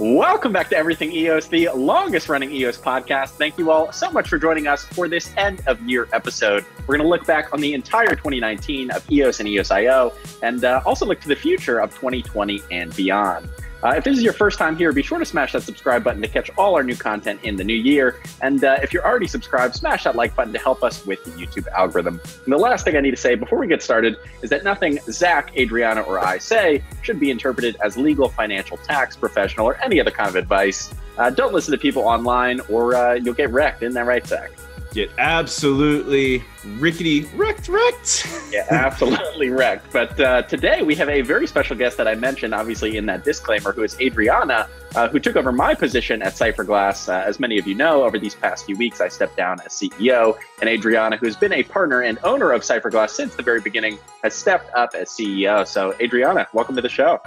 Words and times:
Welcome 0.00 0.52
back 0.52 0.70
to 0.70 0.76
Everything 0.76 1.12
EOS, 1.12 1.46
the 1.46 1.68
longest 1.68 2.28
running 2.28 2.50
EOS 2.50 2.76
podcast. 2.78 3.30
Thank 3.30 3.56
you 3.58 3.70
all 3.70 3.92
so 3.92 4.10
much 4.10 4.28
for 4.28 4.38
joining 4.38 4.66
us 4.66 4.84
for 4.84 5.06
this 5.06 5.32
end 5.36 5.62
of 5.68 5.80
year 5.82 6.08
episode. 6.12 6.64
We're 6.80 6.96
going 6.96 7.06
to 7.06 7.08
look 7.08 7.24
back 7.26 7.54
on 7.54 7.60
the 7.60 7.74
entire 7.74 8.08
2019 8.08 8.90
of 8.90 9.08
EOS 9.08 9.38
and 9.38 9.48
EOS.io 9.48 10.12
and 10.42 10.64
uh, 10.64 10.82
also 10.84 11.06
look 11.06 11.20
to 11.20 11.28
the 11.28 11.36
future 11.36 11.78
of 11.78 11.94
2020 11.94 12.60
and 12.72 12.94
beyond. 12.96 13.48
Uh, 13.84 13.90
if 13.90 14.04
this 14.04 14.16
is 14.16 14.24
your 14.24 14.32
first 14.32 14.58
time 14.58 14.76
here, 14.76 14.90
be 14.94 15.02
sure 15.02 15.18
to 15.18 15.26
smash 15.26 15.52
that 15.52 15.62
subscribe 15.62 16.02
button 16.02 16.22
to 16.22 16.28
catch 16.28 16.50
all 16.56 16.74
our 16.74 16.82
new 16.82 16.96
content 16.96 17.38
in 17.42 17.54
the 17.54 17.62
new 17.62 17.74
year. 17.74 18.18
And 18.40 18.64
uh, 18.64 18.78
if 18.82 18.94
you're 18.94 19.04
already 19.04 19.26
subscribed, 19.26 19.74
smash 19.74 20.04
that 20.04 20.16
like 20.16 20.34
button 20.34 20.54
to 20.54 20.58
help 20.58 20.82
us 20.82 21.04
with 21.04 21.22
the 21.24 21.30
YouTube 21.32 21.68
algorithm. 21.68 22.18
And 22.44 22.52
the 22.52 22.56
last 22.56 22.86
thing 22.86 22.96
I 22.96 23.00
need 23.00 23.10
to 23.10 23.18
say 23.18 23.34
before 23.34 23.58
we 23.58 23.66
get 23.66 23.82
started 23.82 24.16
is 24.40 24.48
that 24.48 24.64
nothing 24.64 25.00
Zach, 25.10 25.54
Adriana, 25.58 26.00
or 26.00 26.18
I 26.18 26.38
say 26.38 26.82
should 27.02 27.20
be 27.20 27.30
interpreted 27.30 27.76
as 27.84 27.98
legal, 27.98 28.30
financial, 28.30 28.78
tax, 28.78 29.16
professional, 29.16 29.66
or 29.66 29.76
any 29.82 30.00
other 30.00 30.10
kind 30.10 30.30
of 30.30 30.36
advice. 30.36 30.94
Uh, 31.18 31.28
don't 31.28 31.52
listen 31.52 31.72
to 31.72 31.78
people 31.78 32.04
online 32.04 32.60
or 32.70 32.94
uh, 32.94 33.12
you'll 33.12 33.34
get 33.34 33.50
wrecked. 33.50 33.82
Isn't 33.82 33.94
that 33.94 34.06
right, 34.06 34.26
Zach? 34.26 34.50
Get 34.94 35.10
absolutely 35.18 36.42
rickety 36.76 37.24
wrecked 37.34 37.68
wrecked 37.68 38.28
yeah 38.52 38.64
absolutely 38.70 39.50
wrecked 39.50 39.92
but 39.92 40.18
uh, 40.20 40.40
today 40.42 40.82
we 40.82 40.94
have 40.94 41.08
a 41.08 41.20
very 41.20 41.48
special 41.48 41.76
guest 41.76 41.96
that 41.96 42.06
i 42.06 42.14
mentioned 42.14 42.54
obviously 42.54 42.96
in 42.96 43.04
that 43.04 43.24
disclaimer 43.24 43.72
who 43.72 43.82
is 43.82 43.98
adriana 44.00 44.68
uh, 44.94 45.08
who 45.08 45.18
took 45.18 45.34
over 45.34 45.50
my 45.50 45.74
position 45.74 46.22
at 46.22 46.34
cypherglass 46.34 47.08
uh, 47.08 47.26
as 47.26 47.40
many 47.40 47.58
of 47.58 47.66
you 47.66 47.74
know 47.74 48.04
over 48.04 48.20
these 48.20 48.36
past 48.36 48.66
few 48.66 48.76
weeks 48.76 49.00
i 49.00 49.08
stepped 49.08 49.36
down 49.36 49.58
as 49.62 49.72
ceo 49.72 50.38
and 50.60 50.70
adriana 50.70 51.16
who's 51.16 51.36
been 51.36 51.52
a 51.54 51.64
partner 51.64 52.02
and 52.02 52.16
owner 52.22 52.52
of 52.52 52.62
cypherglass 52.62 53.10
since 53.10 53.34
the 53.34 53.42
very 53.42 53.60
beginning 53.60 53.98
has 54.22 54.32
stepped 54.32 54.72
up 54.74 54.94
as 54.94 55.08
ceo 55.08 55.66
so 55.66 55.92
adriana 56.00 56.46
welcome 56.52 56.76
to 56.76 56.82
the 56.82 56.88
show 56.88 57.20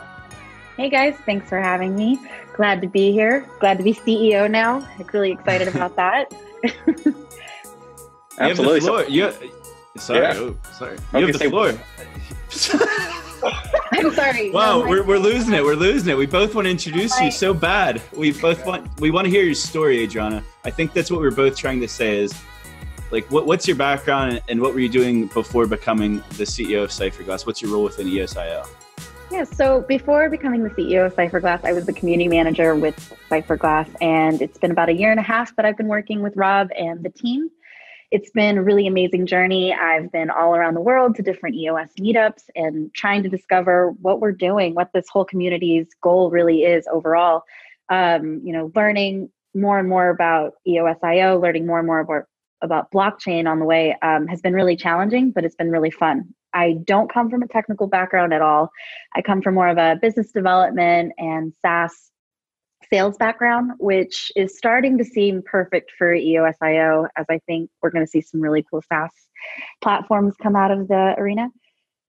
Hey 0.77 0.91
guys, 0.91 1.15
thanks 1.26 1.49
for 1.49 1.59
having 1.59 1.95
me. 1.95 2.20
Glad 2.54 2.81
to 2.81 2.88
be 2.88 3.12
here. 3.12 3.49
Glad 3.59 3.79
to 3.79 3.84
be 3.84 3.95
CEO 3.95 4.48
now. 4.48 4.88
I'm 4.99 5.07
really 5.12 5.32
excited 5.32 5.68
about 5.68 5.95
that. 5.95 6.32
Absolutely. 8.38 8.88
You 9.13 9.24
have 9.24 9.34
the 9.34 9.40
floor. 9.40 9.49
You, 9.49 9.99
sorry. 9.99 10.21
Yeah. 10.21 10.34
Oh, 10.35 10.57
sorry. 10.74 10.98
You 11.13 11.27
have 11.27 11.40
the 11.40 11.49
floor. 11.49 11.74
I'm 13.91 14.13
sorry. 14.13 14.52
Wow, 14.52 14.79
no, 14.79 14.88
we're, 14.88 15.04
we're 15.04 15.18
losing 15.18 15.54
it. 15.54 15.63
We're 15.63 15.76
losing 15.76 16.10
it. 16.10 16.18
We 16.18 16.26
both 16.26 16.55
want 16.55 16.66
to 16.66 16.71
introduce 16.71 17.20
you 17.20 17.32
so 17.32 17.54
bad. 17.54 18.02
We 18.16 18.32
both 18.32 18.66
want 18.66 18.99
we 18.99 19.12
want 19.12 19.26
to 19.26 19.32
hear 19.32 19.44
your 19.44 19.55
story, 19.55 19.99
Adriana. 19.99 20.44
I 20.63 20.70
think 20.70 20.94
that's 20.94 21.12
what 21.12 21.20
we're 21.20 21.32
both 21.32 21.55
trying 21.55 21.79
to 21.82 21.88
say 21.88 22.18
is 22.18 22.34
like 23.12 23.29
what, 23.32 23.46
what's 23.46 23.68
your 23.68 23.77
background 23.77 24.41
and 24.49 24.62
what 24.62 24.74
were 24.74 24.79
you 24.79 24.90
doing 24.90 25.27
before 25.27 25.66
becoming 25.68 26.18
the 26.38 26.44
CEO 26.44 26.84
of 26.84 26.90
Cypherglass? 26.90 27.46
What's 27.46 27.62
your 27.62 27.72
role 27.72 27.84
within 27.84 28.07
EOS.io? 28.07 28.66
Yeah, 29.29 29.44
so 29.44 29.82
before 29.82 30.29
becoming 30.29 30.63
the 30.63 30.70
CEO 30.70 31.05
of 31.05 31.13
Cypherglass, 31.13 31.66
I 31.66 31.74
was 31.74 31.85
the 31.85 31.94
community 31.94 32.29
manager 32.29 32.76
with 32.76 32.96
Cypherglass, 33.29 33.94
and 33.99 34.41
it's 34.41 34.57
been 34.57 34.72
about 34.72 34.88
a 34.88 34.94
year 34.94 35.12
and 35.12 35.20
a 35.20 35.24
half 35.24 35.54
that 35.57 35.66
I've 35.66 35.76
been 35.76 35.90
working 35.90 36.22
with 36.22 36.35
Rob 36.38 36.70
and 36.77 37.04
the 37.04 37.10
team 37.10 37.49
it's 38.10 38.30
been 38.32 38.58
a 38.58 38.63
really 38.63 38.88
amazing 38.88 39.26
journey. 39.26 39.74
I've 39.74 40.12
been 40.12 40.30
all 40.30 40.55
around 40.55 40.76
the 40.76 40.82
world 40.82 41.16
to 41.16 41.22
different 41.22 41.55
EOS 41.55 41.90
meetups 42.00 42.44
and 42.55 42.94
trying 42.94 43.24
to 43.24 43.30
discover 43.30 43.91
what 44.02 44.22
we're 44.22 44.32
doing, 44.32 44.76
what 44.76 44.91
this 44.94 45.10
whole 45.10 45.26
community's 45.26 45.88
goal 46.02 46.30
really 46.32 46.63
is 46.63 46.88
overall. 46.91 47.44
Um, 47.90 48.41
you 48.44 48.54
know, 48.54 48.72
learning 48.76 49.30
more 49.54 49.78
and 49.80 49.90
more 49.90 50.10
about 50.10 50.54
EOSIO, 50.68 51.41
learning 51.41 51.66
more 51.66 51.80
and 51.80 51.88
more 51.88 52.00
about, 52.00 52.26
about 52.62 52.91
blockchain 52.91 53.50
on 53.50 53.60
the 53.60 53.66
way 53.66 53.96
um, 54.02 54.28
has 54.28 54.41
been 54.41 54.54
really 54.54 54.78
challenging, 54.78 55.32
but 55.32 55.44
it's 55.44 55.55
been 55.55 55.72
really 55.72 55.91
fun. 55.91 56.34
I 56.54 56.78
don't 56.85 57.12
come 57.12 57.30
from 57.30 57.44
a 57.44 57.48
technical 57.48 57.88
background 57.88 58.34
at 58.34 58.41
all. 58.41 58.72
I 59.16 59.22
come 59.22 59.41
from 59.41 59.55
more 59.55 59.68
of 59.68 59.78
a 59.78 59.98
business 60.02 60.32
development 60.32 61.13
and 61.18 61.54
SaaS 61.62 62.10
sales 62.89 63.17
background, 63.17 63.71
which 63.79 64.31
is 64.35 64.57
starting 64.57 64.97
to 64.97 65.03
seem 65.03 65.41
perfect 65.44 65.91
for 65.97 66.13
EOSIO, 66.13 67.07
as 67.17 67.25
I 67.29 67.39
think 67.47 67.69
we're 67.81 67.89
going 67.89 68.06
to 68.06 68.09
see 68.09 68.22
some 68.22 68.41
really 68.41 68.66
cool 68.69 68.81
SaaS 68.81 69.11
platforms 69.81 70.35
come 70.41 70.55
out 70.55 70.71
of 70.71 70.87
the 70.87 71.16
arena. 71.17 71.49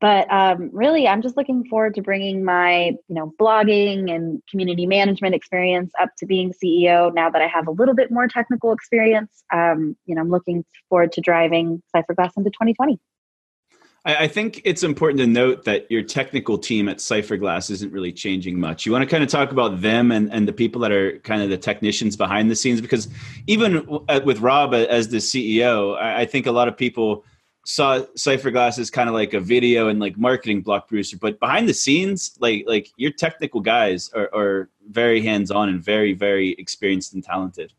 But 0.03 0.29
um, 0.29 0.69
really, 0.73 1.07
I'm 1.07 1.21
just 1.21 1.37
looking 1.37 1.63
forward 1.63 1.95
to 1.95 2.01
bringing 2.01 2.43
my, 2.43 2.87
you 3.07 3.15
know, 3.15 3.33
blogging 3.39 4.13
and 4.13 4.43
community 4.51 4.85
management 4.85 5.33
experience 5.33 5.93
up 6.01 6.09
to 6.17 6.25
being 6.25 6.51
CEO. 6.51 7.13
Now 7.13 7.29
that 7.29 7.41
I 7.41 7.47
have 7.47 7.67
a 7.67 7.71
little 7.71 7.95
bit 7.95 8.11
more 8.11 8.27
technical 8.27 8.73
experience, 8.73 9.45
um, 9.53 9.95
you 10.05 10.13
know, 10.13 10.21
I'm 10.21 10.29
looking 10.29 10.65
forward 10.89 11.13
to 11.13 11.21
driving 11.21 11.81
Cypherglass 11.95 12.31
into 12.35 12.49
2020. 12.49 12.99
I, 14.05 14.27
think 14.27 14.61
it's 14.65 14.83
important 14.83 15.19
to 15.19 15.27
note 15.27 15.63
that 15.63 15.89
your 15.89 16.03
technical 16.03 16.57
team 16.57 16.89
at 16.89 16.97
Cypherglass 16.97 17.71
isn't 17.71 17.93
really 17.93 18.11
changing 18.11 18.59
much. 18.59 18.85
You 18.85 18.91
want 18.91 19.03
to 19.03 19.09
kind 19.09 19.23
of 19.23 19.29
talk 19.29 19.51
about 19.51 19.79
them 19.79 20.11
and, 20.11 20.31
and 20.33 20.45
the 20.45 20.51
people 20.51 20.81
that 20.81 20.91
are 20.91 21.19
kind 21.19 21.41
of 21.41 21.49
the 21.49 21.57
technicians 21.57 22.17
behind 22.17 22.51
the 22.51 22.55
scenes 22.55 22.81
because 22.81 23.07
even 23.47 23.87
uh, 24.09 24.19
with 24.25 24.39
Rob 24.39 24.73
uh, 24.73 24.87
as 24.89 25.07
the 25.07 25.17
CEO, 25.17 25.97
I 25.97 26.25
think 26.25 26.47
a 26.47 26.51
lot 26.51 26.67
of 26.67 26.75
people 26.75 27.23
saw 27.65 28.01
Cypherglass 28.17 28.77
as 28.77 28.89
kind 28.89 29.07
of 29.07 29.15
like 29.15 29.33
a 29.33 29.39
video 29.39 29.87
and 29.87 30.01
like 30.01 30.17
marketing 30.17 30.63
block 30.63 30.89
producer, 30.89 31.17
but 31.17 31.39
behind 31.39 31.69
the 31.69 31.73
scenes, 31.73 32.35
like 32.39 32.65
like 32.67 32.89
your 32.97 33.11
technical 33.11 33.61
guys 33.61 34.11
are, 34.13 34.29
are 34.35 34.69
very 34.89 35.21
hands 35.21 35.49
on 35.49 35.69
and 35.69 35.81
very 35.81 36.11
very 36.11 36.51
experienced 36.59 37.13
and 37.13 37.23
talented. 37.23 37.71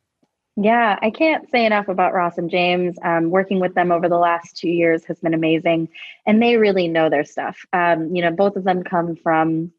Yeah, 0.56 0.98
I 1.02 1.10
can't 1.10 1.50
say 1.50 1.66
enough 1.66 1.88
about 1.88 2.14
Ross 2.14 2.38
and 2.38 2.48
James. 2.48 2.96
Um, 3.02 3.30
working 3.30 3.58
with 3.58 3.74
them 3.74 3.90
over 3.90 4.08
the 4.08 4.18
last 4.18 4.56
two 4.56 4.68
years 4.68 5.04
has 5.06 5.18
been 5.18 5.34
amazing, 5.34 5.88
and 6.26 6.40
they 6.40 6.56
really 6.56 6.86
know 6.86 7.10
their 7.10 7.24
stuff. 7.24 7.58
Um, 7.72 8.14
you 8.14 8.22
know, 8.22 8.30
both 8.30 8.54
of 8.54 8.62
them 8.62 8.84
come 8.84 9.16
from 9.16 9.72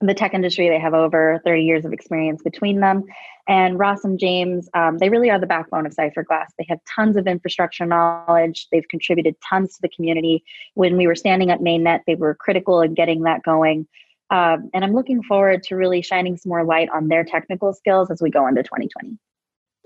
the 0.00 0.14
tech 0.14 0.32
industry. 0.32 0.70
They 0.70 0.78
have 0.78 0.94
over 0.94 1.40
30 1.44 1.62
years 1.62 1.84
of 1.84 1.92
experience 1.92 2.42
between 2.42 2.80
them. 2.80 3.04
And 3.46 3.78
Ross 3.78 4.04
and 4.04 4.18
James, 4.18 4.68
um, 4.74 4.98
they 4.98 5.10
really 5.10 5.30
are 5.30 5.38
the 5.38 5.46
backbone 5.46 5.86
of 5.86 5.94
Cypherglass. 5.94 6.48
They 6.58 6.66
have 6.68 6.80
tons 6.84 7.16
of 7.16 7.26
infrastructure 7.26 7.86
knowledge. 7.86 8.68
They've 8.72 8.88
contributed 8.88 9.36
tons 9.46 9.74
to 9.74 9.82
the 9.82 9.88
community. 9.88 10.44
When 10.74 10.96
we 10.96 11.06
were 11.06 11.14
standing 11.14 11.50
up 11.50 11.60
mainnet, 11.60 12.00
they 12.06 12.14
were 12.14 12.34
critical 12.34 12.80
in 12.80 12.94
getting 12.94 13.22
that 13.22 13.42
going. 13.42 13.86
Um, 14.30 14.70
and 14.74 14.82
I'm 14.82 14.94
looking 14.94 15.22
forward 15.22 15.62
to 15.64 15.76
really 15.76 16.02
shining 16.02 16.36
some 16.36 16.50
more 16.50 16.64
light 16.64 16.88
on 16.92 17.08
their 17.08 17.24
technical 17.24 17.72
skills 17.72 18.10
as 18.10 18.20
we 18.20 18.30
go 18.30 18.46
into 18.46 18.62
2020. 18.62 19.18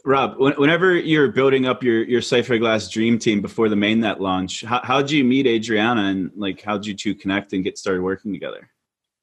Rob, 0.04 0.36
whenever 0.38 0.94
you're 0.96 1.28
building 1.28 1.66
up 1.66 1.82
your 1.82 2.02
your 2.04 2.20
Cypherglass 2.20 2.90
dream 2.90 3.18
team 3.18 3.40
before 3.40 3.68
the 3.68 3.76
mainnet 3.76 4.20
launch, 4.20 4.62
how 4.62 4.80
how'd 4.82 5.10
you 5.10 5.24
meet 5.24 5.46
Adriana 5.46 6.04
and 6.04 6.30
like 6.36 6.62
how'd 6.62 6.86
you 6.86 6.94
two 6.94 7.14
connect 7.14 7.52
and 7.52 7.64
get 7.64 7.78
started 7.78 8.02
working 8.02 8.32
together? 8.32 8.70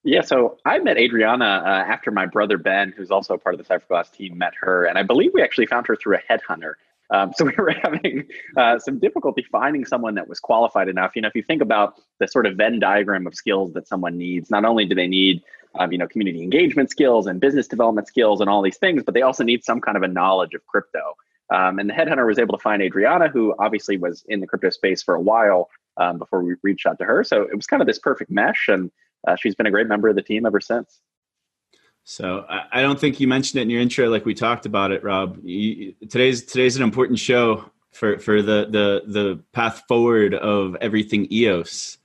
Yeah, 0.03 0.21
so 0.21 0.57
I 0.65 0.79
met 0.79 0.97
Adriana 0.97 1.63
uh, 1.65 1.91
after 1.91 2.11
my 2.11 2.25
brother 2.25 2.57
Ben, 2.57 2.93
who's 2.95 3.11
also 3.11 3.33
a 3.33 3.37
part 3.37 3.59
of 3.59 3.65
the 3.65 3.73
Cypherglass 3.73 4.11
team, 4.11 4.37
met 4.37 4.53
her, 4.61 4.85
and 4.85 4.97
I 4.97 5.03
believe 5.03 5.31
we 5.33 5.41
actually 5.41 5.65
found 5.65 5.85
her 5.87 5.95
through 5.95 6.17
a 6.17 6.21
headhunter. 6.31 6.75
Um, 7.09 7.31
so 7.35 7.45
we 7.49 7.53
were 7.57 7.71
having 7.71 8.27
uh, 8.55 8.79
some 8.79 8.99
difficulty 8.99 9.45
finding 9.51 9.85
someone 9.85 10.15
that 10.15 10.27
was 10.27 10.39
qualified 10.39 10.89
enough. 10.89 11.15
You 11.15 11.21
know, 11.21 11.27
if 11.27 11.35
you 11.35 11.43
think 11.43 11.61
about 11.61 11.95
the 12.19 12.27
sort 12.27 12.45
of 12.45 12.55
Venn 12.55 12.79
diagram 12.79 13.27
of 13.27 13.35
skills 13.35 13.73
that 13.73 13.87
someone 13.87 14.17
needs, 14.17 14.49
not 14.49 14.65
only 14.65 14.85
do 14.85 14.95
they 14.95 15.07
need 15.07 15.43
um, 15.79 15.91
you 15.91 15.97
know, 15.97 16.07
community 16.07 16.41
engagement 16.41 16.89
skills 16.89 17.27
and 17.27 17.39
business 17.39 17.67
development 17.67 18.07
skills 18.07 18.41
and 18.41 18.49
all 18.49 18.61
these 18.61 18.77
things, 18.77 19.03
but 19.03 19.13
they 19.13 19.21
also 19.21 19.43
need 19.43 19.63
some 19.63 19.81
kind 19.81 19.97
of 19.97 20.03
a 20.03 20.07
knowledge 20.07 20.53
of 20.53 20.65
crypto. 20.67 21.15
Um, 21.53 21.79
and 21.79 21.89
the 21.89 21.93
headhunter 21.93 22.27
was 22.27 22.39
able 22.39 22.57
to 22.57 22.61
find 22.61 22.81
Adriana, 22.81 23.29
who 23.29 23.55
obviously 23.59 23.97
was 23.97 24.23
in 24.27 24.41
the 24.41 24.47
crypto 24.47 24.69
space 24.69 25.01
for 25.01 25.15
a 25.15 25.21
while 25.21 25.69
um, 25.97 26.17
before 26.17 26.43
we 26.43 26.55
reached 26.61 26.85
out 26.85 26.99
to 26.99 27.05
her. 27.05 27.23
So 27.23 27.43
it 27.43 27.55
was 27.55 27.67
kind 27.67 27.81
of 27.81 27.87
this 27.87 27.99
perfect 27.99 28.29
mesh, 28.29 28.67
and 28.67 28.91
uh, 29.27 29.35
she's 29.35 29.55
been 29.55 29.65
a 29.65 29.71
great 29.71 29.87
member 29.87 30.09
of 30.09 30.15
the 30.15 30.21
team 30.21 30.45
ever 30.45 30.59
since. 30.59 30.99
So 32.09 32.45
I 32.47 32.81
don't 32.81 32.97
think 32.97 33.19
you 33.19 33.27
mentioned 33.27 33.59
it 33.59 33.63
in 33.63 33.69
your 33.69 33.81
intro, 33.81 34.07
like 34.07 34.23
we 34.23 34.33
talked 34.33 34.65
about 34.65 34.93
it, 34.93 35.03
Rob. 35.03 35.39
You, 35.43 35.93
today's 36.07 36.45
today's 36.45 36.77
an 36.77 36.83
important 36.83 37.19
show 37.19 37.69
for 37.91 38.17
for 38.17 38.41
the 38.41 38.65
the 38.71 39.01
the 39.05 39.43
path 39.51 39.83
forward 39.89 40.33
of 40.33 40.77
everything 40.79 41.27
EOS. 41.29 41.97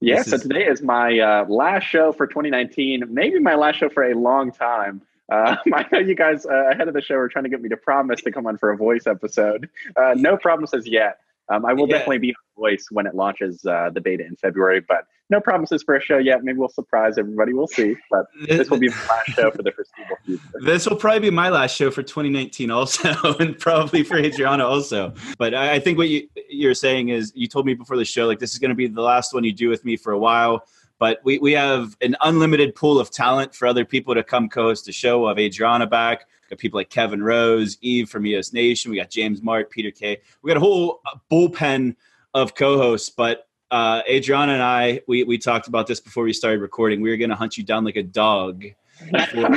Yeah, 0.00 0.22
so 0.22 0.38
today 0.38 0.64
is 0.64 0.80
my 0.80 1.18
uh, 1.18 1.46
last 1.48 1.86
show 1.86 2.12
for 2.12 2.28
2019, 2.28 3.02
maybe 3.08 3.40
my 3.40 3.56
last 3.56 3.80
show 3.80 3.88
for 3.88 4.04
a 4.04 4.14
long 4.14 4.52
time. 4.52 5.02
Uh, 5.28 5.56
I 5.74 5.84
know 5.90 5.98
you 5.98 6.14
guys 6.14 6.46
uh, 6.46 6.70
ahead 6.70 6.86
of 6.86 6.94
the 6.94 7.02
show 7.02 7.16
are 7.16 7.28
trying 7.28 7.42
to 7.46 7.50
get 7.50 7.60
me 7.60 7.68
to 7.70 7.76
promise 7.76 8.22
to 8.22 8.30
come 8.30 8.46
on 8.46 8.58
for 8.58 8.70
a 8.70 8.76
voice 8.76 9.08
episode. 9.08 9.68
Uh, 9.96 10.14
no 10.16 10.36
promises 10.36 10.86
yet. 10.86 11.18
Um, 11.50 11.64
I 11.64 11.72
will 11.72 11.88
yeah. 11.88 11.98
definitely 11.98 12.18
be 12.18 12.30
on 12.30 12.62
voice 12.62 12.86
when 12.90 13.06
it 13.06 13.14
launches 13.14 13.64
uh, 13.64 13.90
the 13.92 14.00
beta 14.00 14.24
in 14.24 14.36
February, 14.36 14.80
but 14.86 15.04
no 15.30 15.40
promises 15.40 15.82
for 15.82 15.94
a 15.94 16.00
show 16.00 16.18
yet. 16.18 16.42
Maybe 16.42 16.58
we'll 16.58 16.68
surprise 16.68 17.18
everybody. 17.18 17.52
We'll 17.52 17.66
see. 17.66 17.96
But 18.10 18.26
this 18.46 18.70
will 18.70 18.78
be 18.78 18.88
the 18.88 18.96
last 19.08 19.28
show 19.30 19.50
for 19.50 19.62
the 19.62 19.72
foreseeable 19.72 20.16
future. 20.24 20.42
This 20.64 20.88
will 20.88 20.96
probably 20.96 21.20
be 21.20 21.30
my 21.30 21.50
last 21.50 21.76
show 21.76 21.90
for 21.90 22.02
2019, 22.02 22.70
also, 22.70 23.12
and 23.40 23.58
probably 23.58 24.02
for 24.02 24.16
Adriana 24.16 24.66
also. 24.66 25.12
But 25.38 25.54
I, 25.54 25.74
I 25.74 25.80
think 25.80 25.98
what 25.98 26.08
you, 26.08 26.28
you're 26.48 26.74
saying 26.74 27.10
is 27.10 27.32
you 27.34 27.46
told 27.46 27.66
me 27.66 27.74
before 27.74 27.96
the 27.96 28.04
show, 28.04 28.26
like 28.26 28.38
this 28.38 28.52
is 28.52 28.58
going 28.58 28.70
to 28.70 28.74
be 28.74 28.86
the 28.86 29.02
last 29.02 29.34
one 29.34 29.44
you 29.44 29.52
do 29.52 29.68
with 29.68 29.84
me 29.84 29.96
for 29.96 30.12
a 30.12 30.18
while. 30.18 30.64
But 30.98 31.20
we, 31.22 31.38
we 31.38 31.52
have 31.52 31.96
an 32.00 32.16
unlimited 32.22 32.74
pool 32.74 32.98
of 32.98 33.10
talent 33.10 33.54
for 33.54 33.68
other 33.68 33.84
people 33.84 34.14
to 34.14 34.24
come 34.24 34.48
co-host 34.48 34.86
the 34.86 34.92
show. 34.92 35.20
We'll 35.20 35.28
have 35.28 35.38
Adriana 35.38 35.86
back. 35.86 36.26
We 36.48 36.54
got 36.56 36.60
people 36.60 36.78
like 36.78 36.88
Kevin 36.88 37.22
Rose, 37.22 37.76
Eve 37.82 38.08
from 38.08 38.26
EOS 38.26 38.52
Nation. 38.54 38.90
We 38.90 38.96
got 38.96 39.10
James 39.10 39.42
Mart, 39.42 39.70
Peter 39.70 39.90
K. 39.90 40.20
We 40.42 40.48
got 40.48 40.56
a 40.56 40.60
whole 40.60 41.00
uh, 41.06 41.16
bullpen 41.30 41.94
of 42.32 42.54
co-hosts. 42.54 43.10
But 43.10 43.46
uh, 43.70 44.00
Adriana 44.08 44.52
and 44.52 44.62
I, 44.62 45.02
we, 45.06 45.24
we 45.24 45.36
talked 45.36 45.68
about 45.68 45.86
this 45.86 46.00
before 46.00 46.24
we 46.24 46.32
started 46.32 46.60
recording. 46.62 47.02
We 47.02 47.10
were 47.10 47.18
going 47.18 47.30
to 47.30 47.36
hunt 47.36 47.58
you 47.58 47.64
down 47.64 47.84
like 47.84 47.96
a 47.96 48.02
dog 48.02 48.64
for 48.98 49.44
uh, 49.44 49.56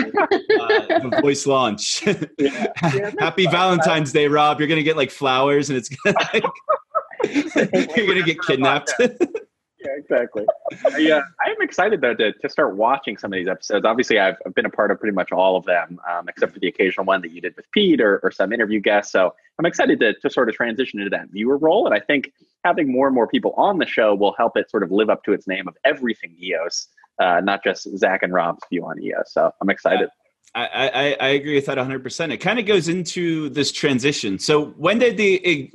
the 1.00 1.20
voice 1.22 1.46
launch. 1.46 2.06
yeah. 2.06 2.68
Yeah, 2.82 3.12
Happy 3.20 3.46
Valentine's 3.46 4.12
Day, 4.12 4.28
Rob. 4.28 4.60
You're 4.60 4.68
gonna 4.68 4.84
get 4.84 4.98
like 4.98 5.12
flowers, 5.12 5.70
and 5.70 5.78
it's 5.78 5.90
gonna 5.90 6.18
like, 6.34 6.44
you're 7.96 8.08
gonna 8.08 8.24
get 8.24 8.42
kidnapped 8.42 8.94
yeah, 9.84 9.92
exactly. 9.98 10.46
Yeah, 10.98 11.18
uh, 11.18 11.22
I 11.46 11.50
am 11.50 11.62
excited 11.62 12.02
though 12.02 12.14
to, 12.14 12.32
to 12.32 12.50
start 12.50 12.76
watching 12.76 13.18
some 13.18 13.34
of 13.34 13.38
these 13.38 13.48
episodes. 13.48 13.86
Obviously, 13.86 14.20
I've, 14.20 14.36
I've 14.46 14.54
been 14.54 14.66
a 14.66 14.70
part 14.70 14.92
of 14.92 15.00
pretty 15.00 15.16
much 15.16 15.32
all 15.32 15.56
of 15.58 15.66
them, 15.66 16.00
um, 16.10 16.28
except 16.30 16.54
for 16.54 16.60
the 16.60 16.68
occasional 16.68 17.06
one 17.06 17.22
that 17.22 17.32
you 17.32 17.42
did 17.42 17.56
with 17.56 17.70
Pete 17.72 18.02
or, 18.02 18.20
or 18.24 18.32
some 18.32 18.54
interview 18.54 18.80
guests. 18.80 19.12
So 19.12 19.34
I'm 19.60 19.66
excited 19.66 20.00
to, 20.00 20.14
to 20.14 20.30
sort 20.30 20.50
of 20.50 20.56
transition 20.56 21.00
into 21.00 21.10
that 21.12 21.30
viewer 21.32 21.58
role. 21.58 21.86
And 21.86 21.96
I 21.96 22.00
think 22.00 22.32
having 22.64 22.92
more 22.92 23.08
and 23.08 23.16
more 23.16 23.28
people 23.28 23.54
on 23.58 23.80
the 23.80 23.86
show 23.88 24.14
will 24.14 24.34
help 24.38 24.58
it 24.58 24.70
sort 24.70 24.84
of 24.84 24.92
live 24.92 25.10
up 25.10 25.24
to 25.24 25.34
its 25.34 25.48
name 25.48 25.68
of 25.68 25.76
everything 25.84 26.36
EOS, 26.42 26.88
uh, 27.20 27.42
not 27.42 27.64
just 27.64 27.88
Zach 27.98 28.24
and 28.24 28.34
Rob's 28.34 28.62
view 28.70 28.86
on 28.86 29.02
EOS. 29.02 29.34
So 29.34 29.52
I'm 29.62 29.70
excited. 29.70 30.10
I, 30.54 30.66
I, 30.68 31.18
I 31.20 31.28
agree 31.30 31.56
with 31.56 31.68
that 31.68 31.78
100%. 31.78 32.32
It 32.32 32.38
kind 32.38 32.60
of 32.60 32.66
goes 32.66 32.90
into 32.90 33.50
this 33.50 33.72
transition. 33.72 34.38
So 34.38 34.66
when 34.72 35.00
did 35.00 35.16
the 35.18 35.72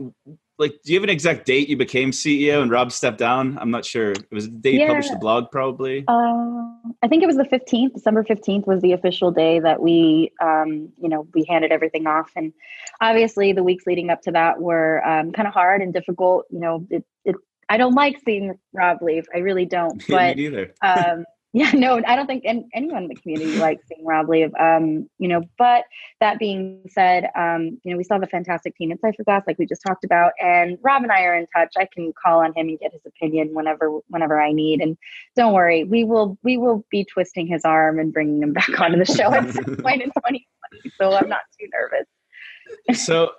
like 0.59 0.81
do 0.85 0.93
you 0.93 0.99
have 0.99 1.05
an 1.05 1.11
exact 1.11 1.45
date 1.47 1.69
you 1.69 1.77
became 1.77 2.11
ceo 2.11 2.63
and 2.63 2.71
rob 2.71 2.93
stepped 2.93 3.19
down? 3.19 3.59
I'm 3.59 3.71
not 3.71 3.85
sure. 3.85 4.13
It 4.13 4.33
was 4.33 4.47
the 4.47 4.57
day 4.57 4.71
you 4.73 4.87
published 4.87 5.11
the 5.11 5.19
blog 5.19 5.51
probably. 5.51 6.05
Uh, 6.09 6.63
i 7.03 7.09
think 7.09 7.23
it 7.23 7.27
was 7.27 7.37
the 7.37 7.45
15th 7.45 7.95
december 7.95 8.25
15th 8.25 8.67
was 8.67 8.81
the 8.81 8.93
official 8.93 9.31
day 9.31 9.59
that 9.61 9.81
we 9.81 10.33
um, 10.41 10.91
you 11.01 11.09
know 11.09 11.27
we 11.35 11.45
handed 11.49 11.73
everything 11.73 12.07
off. 12.07 12.31
And 12.37 12.53
obviously 13.01 13.53
the 13.53 13.63
weeks 13.63 13.87
leading 13.87 14.11
up 14.11 14.23
to 14.23 14.33
that 14.33 14.61
were 14.61 15.07
um, 15.07 15.33
kind 15.33 15.47
of 15.47 15.55
hard 15.55 15.83
and 15.83 15.93
difficult. 15.93 16.47
You 16.51 16.61
know 16.61 16.87
it, 16.91 17.05
it 17.25 17.37
i 17.69 17.77
don't 17.77 17.95
like 17.95 18.21
seeing 18.25 18.59
rob 18.73 19.03
leave. 19.03 19.27
I 19.35 19.39
really 19.39 19.67
don't. 19.67 20.03
But 20.09 20.39
um, 20.83 21.25
yeah, 21.57 21.71
no, 21.73 22.03
I 22.07 22.17
don't 22.17 22.27
think 22.27 22.45
anyone 22.45 23.05
in 23.05 23.09
the 23.09 23.15
community 23.15 23.57
likes 23.57 23.83
seeing 23.89 24.05
Rob 24.05 24.29
leave. 24.29 24.55
Um, 24.61 25.09
you 25.19 25.27
know, 25.27 25.41
but 25.57 25.85
that 26.21 26.39
being 26.39 26.83
said, 26.91 27.31
um, 27.35 27.81
you 27.83 27.93
know, 27.93 27.97
we 27.97 28.05
still 28.05 28.17
have 28.17 28.23
a 28.23 28.27
fantastic 28.27 28.77
team 28.77 28.93
at 28.93 29.01
Cypherglass, 29.01 29.45
like 29.47 29.59
we 29.59 29.65
just 29.65 29.81
talked 29.81 30.05
about, 30.05 30.33
and 30.39 30.77
Rob 30.83 31.03
and 31.03 31.11
I 31.11 31.23
are 31.23 31.35
in 31.35 31.47
touch. 31.47 31.73
I 31.79 31.89
can 31.91 32.13
call 32.23 32.41
on 32.41 32.53
him 32.53 32.69
and 32.69 32.79
get 32.79 32.93
his 32.93 33.01
opinion 33.07 33.55
whenever, 33.55 33.89
whenever 34.09 34.39
I 34.39 34.53
need. 34.53 34.83
And 34.83 34.99
don't 35.35 35.55
worry, 35.55 35.85
we 35.85 36.05
will, 36.05 36.37
we 36.43 36.59
will 36.59 36.85
be 36.91 37.07
twisting 37.07 37.47
his 37.47 37.65
arm 37.65 37.99
and 37.99 38.13
bringing 38.13 38.43
him 38.43 38.53
back 38.53 38.69
onto 38.79 38.99
the 38.99 39.07
show 39.07 39.33
at 39.33 39.51
some 39.51 39.77
point 39.77 40.03
in 40.03 40.11
2020. 40.11 40.47
So 41.01 41.15
I'm 41.15 41.31
not 41.31 41.41
too 41.59 41.69
nervous. 41.73 43.03
so 43.03 43.31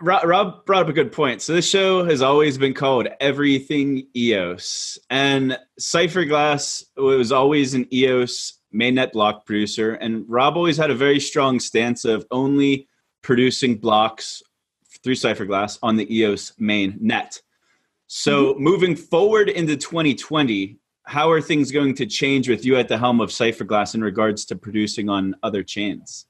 Rob 0.00 0.64
brought 0.66 0.82
up 0.82 0.88
a 0.88 0.92
good 0.92 1.12
point. 1.12 1.42
So 1.42 1.52
this 1.52 1.68
show 1.68 2.04
has 2.04 2.22
always 2.22 2.58
been 2.58 2.74
called 2.74 3.08
Everything 3.20 4.06
EOS, 4.16 4.98
and 5.10 5.58
Cypherglass 5.80 6.84
was 6.96 7.32
always 7.32 7.74
an 7.74 7.92
EOS 7.92 8.60
mainnet 8.74 9.12
block 9.12 9.46
producer, 9.46 9.94
and 9.94 10.24
Rob 10.28 10.56
always 10.56 10.76
had 10.76 10.90
a 10.90 10.94
very 10.94 11.20
strong 11.20 11.60
stance 11.60 12.04
of 12.04 12.26
only 12.30 12.88
producing 13.22 13.76
blocks 13.76 14.42
through 15.02 15.14
Cypherglass 15.14 15.78
on 15.82 15.96
the 15.96 16.12
EOS 16.14 16.52
main 16.58 16.96
net. 17.00 17.40
So 18.06 18.54
mm-hmm. 18.54 18.62
moving 18.62 18.96
forward 18.96 19.48
into 19.48 19.76
2020, 19.76 20.78
how 21.04 21.30
are 21.30 21.40
things 21.40 21.70
going 21.70 21.94
to 21.94 22.06
change 22.06 22.48
with 22.48 22.64
you 22.64 22.76
at 22.76 22.88
the 22.88 22.98
helm 22.98 23.20
of 23.20 23.30
Cypherglass 23.30 23.94
in 23.94 24.02
regards 24.02 24.44
to 24.46 24.56
producing 24.56 25.08
on 25.08 25.34
other 25.42 25.62
chains? 25.62 26.26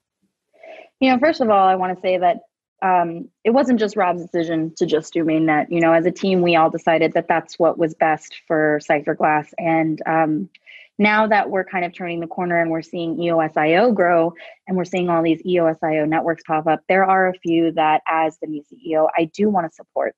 You 1.00 1.12
know, 1.12 1.19
first 1.19 1.41
of 1.41 1.50
all, 1.50 1.67
I 1.67 1.75
want 1.75 1.96
to 1.96 2.00
say 2.00 2.19
that 2.19 2.38
um, 2.85 3.31
it 3.45 3.51
wasn't 3.51 3.81
just 3.81 3.97
Rob's 3.97 4.21
decision 4.21 4.75
to 4.77 4.85
just 4.85 5.15
do 5.15 5.25
mainnet. 5.25 5.69
You 5.71 5.81
know, 5.81 5.95
as 5.95 6.05
a 6.05 6.11
team, 6.11 6.43
we 6.43 6.55
all 6.55 6.69
decided 6.69 7.15
that 7.15 7.29
that's 7.29 7.59
what 7.59 7.79
was 7.79 7.95
best 7.95 8.43
for 8.47 8.79
Cypherglass. 8.89 9.47
And 9.59 10.03
um, 10.05 10.51
now 10.99 11.27
that 11.27 11.49
we're 11.49 11.65
kind 11.65 11.87
of 11.87 11.95
turning 11.95 12.21
the 12.21 12.27
corner 12.27 12.61
and 12.61 12.71
we're 12.71 12.83
seeing 12.83 13.17
EOSIO 13.17 13.95
grow 13.95 14.35
and 14.69 14.77
we're 14.77 14.85
seeing 14.85 15.09
all 15.09 15.23
these 15.23 15.43
EOSIO 15.45 16.07
networks 16.07 16.43
pop 16.47 16.67
up, 16.67 16.81
there 16.87 17.07
are 17.07 17.29
a 17.29 17.39
few 17.39 17.73
that, 17.73 18.03
as 18.07 18.37
the 18.43 18.49
new 18.49 18.63
CEO, 18.63 19.09
I 19.17 19.31
do 19.33 19.49
want 19.49 19.67
to 19.67 19.75
support. 19.75 20.15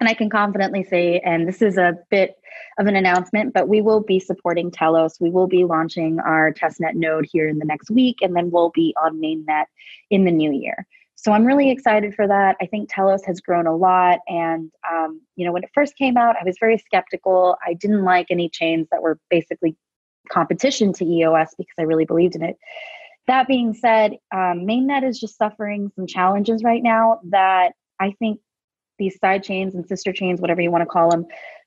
And 0.00 0.08
I 0.08 0.14
can 0.14 0.28
confidently 0.28 0.82
say, 0.82 1.20
and 1.20 1.46
this 1.46 1.62
is 1.62 1.78
a 1.78 1.96
bit 2.10 2.34
of 2.80 2.88
an 2.88 2.96
announcement, 2.96 3.54
but 3.54 3.68
we 3.68 3.80
will 3.80 4.00
be 4.00 4.18
supporting 4.18 4.72
Telos. 4.72 5.20
We 5.20 5.30
will 5.30 5.46
be 5.46 5.64
launching 5.64 6.18
our 6.18 6.52
testnet 6.52 6.94
node 6.94 7.28
here 7.30 7.48
in 7.48 7.60
the 7.60 7.64
next 7.64 7.88
week, 7.88 8.16
and 8.20 8.34
then 8.34 8.50
we'll 8.50 8.70
be 8.70 8.96
on 9.00 9.20
mainnet 9.20 9.66
in 10.10 10.24
the 10.24 10.32
new 10.32 10.50
year. 10.50 10.88
So 11.24 11.32
I'm 11.32 11.46
really 11.46 11.70
excited 11.70 12.14
for 12.14 12.28
that. 12.28 12.56
I 12.60 12.66
think 12.66 12.90
Telos 12.92 13.24
has 13.24 13.40
grown 13.40 13.66
a 13.66 13.74
lot. 13.74 14.18
And, 14.28 14.70
um, 14.92 15.22
you 15.36 15.46
know, 15.46 15.52
when 15.52 15.62
it 15.62 15.70
first 15.72 15.96
came 15.96 16.18
out, 16.18 16.36
I 16.38 16.44
was 16.44 16.56
very 16.60 16.76
skeptical. 16.76 17.56
I 17.66 17.72
didn't 17.72 18.04
like 18.04 18.26
any 18.28 18.50
chains 18.50 18.88
that 18.92 19.00
were 19.00 19.18
basically 19.30 19.74
competition 20.30 20.92
to 20.92 21.04
EOS 21.06 21.54
because 21.56 21.74
I 21.78 21.82
really 21.84 22.04
believed 22.04 22.36
in 22.36 22.42
it. 22.42 22.58
That 23.26 23.48
being 23.48 23.72
said, 23.72 24.18
um, 24.34 24.66
mainnet 24.66 25.02
is 25.02 25.18
just 25.18 25.38
suffering 25.38 25.90
some 25.96 26.06
challenges 26.06 26.62
right 26.62 26.82
now 26.82 27.20
that 27.30 27.72
I 27.98 28.10
think 28.18 28.40
these 28.98 29.18
side 29.18 29.42
chains 29.42 29.74
and 29.74 29.86
sister 29.86 30.12
chains, 30.12 30.42
whatever 30.42 30.60
you 30.60 30.70
want 30.70 30.82
to 30.82 30.86
call 30.86 31.10
them, 31.10 31.24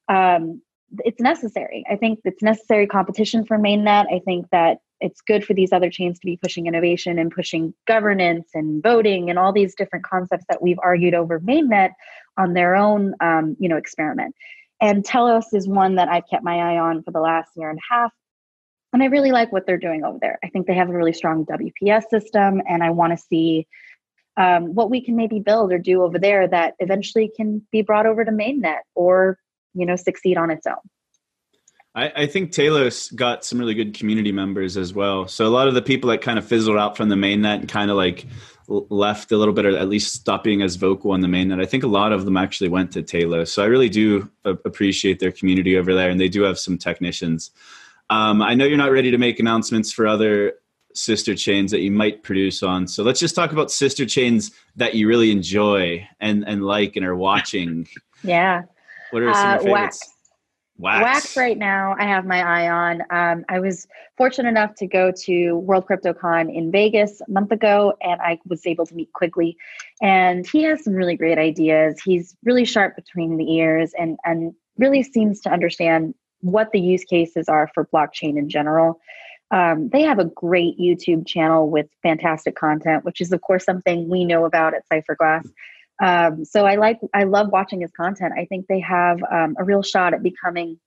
um, 0.08 0.62
it's 1.00 1.20
necessary. 1.20 1.84
I 1.90 1.96
think 1.96 2.20
it's 2.26 2.44
necessary 2.44 2.86
competition 2.86 3.44
for 3.44 3.58
mainnet. 3.58 4.06
I 4.14 4.20
think 4.20 4.46
that 4.52 4.78
it's 5.00 5.22
good 5.22 5.46
for 5.46 5.54
these 5.54 5.72
other 5.72 5.90
chains 5.90 6.20
to 6.20 6.26
be 6.26 6.38
pushing 6.38 6.68
innovation 6.68 7.20
and 7.20 7.32
pushing 7.32 7.74
governance 7.86 8.50
and 8.54 8.82
voting 8.82 9.30
and 9.30 9.38
all 9.38 9.54
these 9.54 9.76
different 9.76 10.06
concepts 10.06 10.46
that 10.50 10.62
we've 10.62 10.80
argued 10.82 11.14
over 11.14 11.40
mainnet 11.40 11.92
on 12.38 12.54
their 12.54 12.76
own 12.76 13.14
um, 13.22 13.56
you 13.60 13.70
know 13.70 13.78
experiment. 13.78 14.36
And 14.80 15.04
telos 15.04 15.54
is 15.54 15.68
one 15.68 15.96
that 15.96 16.10
i've 16.10 16.28
kept 16.30 16.44
my 16.44 16.58
eye 16.58 16.80
on 16.80 17.04
for 17.04 17.12
the 17.12 17.20
last 17.20 17.52
year 17.56 17.70
and 17.70 17.80
a 17.80 17.94
half 17.94 18.12
and 18.94 19.02
i 19.02 19.08
really 19.08 19.32
like 19.32 19.52
what 19.52 19.66
they're 19.66 19.78
doing 19.78 20.04
over 20.04 20.18
there. 20.22 20.40
I 20.44 20.50
think 20.50 20.68
they 20.68 20.76
have 20.76 20.90
a 20.90 20.94
really 20.94 21.14
strong 21.14 21.46
wps 21.46 22.04
system 22.10 22.62
and 22.68 22.84
i 22.84 22.92
want 22.92 23.18
to 23.18 23.26
see 23.26 23.68
um, 24.38 24.76
what 24.76 24.92
we 24.92 25.04
can 25.04 25.16
maybe 25.16 25.40
build 25.40 25.74
or 25.74 25.80
do 25.80 26.04
over 26.04 26.20
there 26.20 26.48
that 26.48 26.76
eventually 26.80 27.32
can 27.36 27.66
be 27.72 27.82
brought 27.82 28.06
over 28.06 28.24
to 28.24 28.32
mainnet 28.32 28.82
or 28.94 29.40
you 29.74 29.86
know 29.86 29.96
succeed 29.96 30.38
on 30.38 30.52
its 30.52 30.68
own 30.68 30.76
I, 31.98 32.12
I, 32.16 32.28
think 32.28 32.52
Telos 32.52 33.10
got 33.10 33.44
some 33.44 33.58
really 33.58 33.74
good 33.74 33.96
community 33.96 34.32
members 34.32 34.78
as 34.78 34.94
well. 34.94 35.28
So 35.28 35.48
a 35.48 35.50
lot 35.50 35.68
of 35.68 35.74
the 35.74 35.82
people 35.82 36.12
that 36.12 36.22
kind 36.22 36.38
of 36.38 36.46
fizzled 36.46 36.78
out 36.78 36.96
from 36.96 37.10
the 37.10 37.16
mainnet 37.16 37.56
and 37.56 37.68
kind 37.68 37.90
of 37.90 37.98
like 37.98 38.28
left 38.68 39.32
a 39.32 39.38
little 39.38 39.54
bit, 39.54 39.66
or 39.66 39.76
at 39.76 39.90
least 39.90 40.14
stopped 40.14 40.44
being 40.44 40.62
as 40.62 40.76
vocal 40.76 41.12
on 41.12 41.22
the 41.22 41.28
mainnet, 41.28 41.60
I 41.60 41.66
think 41.66 41.84
a 41.84 41.88
lot 41.88 42.12
of 42.12 42.26
them 42.26 42.38
actually 42.38 42.70
went 42.70 42.92
to 42.92 43.02
Telos. 43.02 43.52
So 43.52 43.64
I 43.64 43.66
really 43.66 43.90
do 43.90 44.30
appreciate 44.46 45.20
their 45.20 45.32
community 45.32 45.76
over 45.76 45.96
there, 45.96 46.12
and 46.12 46.20
they 46.20 46.30
do 46.30 46.44
have 46.44 46.60
some 46.60 46.78
technicians. 46.78 47.50
Um, 48.12 48.44
I 48.44 48.54
know 48.54 48.66
you're 48.66 48.78
not 48.78 48.92
ready 48.92 49.10
to 49.10 49.18
make 49.18 49.40
announcements 49.40 49.92
for 49.92 50.06
other 50.06 50.54
sister 50.94 51.34
chains 51.34 51.72
that 51.72 51.80
you 51.80 51.92
might 51.92 52.22
produce 52.22 52.62
on. 52.62 52.88
So 52.88 53.04
let's 53.04 53.20
just 53.20 53.36
talk 53.36 53.52
about 53.52 53.72
sister 53.72 54.06
chains 54.06 54.52
that 54.76 54.94
you 54.94 55.08
really 55.08 55.32
enjoy 55.32 56.08
and, 56.20 56.48
and 56.48 56.64
like 56.64 56.96
and 56.96 57.06
are 57.06 57.16
watching. 57.16 57.88
Yeah. 58.24 58.64
What 59.12 59.22
are 59.22 59.32
some 59.32 59.48
uh, 59.48 59.58
favorites? 59.60 60.02
Wax. 60.02 60.17
Wax. 60.80 61.02
Wax 61.02 61.38
right 61.38 61.58
now, 61.58 61.96
I 61.98 62.04
have 62.04 62.26
my 62.26 62.42
eye 62.42 62.70
on. 62.70 63.02
Um, 63.10 63.46
I 63.50 63.60
was 63.60 63.88
fortunate 64.16 64.50
enough 64.50 64.76
to 64.76 64.88
go 64.88 65.12
to 65.24 65.56
World 65.56 65.88
CryptoCon 65.88 66.56
in 66.56 66.72
Vegas 66.72 67.20
a 67.22 67.32
month 67.32 67.52
ago, 67.52 67.94
and 68.02 68.22
I 68.22 68.40
was 68.48 68.66
able 68.66 68.86
to 68.86 68.96
meet 68.96 69.12
Quigley. 69.14 69.58
And 70.02 70.46
he 70.48 70.64
has 70.64 70.84
some 70.84 70.94
really 70.94 71.18
great 71.18 71.40
ideas. 71.40 72.00
He's 72.04 72.36
really 72.44 72.66
sharp 72.66 72.96
between 72.96 73.38
the 73.38 73.52
ears 73.56 73.94
and, 73.98 74.18
and 74.24 74.54
really 74.78 75.02
seems 75.02 75.42
to 75.42 75.50
understand 75.50 76.14
what 76.42 76.72
the 76.72 76.80
use 76.80 77.04
cases 77.04 77.50
are 77.50 77.72
for 77.74 77.88
blockchain 77.88 78.38
in 78.38 78.48
general. 78.48 79.00
Um, 79.50 79.90
they 79.90 80.02
have 80.04 80.20
a 80.20 80.26
great 80.26 80.78
YouTube 80.78 81.26
channel 81.26 81.70
with 81.70 81.88
fantastic 82.04 82.56
content, 82.56 83.06
which 83.06 83.22
is, 83.22 83.32
of 83.32 83.42
course, 83.42 83.64
something 83.64 84.10
we 84.10 84.26
know 84.26 84.46
about 84.46 84.74
at 84.74 84.84
Cypherglass. 84.92 85.50
Um, 86.02 86.46
so 86.46 86.66
I 86.66 86.76
like, 86.76 87.00
I 87.14 87.24
love 87.24 87.50
watching 87.50 87.82
his 87.82 87.92
content. 87.92 88.34
I 88.38 88.46
think 88.46 88.68
they 88.68 88.80
have 88.82 89.20
um, 89.24 89.56
a 89.58 89.64
real 89.64 89.82
shot 89.82 90.14
at 90.14 90.22
becoming, 90.22 90.80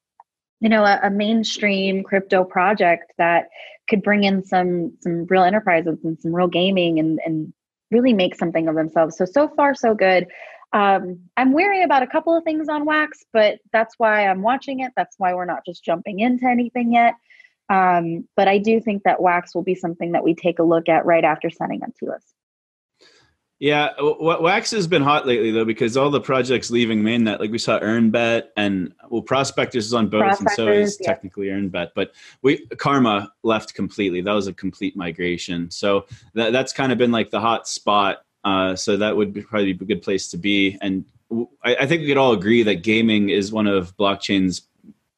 you 0.61 0.69
know, 0.69 0.85
a, 0.85 1.00
a, 1.05 1.11
mainstream 1.11 2.05
crypto 2.05 2.45
project 2.45 3.12
that 3.19 3.49
could 3.88 4.02
bring 4.02 4.23
in 4.23 4.45
some 4.45 4.97
some 5.00 5.26
real 5.26 5.43
enterprises 5.43 5.99
and 6.05 6.19
some 6.21 6.33
real 6.33 6.47
gaming 6.47 7.00
and 7.00 7.19
and 7.25 7.52
really 7.90 8.12
make 8.12 8.37
something 8.37 8.69
of 8.69 8.76
themselves. 8.76 9.17
So 9.17 9.25
so 9.25 9.49
far 9.49 9.75
so 9.75 9.95
good. 9.95 10.29
Um, 10.73 11.23
I'm 11.37 11.52
wary 11.52 11.83
about 11.83 12.05
a 12.05 12.07
couple 12.07 12.37
of 12.37 12.45
things 12.45 12.69
on 12.69 12.85
Wax, 12.85 13.25
but 13.33 13.59
that's 13.73 13.97
why 13.99 14.29
I'm 14.29 14.43
watching 14.43 14.81
it. 14.81 14.93
That's 14.97 15.17
why 15.19 15.35
we're 15.35 15.45
not 15.45 15.67
just 15.67 15.85
jumping 15.85 16.21
into 16.21 16.47
anything 16.47 16.93
yet. 16.93 17.14
Um, 17.69 18.29
but 18.37 18.47
I 18.47 18.59
do 18.59 18.81
think 18.81 19.02
that 19.05 19.21
Wax 19.21 19.55
will 19.55 19.62
be 19.62 19.75
something 19.75 20.12
that 20.12 20.23
we 20.23 20.35
take 20.35 20.61
a 20.61 20.64
look 20.64 20.88
at 20.88 21.07
right 21.07 21.25
after 21.25 21.50
sending 21.50 21.83
up 21.83 21.90
us. 22.14 22.23
Yeah, 23.61 23.90
Wax 24.00 24.71
has 24.71 24.87
been 24.87 25.02
hot 25.02 25.26
lately 25.26 25.50
though 25.50 25.67
because 25.67 25.95
all 25.95 26.09
the 26.09 26.21
projects 26.21 26.71
leaving 26.71 27.02
mainnet, 27.02 27.40
like 27.40 27.50
we 27.50 27.59
saw 27.59 27.79
EarnBet 27.79 28.45
and 28.57 28.95
well, 29.11 29.21
Prospectors 29.21 29.85
is 29.85 29.93
on 29.93 30.09
both, 30.09 30.40
and 30.40 30.50
so 30.52 30.67
is 30.69 30.97
yeah. 30.99 31.07
technically 31.07 31.49
EarnBet. 31.49 31.90
But 31.95 32.12
we 32.40 32.67
Karma 32.79 33.31
left 33.43 33.75
completely. 33.75 34.23
That 34.23 34.33
was 34.33 34.47
a 34.47 34.55
complete 34.55 34.97
migration. 34.97 35.71
So 35.71 36.07
that, 36.33 36.55
that's 36.55 36.73
kind 36.73 36.90
of 36.90 36.97
been 36.97 37.12
like 37.12 37.31
the 37.31 37.38
hot 37.38 37.69
spot. 37.69 38.25
Uh, 38.45 38.75
so 38.75 38.97
that 38.97 39.14
would 39.14 39.35
be 39.35 39.43
probably 39.43 39.75
be 39.75 39.85
a 39.85 39.88
good 39.88 40.02
place 40.02 40.29
to 40.31 40.38
be. 40.38 40.79
And 40.81 41.05
I, 41.62 41.76
I 41.81 41.87
think 41.87 42.00
we 42.00 42.09
could 42.09 42.17
all 42.17 42.33
agree 42.33 42.62
that 42.62 42.76
gaming 42.76 43.29
is 43.29 43.52
one 43.52 43.67
of 43.67 43.95
blockchain's 43.99 44.62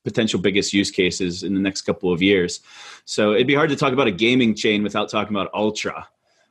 potential 0.02 0.40
biggest 0.40 0.72
use 0.72 0.90
cases 0.90 1.44
in 1.44 1.54
the 1.54 1.61
next 1.61 1.82
couple 1.82 2.12
of 2.12 2.20
years. 2.20 2.58
So 3.04 3.34
it'd 3.34 3.46
be 3.46 3.54
hard 3.54 3.70
to 3.70 3.76
talk 3.76 3.92
about 3.92 4.08
a 4.08 4.12
gaming 4.12 4.56
chain 4.56 4.82
without 4.82 5.08
talking 5.11 5.32
about 5.32 5.49
Ultra. 5.54 6.08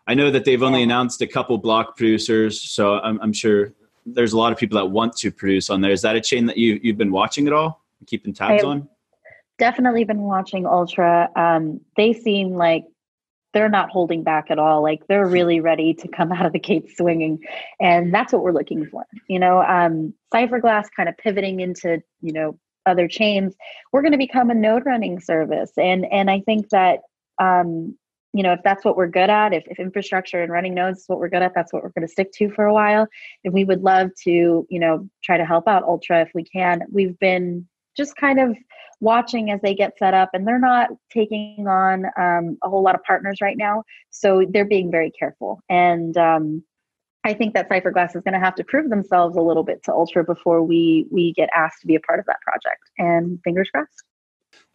I 0.07 0.13
know 0.13 0.31
that 0.31 0.45
they've 0.45 0.61
only 0.61 0.83
announced 0.83 1.21
a 1.21 1.27
couple 1.27 1.57
block 1.57 1.95
producers, 1.95 2.61
so 2.61 2.99
I'm, 2.99 3.19
I'm 3.21 3.33
sure 3.33 3.73
there's 4.05 4.33
a 4.33 4.37
lot 4.37 4.51
of 4.51 4.57
people 4.57 4.77
that 4.79 4.87
want 4.87 5.15
to 5.17 5.31
produce 5.31 5.69
on 5.69 5.81
there. 5.81 5.91
Is 5.91 6.01
that 6.01 6.15
a 6.15 6.21
chain 6.21 6.45
that 6.47 6.57
you 6.57 6.79
you've 6.81 6.97
been 6.97 7.11
watching 7.11 7.47
at 7.47 7.53
all, 7.53 7.83
keeping 8.07 8.33
tabs 8.33 8.63
on? 8.63 8.89
Definitely 9.59 10.03
been 10.03 10.21
watching 10.21 10.65
Ultra. 10.65 11.29
Um, 11.35 11.81
they 11.95 12.13
seem 12.13 12.53
like 12.53 12.85
they're 13.53 13.69
not 13.69 13.89
holding 13.89 14.23
back 14.23 14.49
at 14.49 14.57
all. 14.57 14.81
Like 14.81 15.05
they're 15.07 15.27
really 15.27 15.59
ready 15.59 15.93
to 15.95 16.07
come 16.07 16.31
out 16.31 16.45
of 16.45 16.53
the 16.53 16.59
gate 16.59 16.95
swinging, 16.95 17.39
and 17.79 18.13
that's 18.13 18.33
what 18.33 18.43
we're 18.43 18.53
looking 18.53 18.85
for. 18.87 19.05
You 19.27 19.39
know, 19.39 19.61
um, 19.61 20.13
Cypherglass 20.33 20.87
kind 20.95 21.09
of 21.09 21.17
pivoting 21.17 21.59
into 21.59 22.01
you 22.21 22.33
know 22.33 22.57
other 22.85 23.07
chains. 23.07 23.55
We're 23.91 24.01
going 24.01 24.13
to 24.13 24.17
become 24.17 24.49
a 24.49 24.55
node 24.55 24.85
running 24.85 25.19
service, 25.19 25.71
and 25.77 26.05
and 26.11 26.31
I 26.31 26.41
think 26.41 26.69
that 26.69 27.01
um, 27.39 27.97
you 28.33 28.43
know 28.43 28.53
if 28.53 28.61
that's 28.63 28.85
what 28.85 28.95
we're 28.97 29.07
good 29.07 29.29
at, 29.29 29.53
if, 29.53 29.63
if 29.67 29.79
infrastructure 29.79 30.41
and 30.41 30.51
running 30.51 30.73
nodes 30.73 30.99
is 30.99 31.05
what 31.07 31.19
we're 31.19 31.29
good 31.29 31.41
at, 31.41 31.53
that's 31.53 31.73
what 31.73 31.83
we're 31.83 31.89
going 31.89 32.07
to 32.07 32.11
stick 32.11 32.31
to 32.33 32.49
for 32.51 32.65
a 32.65 32.73
while. 32.73 33.07
And 33.43 33.53
we 33.53 33.65
would 33.65 33.81
love 33.81 34.09
to 34.23 34.65
you 34.69 34.79
know 34.79 35.09
try 35.23 35.37
to 35.37 35.45
help 35.45 35.67
out 35.67 35.83
Ultra 35.83 36.21
if 36.21 36.31
we 36.33 36.43
can. 36.43 36.83
We've 36.91 37.17
been 37.19 37.67
just 37.95 38.15
kind 38.15 38.39
of 38.39 38.55
watching 38.99 39.51
as 39.51 39.59
they 39.61 39.73
get 39.73 39.97
set 39.97 40.13
up 40.13 40.29
and 40.33 40.47
they're 40.47 40.59
not 40.59 40.89
taking 41.11 41.65
on 41.67 42.05
um, 42.17 42.57
a 42.63 42.69
whole 42.69 42.83
lot 42.83 42.95
of 42.95 43.03
partners 43.03 43.39
right 43.41 43.57
now 43.57 43.83
so 44.11 44.45
they're 44.49 44.63
being 44.63 44.91
very 44.91 45.11
careful 45.11 45.59
and 45.69 46.15
um, 46.17 46.63
i 47.23 47.33
think 47.33 47.53
that 47.53 47.69
cypherglass 47.69 48.15
is 48.15 48.21
going 48.23 48.33
to 48.33 48.39
have 48.39 48.55
to 48.55 48.63
prove 48.63 48.89
themselves 48.89 49.35
a 49.35 49.41
little 49.41 49.63
bit 49.63 49.83
to 49.83 49.91
ultra 49.91 50.23
before 50.23 50.63
we 50.63 51.07
we 51.11 51.33
get 51.33 51.49
asked 51.53 51.81
to 51.81 51.87
be 51.87 51.95
a 51.95 51.99
part 51.99 52.19
of 52.19 52.25
that 52.27 52.39
project 52.41 52.89
and 52.97 53.39
fingers 53.43 53.69
crossed 53.71 54.03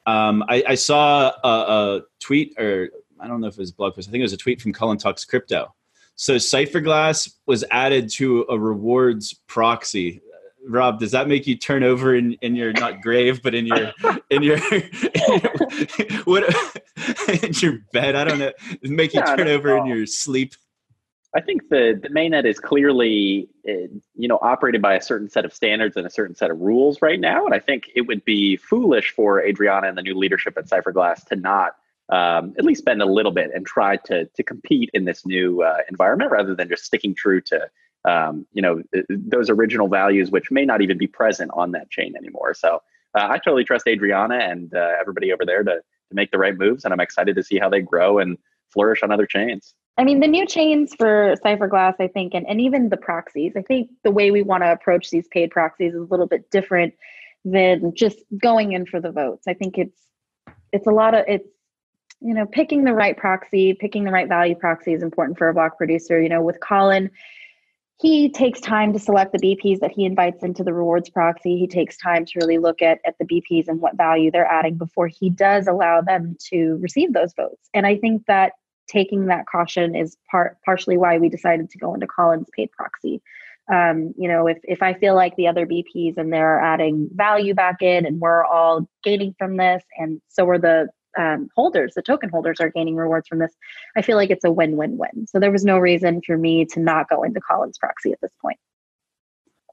um, 0.09 0.45
I, 0.49 0.63
I, 0.69 0.75
saw 0.77 1.33
a, 1.43 1.49
a, 1.49 2.03
tweet 2.21 2.55
or 2.61 2.91
i 3.21 3.27
don't 3.27 3.41
know 3.41 3.47
if 3.47 3.55
it 3.55 3.61
was 3.61 3.73
blog 3.73 3.95
post 3.95 4.09
i 4.09 4.11
think 4.11 4.21
it 4.21 4.25
was 4.25 4.33
a 4.33 4.37
tweet 4.37 4.61
from 4.61 4.73
colin 4.73 4.99
talks 4.99 5.25
crypto 5.25 5.73
so 6.15 6.37
cypherglass 6.37 7.35
was 7.47 7.65
added 7.71 8.09
to 8.11 8.47
a 8.49 8.59
rewards 8.59 9.35
proxy 9.47 10.23
Rob, 10.69 10.99
does 10.99 11.13
that 11.13 11.29
make 11.29 11.47
you 11.47 11.57
turn 11.57 11.85
over 11.85 12.15
in, 12.15 12.33
in 12.43 12.57
your 12.57 12.73
not 12.73 13.01
grave, 13.01 13.43
but 13.43 13.55
in 13.55 13.67
your 13.67 13.93
in 14.31 14.43
your, 14.43 14.57
in 14.57 14.91
your 16.11 16.23
what 16.25 16.45
in 17.43 17.53
your 17.55 17.79
bed? 17.93 18.17
I 18.17 18.25
don't 18.25 18.39
know. 18.39 18.53
Make 18.83 19.15
you 19.15 19.21
yeah, 19.21 19.37
turn 19.37 19.49
over 19.49 19.77
in 19.77 19.87
your 19.87 20.07
sleep. 20.07 20.55
I 21.35 21.41
think 21.41 21.69
the 21.69 21.99
the 22.03 22.09
mainnet 22.09 22.45
is 22.45 22.59
clearly 22.59 23.49
uh, 23.69 23.89
you 24.15 24.29
know 24.29 24.39
operated 24.43 24.83
by 24.83 24.95
a 24.95 25.03
certain 25.03 25.29
set 25.29 25.45
of 25.45 25.53
standards 25.53 25.97
and 25.97 26.07
a 26.07 26.11
certain 26.11 26.35
set 26.35 26.51
of 26.51 26.61
rules 26.61 27.01
right 27.01 27.21
now, 27.21 27.45
and 27.45 27.55
I 27.55 27.59
think 27.59 27.91
it 27.95 28.03
would 28.03 28.25
be 28.25 28.57
foolish 28.57 29.13
for 29.13 29.43
Adriana 29.43 29.89
and 29.89 29.97
the 29.97 30.03
new 30.03 30.15
leadership 30.15 30.57
at 30.57 30.67
Cypherglass 30.67 31.25
to 31.27 31.37
not 31.37 31.77
um, 32.11 32.55
at 32.59 32.65
least 32.65 32.81
spend 32.81 33.03
a 33.03 33.07
little 33.07 33.33
bit 33.33 33.51
and 33.55 33.67
try 33.67 33.97
to 33.97 34.27
to 34.27 34.43
compete 34.43 34.91
in 34.95 35.05
this 35.05 35.27
new 35.27 35.63
uh, 35.63 35.79
environment 35.89 36.31
rather 36.31 36.55
than 36.55 36.69
just 36.69 36.85
sticking 36.85 37.15
true 37.15 37.41
to 37.41 37.69
um, 38.05 38.47
you 38.53 38.63
know 38.63 38.83
those 39.09 39.51
original 39.51 39.89
values 39.89 40.31
which 40.31 40.51
may 40.51 40.65
not 40.65 40.83
even 40.83 40.99
be 40.99 41.07
present 41.07 41.51
on 41.55 41.73
that 41.73 41.91
chain 41.91 42.15
anymore. 42.17 42.55
So 42.55 42.83
uh, 43.17 43.29
i 43.31 43.39
totally 43.39 43.65
trust 43.65 43.87
adriana 43.87 44.37
and 44.37 44.75
uh, 44.75 44.91
everybody 45.01 45.33
over 45.33 45.47
there 45.47 45.65
to, 45.65 45.77
to 45.77 46.15
make 46.15 46.31
the 46.31 46.39
right 46.39 46.59
moves 46.59 46.85
and 46.85 46.93
i'm 46.93 47.01
excited 47.01 47.35
to 47.35 47.43
see 47.43 47.59
how 47.59 47.69
they 47.69 47.81
grow 47.81 48.19
and 48.19 48.37
flourish 48.69 49.03
on 49.03 49.11
other 49.13 49.27
chains. 49.27 49.75
I 49.97 50.05
mean 50.05 50.21
the 50.21 50.27
new 50.27 50.45
chains 50.45 50.93
for 50.99 51.35
cypherglass 51.43 51.95
i 51.99 52.09
think 52.09 52.35
and, 52.35 52.47
and 52.47 52.61
even 52.61 52.91
the 52.91 52.97
proxies 52.99 53.55
i 53.57 53.63
think 53.63 53.89
the 54.05 54.11
way 54.11 54.31
we 54.31 54.43
want 54.43 54.65
to 54.65 54.71
approach 54.71 55.09
these 55.09 55.27
paid 55.29 55.51
proxies 55.51 55.95
is 55.95 56.01
a 56.01 56.11
little 56.11 56.27
bit 56.27 56.51
different 56.51 56.93
than 57.47 57.95
just 57.95 58.19
going 58.37 58.73
in 58.73 58.85
for 58.85 59.01
the 59.01 59.13
votes. 59.13 59.47
I 59.47 59.55
think 59.55 59.79
it's 59.79 60.03
it's 60.73 60.87
a 60.87 60.91
lot 60.91 61.15
of 61.15 61.25
it's 61.29 61.49
you 62.21 62.35
know 62.35 62.47
picking 62.47 62.85
the 62.85 62.95
right 62.95 63.17
proxy 63.17 63.75
picking 63.75 64.05
the 64.05 64.11
right 64.11 64.29
value 64.29 64.55
proxy 64.55 64.93
is 64.93 65.03
important 65.03 65.37
for 65.39 65.49
a 65.49 65.55
block 65.55 65.77
producer 65.77 66.21
you 66.21 66.29
know 66.29 66.43
with 66.43 66.59
colin 66.61 67.11
he 67.99 68.29
takes 68.29 68.61
time 68.61 68.93
to 68.93 68.99
select 68.99 69.33
the 69.33 69.39
BPs 69.39 69.81
that 69.81 69.91
he 69.91 70.05
invites 70.05 70.43
into 70.43 70.63
the 70.63 70.75
rewards 70.75 71.09
proxy. 71.09 71.57
He 71.57 71.67
takes 71.67 71.97
time 71.97 72.27
to 72.27 72.33
really 72.39 72.59
look 72.59 72.83
at, 72.83 73.01
at 73.07 73.17
the 73.19 73.25
BPs 73.25 73.69
and 73.69 73.81
what 73.81 73.97
value 73.97 74.31
they're 74.31 74.47
adding 74.47 74.77
before 74.77 75.07
he 75.07 75.31
does 75.31 75.67
allow 75.67 76.03
them 76.03 76.37
to 76.51 76.77
receive 76.77 77.15
those 77.15 77.33
votes. 77.33 77.71
And 77.73 77.87
I 77.87 77.97
think 77.97 78.27
that 78.27 78.53
taking 78.87 79.27
that 79.27 79.47
caution 79.47 79.97
is 79.97 80.17
part 80.31 80.59
partially 80.65 80.99
why 80.99 81.19
we 81.19 81.31
decided 81.31 81.71
to 81.71 81.79
go 81.79 81.95
into 81.95 82.07
Colin's 82.07 82.49
paid 82.55 82.71
proxy. 82.73 83.23
Um, 83.73 84.15
you 84.17 84.29
know, 84.29 84.47
if 84.47 84.59
if 84.63 84.83
I 84.83 84.95
feel 84.95 85.17
like 85.17 85.35
the 85.37 85.49
other 85.49 85.67
BPs 85.67 86.19
and 86.19 86.33
they're 86.33 86.61
adding 86.61 87.09
value 87.13 87.55
back 87.55 87.81
in 87.81 88.07
and 88.07 88.21
we're 88.21 88.45
all 88.45 88.89
gaining 89.03 89.35
from 89.39 89.57
this, 89.57 89.83
and 89.99 90.21
so 90.29 90.49
are 90.51 90.59
the 90.59 90.89
um, 91.17 91.49
holders, 91.55 91.95
the 91.95 92.03
token 92.03 92.29
holders 92.29 92.61
are 92.61 92.71
gaining 92.71 92.97
rewards 92.97 93.29
from 93.29 93.39
this. 93.39 93.53
I 93.97 94.03
feel 94.03 94.17
like 94.17 94.31
it's 94.31 94.45
a 94.45 94.53
win 94.53 94.77
win 94.77 94.97
win. 94.97 95.27
So 95.27 95.39
there 95.39 95.53
was 95.53 95.65
no 95.65 95.79
reason 95.79 96.21
for 96.27 96.37
me 96.37 96.65
to 96.67 96.81
not 96.81 97.09
go 97.09 97.23
into 97.23 97.41
Colin's 97.41 97.79
proxy 97.79 98.13
at 98.13 98.21
this 98.21 98.33
point. 98.41 98.59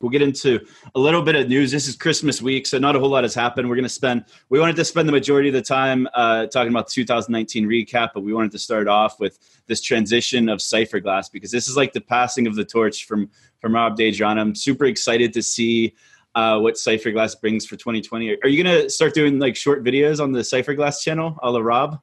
We'll 0.03 0.09
get 0.09 0.21
into 0.21 0.59
a 0.95 0.99
little 0.99 1.21
bit 1.21 1.35
of 1.35 1.47
news. 1.47 1.71
This 1.71 1.87
is 1.87 1.95
Christmas 1.95 2.41
week, 2.41 2.67
so 2.67 2.77
not 2.77 2.93
a 2.93 2.99
whole 2.99 3.07
lot 3.07 3.23
has 3.23 3.33
happened. 3.33 3.69
We're 3.69 3.75
going 3.75 3.83
to 3.83 3.89
spend, 3.89 4.25
we 4.49 4.59
wanted 4.59 4.75
to 4.75 4.83
spend 4.83 5.07
the 5.07 5.13
majority 5.13 5.47
of 5.47 5.53
the 5.53 5.61
time 5.61 6.09
uh, 6.13 6.47
talking 6.47 6.73
about 6.73 6.87
the 6.87 6.93
2019 6.93 7.65
recap, 7.65 8.09
but 8.13 8.19
we 8.19 8.33
wanted 8.33 8.51
to 8.51 8.59
start 8.59 8.89
off 8.89 9.21
with 9.21 9.39
this 9.67 9.79
transition 9.79 10.49
of 10.49 10.59
Cypherglass 10.59 11.31
because 11.31 11.51
this 11.51 11.69
is 11.69 11.77
like 11.77 11.93
the 11.93 12.01
passing 12.01 12.47
of 12.47 12.55
the 12.55 12.65
torch 12.65 13.05
from, 13.05 13.29
from 13.61 13.75
Rob 13.75 13.97
Dejan. 13.97 14.37
I'm 14.37 14.55
super 14.55 14.85
excited 14.85 15.31
to 15.33 15.41
see 15.41 15.95
uh, 16.35 16.59
what 16.59 16.75
Cypherglass 16.75 17.39
brings 17.39 17.65
for 17.65 17.75
2020. 17.75 18.37
Are 18.43 18.47
you 18.47 18.63
going 18.63 18.83
to 18.83 18.89
start 18.89 19.13
doing 19.13 19.39
like 19.39 19.55
short 19.55 19.83
videos 19.83 20.21
on 20.21 20.31
the 20.31 20.41
Cypherglass 20.41 21.01
channel, 21.01 21.37
a 21.41 21.51
la 21.51 21.59
Rob? 21.59 21.99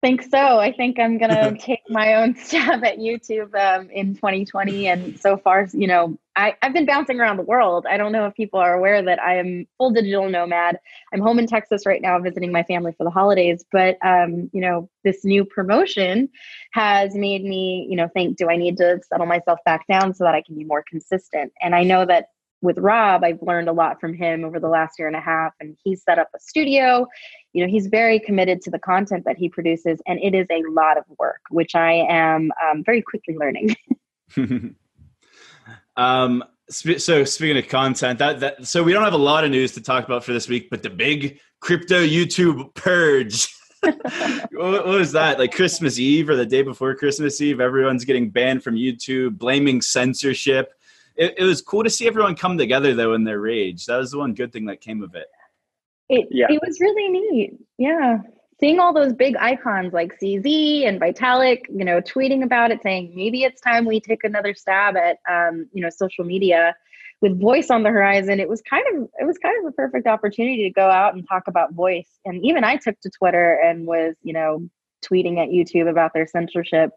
think 0.00 0.22
so. 0.22 0.58
I 0.58 0.72
think 0.72 0.98
I'm 0.98 1.18
going 1.18 1.30
to 1.30 1.56
take 1.58 1.82
my 1.88 2.14
own 2.14 2.36
stab 2.36 2.84
at 2.84 2.98
YouTube 2.98 3.54
um, 3.54 3.90
in 3.90 4.14
2020. 4.14 4.88
And 4.88 5.20
so 5.20 5.36
far, 5.36 5.68
you 5.72 5.86
know, 5.86 6.18
I, 6.36 6.56
I've 6.62 6.72
been 6.72 6.86
bouncing 6.86 7.20
around 7.20 7.36
the 7.36 7.42
world. 7.42 7.86
I 7.88 7.96
don't 7.96 8.12
know 8.12 8.26
if 8.26 8.34
people 8.34 8.60
are 8.60 8.74
aware 8.74 9.02
that 9.02 9.20
I 9.20 9.36
am 9.36 9.66
full 9.76 9.90
digital 9.90 10.28
nomad. 10.28 10.78
I'm 11.12 11.20
home 11.20 11.38
in 11.38 11.46
Texas 11.46 11.84
right 11.84 12.00
now 12.00 12.18
visiting 12.18 12.52
my 12.52 12.62
family 12.62 12.92
for 12.96 13.04
the 13.04 13.10
holidays. 13.10 13.64
But, 13.70 13.98
um, 14.02 14.48
you 14.52 14.60
know, 14.60 14.88
this 15.04 15.24
new 15.24 15.44
promotion 15.44 16.28
has 16.72 17.14
made 17.14 17.44
me, 17.44 17.86
you 17.90 17.96
know, 17.96 18.08
think, 18.08 18.38
do 18.38 18.48
I 18.48 18.56
need 18.56 18.76
to 18.78 19.00
settle 19.08 19.26
myself 19.26 19.58
back 19.64 19.86
down 19.86 20.14
so 20.14 20.24
that 20.24 20.34
I 20.34 20.42
can 20.42 20.54
be 20.54 20.64
more 20.64 20.84
consistent? 20.88 21.52
And 21.60 21.74
I 21.74 21.82
know 21.82 22.06
that 22.06 22.28
with 22.62 22.78
Rob, 22.78 23.24
I've 23.24 23.40
learned 23.42 23.68
a 23.68 23.72
lot 23.72 24.00
from 24.00 24.14
him 24.14 24.44
over 24.44 24.60
the 24.60 24.68
last 24.68 24.98
year 24.98 25.08
and 25.08 25.16
a 25.16 25.20
half. 25.20 25.52
And 25.60 25.76
he's 25.82 26.02
set 26.02 26.18
up 26.18 26.28
a 26.34 26.40
studio. 26.40 27.06
You 27.52 27.64
know, 27.64 27.70
he's 27.70 27.86
very 27.86 28.20
committed 28.20 28.60
to 28.62 28.70
the 28.70 28.78
content 28.78 29.24
that 29.24 29.36
he 29.36 29.48
produces, 29.48 30.00
and 30.06 30.20
it 30.22 30.34
is 30.34 30.46
a 30.50 30.62
lot 30.70 30.98
of 30.98 31.04
work, 31.18 31.40
which 31.50 31.74
I 31.74 32.06
am 32.08 32.52
um, 32.62 32.84
very 32.84 33.02
quickly 33.02 33.36
learning. 33.36 33.74
um, 35.96 36.44
so 36.70 37.24
speaking 37.24 37.56
of 37.56 37.68
content, 37.68 38.20
that 38.20 38.40
that 38.40 38.66
so 38.66 38.82
we 38.82 38.92
don't 38.92 39.02
have 39.02 39.12
a 39.12 39.18
lot 39.18 39.44
of 39.44 39.50
news 39.50 39.72
to 39.72 39.80
talk 39.80 40.04
about 40.04 40.24
for 40.24 40.32
this 40.32 40.48
week, 40.48 40.70
but 40.70 40.82
the 40.82 40.90
big 40.90 41.40
crypto 41.60 42.04
YouTube 42.06 42.72
purge. 42.74 43.48
what 43.82 44.86
was 44.86 45.12
that? 45.12 45.38
Like 45.38 45.52
Christmas 45.52 45.98
Eve 45.98 46.28
or 46.28 46.36
the 46.36 46.46
day 46.46 46.62
before 46.62 46.94
Christmas 46.94 47.40
Eve? 47.40 47.60
Everyone's 47.60 48.04
getting 48.04 48.30
banned 48.30 48.62
from 48.62 48.74
YouTube, 48.74 49.38
blaming 49.38 49.80
censorship 49.80 50.74
it, 51.20 51.34
it, 51.36 51.44
was 51.44 51.60
cool 51.60 51.84
to 51.84 51.90
see 51.90 52.06
everyone 52.06 52.34
come 52.34 52.56
together 52.56 52.94
though 52.94 53.12
in 53.12 53.24
their 53.24 53.40
rage. 53.40 53.84
That 53.86 53.98
was 53.98 54.10
the 54.10 54.18
one 54.18 54.32
good 54.32 54.52
thing 54.52 54.64
that 54.66 54.80
came 54.80 55.02
of 55.02 55.14
it. 55.14 55.26
It 56.08 56.28
yeah. 56.30 56.46
it 56.48 56.60
was 56.66 56.80
really 56.80 57.08
neat. 57.08 57.52
Yeah. 57.78 58.18
Seeing 58.58 58.80
all 58.80 58.92
those 58.92 59.12
big 59.12 59.36
icons 59.36 59.92
like 59.92 60.18
CZ 60.20 60.86
and 60.86 61.00
Vitalik, 61.00 61.60
you 61.68 61.84
know, 61.84 62.00
tweeting 62.00 62.42
about 62.42 62.70
it, 62.70 62.82
saying 62.82 63.12
maybe 63.14 63.44
it's 63.44 63.60
time 63.60 63.84
we 63.84 64.00
take 64.00 64.24
another 64.24 64.54
stab 64.54 64.96
at, 64.96 65.18
um, 65.30 65.66
you 65.72 65.82
know, 65.82 65.88
social 65.88 66.24
media 66.24 66.74
with 67.22 67.40
voice 67.40 67.70
on 67.70 67.82
the 67.82 67.90
horizon. 67.90 68.40
It 68.40 68.48
was 68.48 68.62
kind 68.62 68.84
of 68.94 69.08
it 69.20 69.26
was 69.26 69.36
kind 69.38 69.56
of 69.60 69.70
a 69.70 69.72
perfect 69.72 70.06
opportunity 70.06 70.62
to 70.64 70.70
go 70.70 70.88
out 70.88 71.14
and 71.14 71.26
talk 71.28 71.44
about 71.48 71.74
voice. 71.74 72.18
And 72.24 72.44
even 72.44 72.64
I 72.64 72.76
took 72.76 72.98
to 73.00 73.10
Twitter 73.10 73.60
and 73.62 73.86
was, 73.86 74.14
you 74.22 74.32
know, 74.32 74.68
tweeting 75.04 75.38
at 75.38 75.50
YouTube 75.50 75.88
about 75.88 76.12
their 76.14 76.26
censorship. 76.26 76.90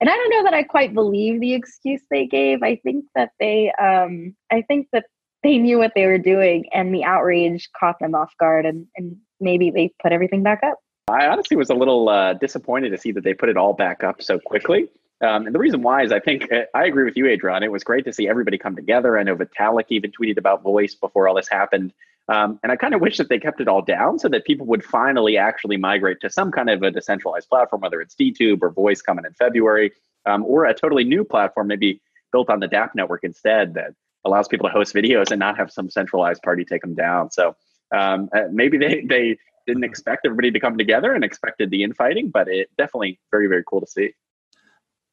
And 0.00 0.10
I 0.10 0.14
don't 0.14 0.30
know 0.30 0.42
that 0.44 0.54
I 0.54 0.62
quite 0.62 0.94
believe 0.94 1.40
the 1.40 1.54
excuse 1.54 2.02
they 2.10 2.26
gave. 2.26 2.62
I 2.62 2.76
think 2.76 3.04
that 3.14 3.30
they 3.40 3.72
um 3.80 4.34
I 4.50 4.62
think 4.62 4.88
that 4.92 5.06
they 5.42 5.58
knew 5.58 5.78
what 5.78 5.92
they 5.94 6.06
were 6.06 6.18
doing 6.18 6.66
and 6.72 6.94
the 6.94 7.04
outrage 7.04 7.68
caught 7.78 7.98
them 8.00 8.14
off 8.14 8.32
guard 8.38 8.66
and, 8.66 8.86
and 8.96 9.16
maybe 9.40 9.70
they 9.70 9.92
put 10.02 10.12
everything 10.12 10.42
back 10.42 10.60
up. 10.64 10.78
I 11.08 11.26
honestly 11.28 11.56
was 11.56 11.70
a 11.70 11.74
little 11.74 12.08
uh, 12.08 12.34
disappointed 12.34 12.90
to 12.90 12.98
see 12.98 13.12
that 13.12 13.22
they 13.22 13.32
put 13.32 13.48
it 13.48 13.56
all 13.56 13.72
back 13.72 14.02
up 14.02 14.20
so 14.20 14.40
quickly. 14.40 14.88
Um, 15.22 15.46
and 15.46 15.54
the 15.54 15.58
reason 15.58 15.82
why 15.82 16.02
is 16.02 16.10
I 16.12 16.18
think 16.18 16.52
uh, 16.52 16.62
I 16.74 16.86
agree 16.86 17.04
with 17.04 17.16
you, 17.16 17.26
Adrian. 17.28 17.62
It 17.62 17.70
was 17.70 17.84
great 17.84 18.04
to 18.06 18.12
see 18.12 18.28
everybody 18.28 18.58
come 18.58 18.74
together. 18.74 19.16
I 19.16 19.22
know 19.22 19.36
Vitalik 19.36 19.86
even 19.90 20.10
tweeted 20.10 20.36
about 20.36 20.62
voice 20.62 20.94
before 20.94 21.28
all 21.28 21.34
this 21.34 21.48
happened. 21.48 21.92
Um, 22.28 22.58
and 22.62 22.72
I 22.72 22.76
kind 22.76 22.94
of 22.94 23.00
wish 23.00 23.18
that 23.18 23.28
they 23.28 23.38
kept 23.38 23.60
it 23.60 23.68
all 23.68 23.82
down 23.82 24.18
so 24.18 24.28
that 24.28 24.44
people 24.44 24.66
would 24.66 24.84
finally 24.84 25.36
actually 25.36 25.76
migrate 25.76 26.20
to 26.22 26.30
some 26.30 26.50
kind 26.50 26.68
of 26.68 26.82
a 26.82 26.90
decentralized 26.90 27.48
platform, 27.48 27.82
whether 27.82 28.00
it's 28.00 28.16
DTube 28.16 28.58
or 28.62 28.70
Voice 28.70 29.00
coming 29.00 29.24
in 29.24 29.32
February, 29.34 29.92
um, 30.26 30.44
or 30.44 30.64
a 30.64 30.74
totally 30.74 31.04
new 31.04 31.24
platform, 31.24 31.68
maybe 31.68 32.00
built 32.32 32.50
on 32.50 32.58
the 32.58 32.66
DApp 32.66 32.90
network 32.94 33.22
instead, 33.22 33.74
that 33.74 33.92
allows 34.24 34.48
people 34.48 34.68
to 34.68 34.72
host 34.72 34.92
videos 34.92 35.30
and 35.30 35.38
not 35.38 35.56
have 35.56 35.70
some 35.70 35.88
centralized 35.88 36.42
party 36.42 36.64
take 36.64 36.82
them 36.82 36.94
down. 36.94 37.30
So 37.30 37.54
um, 37.94 38.28
uh, 38.34 38.48
maybe 38.50 38.76
they 38.76 39.02
they 39.08 39.38
didn't 39.66 39.84
expect 39.84 40.26
everybody 40.26 40.50
to 40.50 40.60
come 40.60 40.76
together 40.76 41.14
and 41.14 41.22
expected 41.24 41.70
the 41.70 41.84
infighting, 41.84 42.30
but 42.30 42.48
it 42.48 42.68
definitely 42.76 43.20
very 43.30 43.46
very 43.46 43.62
cool 43.68 43.80
to 43.80 43.86
see. 43.86 44.12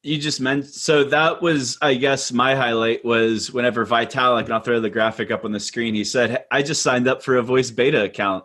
You 0.04 0.18
just 0.18 0.38
meant 0.38 0.66
so 0.66 1.04
that 1.04 1.40
was, 1.40 1.78
I 1.80 1.94
guess, 1.94 2.30
my 2.30 2.54
highlight 2.54 3.02
was 3.06 3.50
whenever 3.50 3.86
Vitalik, 3.86 4.44
and 4.44 4.52
I'll 4.52 4.60
throw 4.60 4.78
the 4.78 4.90
graphic 4.90 5.30
up 5.30 5.46
on 5.46 5.52
the 5.52 5.58
screen. 5.58 5.94
He 5.94 6.04
said, 6.04 6.44
"I 6.50 6.60
just 6.60 6.82
signed 6.82 7.08
up 7.08 7.22
for 7.22 7.36
a 7.38 7.42
voice 7.42 7.70
beta 7.70 8.04
account." 8.04 8.44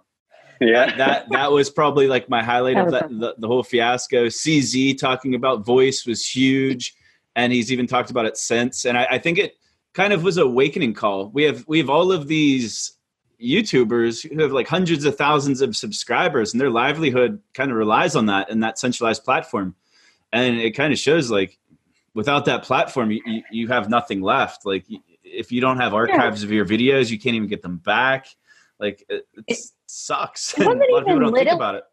Yeah, 0.61 0.95
that 0.95 1.25
that 1.31 1.51
was 1.51 1.69
probably 1.69 2.07
like 2.07 2.29
my 2.29 2.41
highlight 2.41 2.77
of 2.77 2.91
that, 2.91 3.09
the, 3.09 3.35
the 3.37 3.47
whole 3.47 3.63
fiasco. 3.63 4.27
CZ 4.27 4.97
talking 4.97 5.35
about 5.35 5.65
voice 5.65 6.05
was 6.05 6.25
huge, 6.25 6.95
and 7.35 7.51
he's 7.51 7.73
even 7.73 7.87
talked 7.87 8.09
about 8.09 8.25
it 8.25 8.37
since. 8.37 8.85
And 8.85 8.97
I, 8.97 9.07
I 9.11 9.17
think 9.17 9.37
it 9.37 9.55
kind 9.93 10.13
of 10.13 10.23
was 10.23 10.37
a 10.37 10.43
awakening 10.43 10.93
call. 10.93 11.29
We 11.29 11.43
have 11.43 11.65
we 11.67 11.77
have 11.79 11.89
all 11.89 12.13
of 12.13 12.29
these 12.29 12.93
YouTubers 13.43 14.29
who 14.29 14.41
have 14.41 14.53
like 14.53 14.69
hundreds 14.69 15.03
of 15.03 15.17
thousands 15.17 15.59
of 15.59 15.75
subscribers, 15.75 16.53
and 16.53 16.61
their 16.61 16.69
livelihood 16.69 17.41
kind 17.53 17.69
of 17.69 17.75
relies 17.75 18.15
on 18.15 18.27
that 18.27 18.49
and 18.49 18.63
that 18.63 18.79
centralized 18.79 19.25
platform. 19.25 19.75
And 20.31 20.57
it 20.57 20.71
kind 20.71 20.93
of 20.93 20.99
shows 20.99 21.31
like 21.31 21.57
without 22.13 22.45
that 22.45 22.63
platform, 22.63 23.11
you, 23.11 23.43
you 23.51 23.67
have 23.67 23.89
nothing 23.89 24.21
left. 24.21 24.65
Like 24.65 24.85
if 25.23 25.51
you 25.51 25.61
don't 25.61 25.77
have 25.77 25.93
archives 25.93 26.41
yeah. 26.41 26.47
of 26.47 26.51
your 26.51 26.65
videos, 26.65 27.09
you 27.09 27.19
can't 27.19 27.35
even 27.35 27.47
get 27.47 27.61
them 27.61 27.77
back. 27.77 28.27
Like 28.79 29.03
it, 29.09 29.27
it 29.47 29.57
sucks. 29.87 30.53
It 30.59 30.65
wasn't 30.65 30.83
even 30.89 31.31
little, 31.31 31.55
about 31.55 31.75
it. 31.75 31.83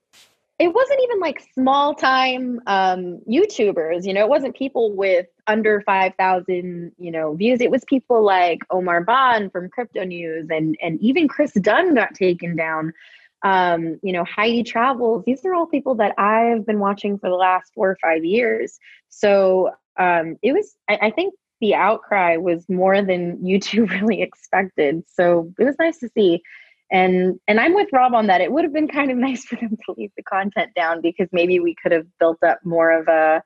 It 0.58 0.72
wasn't 0.72 1.00
even 1.02 1.20
like 1.20 1.42
small 1.52 1.94
time 1.94 2.60
um, 2.66 3.20
YouTubers. 3.28 4.06
You 4.06 4.14
know, 4.14 4.22
it 4.22 4.28
wasn't 4.28 4.56
people 4.56 4.92
with 4.92 5.26
under 5.46 5.82
5,000, 5.82 6.92
you 6.98 7.10
know, 7.10 7.34
views. 7.34 7.60
It 7.60 7.70
was 7.70 7.84
people 7.86 8.24
like 8.24 8.60
Omar 8.70 9.04
Bham 9.04 9.50
from 9.50 9.68
Crypto 9.68 10.04
News 10.04 10.48
and, 10.50 10.76
and 10.80 11.00
even 11.00 11.28
Chris 11.28 11.52
Dunn 11.52 11.94
got 11.94 12.14
taken 12.14 12.56
down. 12.56 12.94
Um, 13.42 13.98
you 14.02 14.12
know, 14.12 14.24
Heidi 14.24 14.62
Travels. 14.62 15.24
These 15.24 15.44
are 15.44 15.54
all 15.54 15.66
people 15.66 15.94
that 15.96 16.14
I've 16.18 16.66
been 16.66 16.80
watching 16.80 17.18
for 17.18 17.28
the 17.28 17.36
last 17.36 17.72
four 17.74 17.90
or 17.90 17.98
five 18.02 18.24
years. 18.24 18.78
So 19.08 19.70
um, 19.98 20.36
it 20.42 20.52
was, 20.52 20.74
I, 20.88 20.98
I 21.02 21.10
think 21.10 21.34
the 21.60 21.74
outcry 21.74 22.36
was 22.36 22.68
more 22.68 23.02
than 23.02 23.38
YouTube 23.42 23.90
really 24.00 24.22
expected. 24.22 25.04
So 25.06 25.52
it 25.58 25.64
was 25.64 25.76
nice 25.78 25.98
to 25.98 26.08
see. 26.08 26.42
And 26.90 27.40
and 27.48 27.58
I'm 27.58 27.74
with 27.74 27.88
Rob 27.92 28.14
on 28.14 28.28
that. 28.28 28.40
It 28.40 28.52
would 28.52 28.64
have 28.64 28.72
been 28.72 28.88
kind 28.88 29.10
of 29.10 29.16
nice 29.28 29.44
for 29.44 29.56
them 29.56 29.76
to 29.86 29.94
leave 29.96 30.12
the 30.16 30.22
content 30.22 30.72
down 30.74 31.00
because 31.00 31.28
maybe 31.32 31.58
we 31.58 31.74
could 31.82 31.92
have 31.92 32.06
built 32.18 32.42
up 32.42 32.60
more 32.64 32.92
of 32.92 33.08
a 33.08 33.42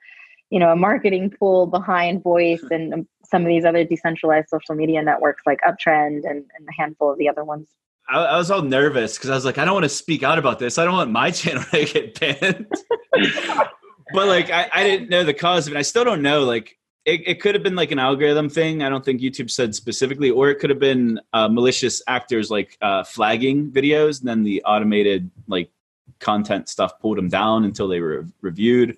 you 0.50 0.59
know 0.59 0.73
a 0.73 0.76
marketing 0.76 1.30
pool 1.30 1.66
behind 1.66 2.23
voice 2.23 2.62
and 2.70 2.92
um, 2.92 3.09
some 3.25 3.42
of 3.42 3.49
these 3.49 3.64
other 3.64 3.85
decentralized 3.85 4.49
social 4.49 4.75
media 4.75 5.00
networks 5.02 5.42
like 5.47 5.61
Uptrennd 5.66 6.28
and, 6.28 6.44
and 6.56 6.68
a 6.68 6.73
handful 6.76 7.12
of 7.12 7.18
the 7.18 7.28
other 7.28 7.44
ones 7.44 7.68
I, 8.09 8.19
I 8.19 8.37
was 8.37 8.50
all 8.50 8.62
nervous 8.62 9.16
because 9.16 9.30
i 9.30 9.35
was 9.35 9.45
like 9.45 9.59
i 9.59 9.64
don't 9.64 9.75
want 9.75 9.85
to 9.85 9.88
speak 9.88 10.23
out 10.23 10.38
about 10.38 10.59
this. 10.59 10.78
I 10.78 10.85
don't 10.85 10.95
want 10.95 11.11
my 11.11 11.30
channel 11.40 11.62
to 11.64 11.85
get 11.85 12.19
banned. 12.19 12.66
But 14.12 14.26
like 14.26 14.50
I, 14.50 14.69
I 14.75 14.83
didn't 14.83 15.09
know 15.09 15.23
the 15.23 15.35
cause 15.35 15.69
of 15.69 15.73
it. 15.73 15.76
I 15.76 15.83
still 15.83 16.04
don't 16.04 16.21
know 16.23 16.42
like 16.42 16.76
it, 17.04 17.23
it 17.26 17.40
could 17.40 17.54
have 17.54 17.62
been 17.62 17.76
like 17.76 17.92
an 17.92 17.99
algorithm 17.99 18.49
thing. 18.49 18.83
I 18.83 18.88
don't 18.88 19.04
think 19.04 19.21
youtube 19.21 19.50
said 19.50 19.75
specifically 19.75 20.30
or 20.30 20.50
it 20.50 20.57
could 20.57 20.71
have 20.71 20.80
been 20.80 21.21
uh, 21.33 21.49
malicious 21.49 22.02
actors 22.09 22.50
like 22.50 22.76
uh, 22.83 23.04
flagging 23.04 23.71
videos 23.71 24.21
and 24.21 24.28
then 24.28 24.42
the 24.42 24.62
automated 24.64 25.30
like 25.47 25.71
content 26.19 26.69
stuff 26.69 26.99
pulled 27.00 27.19
them 27.19 27.28
down 27.28 27.64
until 27.64 27.88
they 27.88 28.00
were 28.00 28.26
reviewed. 28.40 28.97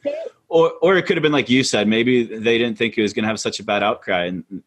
Or 0.48 0.72
or 0.80 0.96
it 0.96 1.06
could 1.06 1.16
have 1.16 1.22
been 1.22 1.32
like 1.32 1.50
you 1.50 1.62
said 1.62 1.88
maybe 1.88 2.24
they 2.24 2.58
didn't 2.58 2.78
think 2.78 2.96
it 2.96 3.02
was 3.02 3.12
going 3.12 3.24
to 3.24 3.28
have 3.28 3.40
such 3.40 3.60
a 3.60 3.64
bad 3.64 3.82
outcry 3.82 4.26
and 4.26 4.62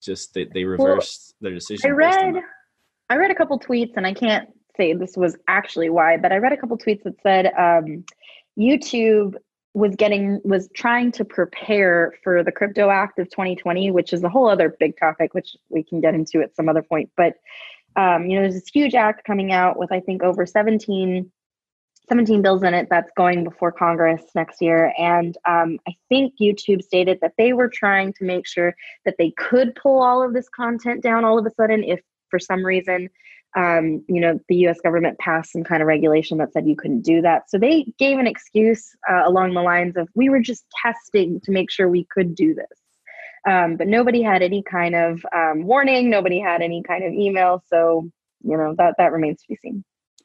just 0.00 0.32
they, 0.34 0.44
they 0.44 0.64
reversed 0.64 1.34
well, 1.40 1.50
their 1.50 1.58
decision 1.58 1.90
i 1.90 1.92
read 1.92 2.42
i 3.10 3.16
read 3.16 3.30
a 3.30 3.34
couple 3.34 3.58
tweets 3.58 3.92
and 3.96 4.06
i 4.06 4.12
can't 4.12 4.48
say 4.76 4.92
this 4.92 5.16
was 5.16 5.36
actually 5.48 5.88
why 5.88 6.16
but 6.16 6.32
i 6.32 6.36
read 6.36 6.52
a 6.52 6.56
couple 6.56 6.76
tweets 6.78 7.02
that 7.02 7.14
said 7.22 7.46
um, 7.58 8.04
youtube 8.58 9.34
was 9.74 9.94
getting 9.96 10.40
was 10.44 10.68
trying 10.74 11.12
to 11.12 11.24
prepare 11.24 12.14
for 12.22 12.42
the 12.42 12.52
crypto 12.52 12.90
act 12.90 13.18
of 13.18 13.28
2020 13.30 13.90
which 13.90 14.12
is 14.12 14.22
a 14.24 14.28
whole 14.28 14.48
other 14.48 14.76
big 14.80 14.96
topic 14.98 15.34
which 15.34 15.56
we 15.68 15.82
can 15.82 16.00
get 16.00 16.14
into 16.14 16.40
at 16.40 16.54
some 16.54 16.68
other 16.68 16.82
point 16.82 17.10
but 17.16 17.34
um, 17.96 18.26
you 18.26 18.36
know 18.36 18.42
there's 18.42 18.54
this 18.54 18.68
huge 18.72 18.94
act 18.94 19.24
coming 19.24 19.52
out 19.52 19.78
with 19.78 19.90
i 19.92 20.00
think 20.00 20.22
over 20.22 20.46
17 20.46 21.30
17 22.08 22.42
bills 22.42 22.62
in 22.62 22.74
it 22.74 22.88
that's 22.90 23.10
going 23.16 23.44
before 23.44 23.70
Congress 23.70 24.22
next 24.34 24.62
year. 24.62 24.92
And 24.98 25.36
um, 25.46 25.78
I 25.86 25.94
think 26.08 26.34
YouTube 26.40 26.82
stated 26.82 27.18
that 27.20 27.34
they 27.36 27.52
were 27.52 27.68
trying 27.68 28.12
to 28.14 28.24
make 28.24 28.46
sure 28.46 28.74
that 29.04 29.16
they 29.18 29.32
could 29.32 29.74
pull 29.74 30.02
all 30.02 30.22
of 30.22 30.32
this 30.32 30.48
content 30.48 31.02
down 31.02 31.24
all 31.24 31.38
of 31.38 31.46
a 31.46 31.50
sudden 31.50 31.84
if 31.84 32.00
for 32.30 32.38
some 32.38 32.64
reason 32.64 33.08
um, 33.56 34.04
you 34.08 34.20
know 34.20 34.38
the 34.48 34.68
us 34.68 34.80
government 34.80 35.18
passed 35.18 35.52
some 35.52 35.64
kind 35.64 35.82
of 35.82 35.88
regulation 35.88 36.38
that 36.38 36.52
said 36.52 36.66
you 36.66 36.76
couldn't 36.76 37.02
do 37.02 37.22
that. 37.22 37.50
So 37.50 37.58
they 37.58 37.92
gave 37.98 38.18
an 38.18 38.26
excuse 38.26 38.94
uh, 39.08 39.22
along 39.26 39.54
the 39.54 39.62
lines 39.62 39.96
of 39.96 40.08
we 40.14 40.28
were 40.28 40.40
just 40.40 40.64
testing 40.82 41.40
to 41.44 41.50
make 41.50 41.70
sure 41.70 41.88
we 41.88 42.06
could 42.10 42.34
do 42.34 42.54
this. 42.54 42.66
Um, 43.48 43.76
but 43.76 43.86
nobody 43.86 44.22
had 44.22 44.42
any 44.42 44.62
kind 44.62 44.94
of 44.94 45.24
um, 45.34 45.64
warning 45.64 46.10
nobody 46.10 46.40
had 46.40 46.60
any 46.60 46.82
kind 46.82 47.04
of 47.04 47.12
email. 47.12 47.62
So 47.68 48.10
you 48.42 48.56
know 48.56 48.74
that 48.76 48.94
that 48.98 49.12
remains 49.12 49.40
to 49.42 49.48
be 49.48 49.56
seen. 49.56 49.84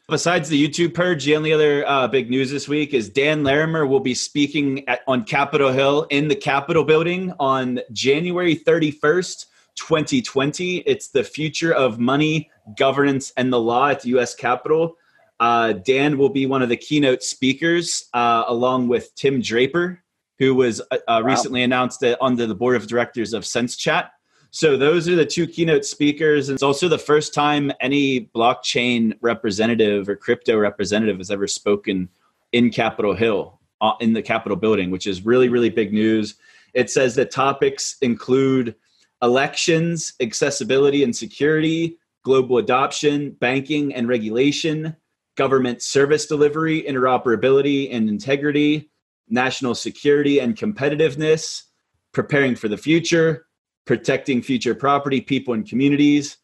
Besides 0.10 0.50
the 0.50 0.68
YouTube 0.68 0.94
purge, 0.94 1.24
the 1.24 1.38
only 1.38 1.54
other 1.54 1.88
uh, 1.88 2.10
big 2.10 2.30
news 2.30 2.52
this 2.52 2.68
week 2.68 2.94
is 2.94 3.08
Dan 3.08 3.46
Larimer 3.46 3.88
will 3.88 4.02
be 4.02 4.14
speaking 4.14 4.88
at, 4.90 5.00
on 5.08 5.24
Capitol 5.24 5.72
Hill 5.72 6.08
in 6.10 6.28
the 6.28 6.36
Capitol 6.36 6.84
building 6.84 7.32
on 7.40 7.80
January 7.94 8.54
31st, 8.54 9.46
2020. 9.76 10.78
It's 10.80 11.10
the 11.10 11.24
future 11.24 11.74
of 11.74 12.00
money, 12.00 12.50
governance, 12.78 13.34
and 13.38 13.52
the 13.52 13.60
law 13.60 13.90
at 13.90 14.02
the 14.02 14.10
U.S. 14.10 14.36
Capitol. 14.36 14.98
Uh, 15.40 15.74
Dan 15.74 16.18
will 16.18 16.30
be 16.30 16.46
one 16.46 16.62
of 16.62 16.70
the 16.70 16.78
keynote 16.78 17.24
speakers, 17.24 18.10
uh, 18.14 18.46
along 18.48 18.88
with 18.88 19.14
Tim 19.16 19.42
Draper, 19.42 20.02
who 20.40 20.56
was 20.56 20.80
uh, 20.80 20.96
uh, 20.96 20.98
wow. 21.08 21.22
recently 21.22 21.64
announced 21.64 22.04
under 22.22 22.46
the 22.46 22.56
board 22.56 22.76
of 22.76 22.88
directors 22.88 23.34
of 23.34 23.44
SenseChat. 23.44 24.10
So 24.52 24.78
those 24.78 25.10
are 25.10 25.16
the 25.16 25.26
two 25.26 25.48
keynote 25.48 25.84
speakers. 25.84 26.48
And 26.48 26.56
it's 26.56 26.64
also 26.64 26.88
the 26.88 27.00
first 27.00 27.34
time 27.34 27.72
any 27.80 28.30
blockchain 28.36 29.18
representative 29.20 30.08
or 30.08 30.16
crypto 30.16 30.58
representative 30.58 31.18
has 31.18 31.32
ever 31.32 31.48
spoken 31.48 32.08
in 32.52 32.70
Capitol 32.70 33.16
Hill, 33.16 33.60
uh, 33.82 33.94
in 34.00 34.14
the 34.14 34.22
Capitol 34.22 34.56
building, 34.56 34.92
which 34.92 35.08
is 35.08 35.26
really, 35.26 35.50
really 35.50 35.72
big 35.72 35.92
news. 35.92 36.36
It 36.76 36.92
says 36.92 37.16
that 37.16 37.32
topics 37.32 37.98
include 38.02 38.76
elections, 39.24 40.14
accessibility 40.20 41.04
and 41.04 41.16
security, 41.16 41.98
global 42.24 42.58
adoption, 42.58 43.32
banking 43.40 43.94
and 43.96 44.08
regulation, 44.08 44.96
government 45.36 45.82
service 45.82 46.28
delivery, 46.28 46.84
interoperability 46.84 47.94
and 47.94 48.10
integrity, 48.10 48.92
national 49.30 49.74
security 49.74 50.40
and 50.40 50.56
competitiveness, 50.56 51.64
preparing 52.12 52.56
for 52.56 52.68
the 52.68 52.78
future, 52.78 53.48
protecting 53.86 54.42
future 54.42 54.76
property, 54.76 55.22
people, 55.22 55.54
and 55.54 55.68
communities, 55.68 56.38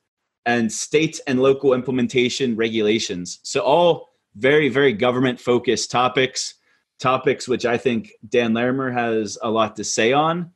and 0.45 0.71
state 0.71 1.19
and 1.27 1.41
local 1.41 1.73
implementation 1.73 2.55
regulations. 2.55 3.39
So, 3.43 3.61
all 3.61 4.09
very, 4.35 4.69
very 4.69 4.93
government 4.93 5.39
focused 5.39 5.91
topics, 5.91 6.55
topics 6.99 7.47
which 7.47 7.65
I 7.65 7.77
think 7.77 8.13
Dan 8.27 8.53
Larimer 8.53 8.91
has 8.91 9.37
a 9.41 9.49
lot 9.49 9.75
to 9.75 9.83
say 9.83 10.13
on. 10.13 10.51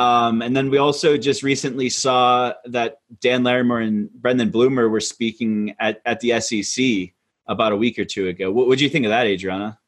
Um, 0.00 0.40
and 0.40 0.56
then 0.56 0.70
we 0.70 0.78
also 0.78 1.18
just 1.18 1.42
recently 1.42 1.90
saw 1.90 2.54
that 2.64 3.00
Dan 3.20 3.42
Larimer 3.42 3.80
and 3.80 4.10
Brendan 4.10 4.50
Blumer 4.50 4.90
were 4.90 5.00
speaking 5.00 5.74
at, 5.78 6.00
at 6.06 6.20
the 6.20 6.40
SEC 6.40 7.12
about 7.46 7.72
a 7.72 7.76
week 7.76 7.98
or 7.98 8.06
two 8.06 8.26
ago. 8.28 8.50
What 8.50 8.78
do 8.78 8.84
you 8.84 8.88
think 8.88 9.04
of 9.04 9.10
that, 9.10 9.26
Adriana? 9.26 9.78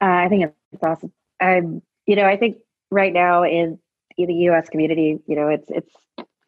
Uh, 0.00 0.06
I 0.06 0.28
think 0.30 0.54
it's 0.72 0.82
awesome. 0.82 1.12
I'm, 1.38 1.82
you 2.06 2.16
know, 2.16 2.24
I 2.24 2.38
think 2.38 2.56
right 2.90 3.12
now 3.12 3.44
in 3.44 3.78
the 4.16 4.34
U.S. 4.34 4.70
community, 4.70 5.20
you 5.26 5.36
know, 5.36 5.48
it's 5.48 5.68
it's 5.68 5.92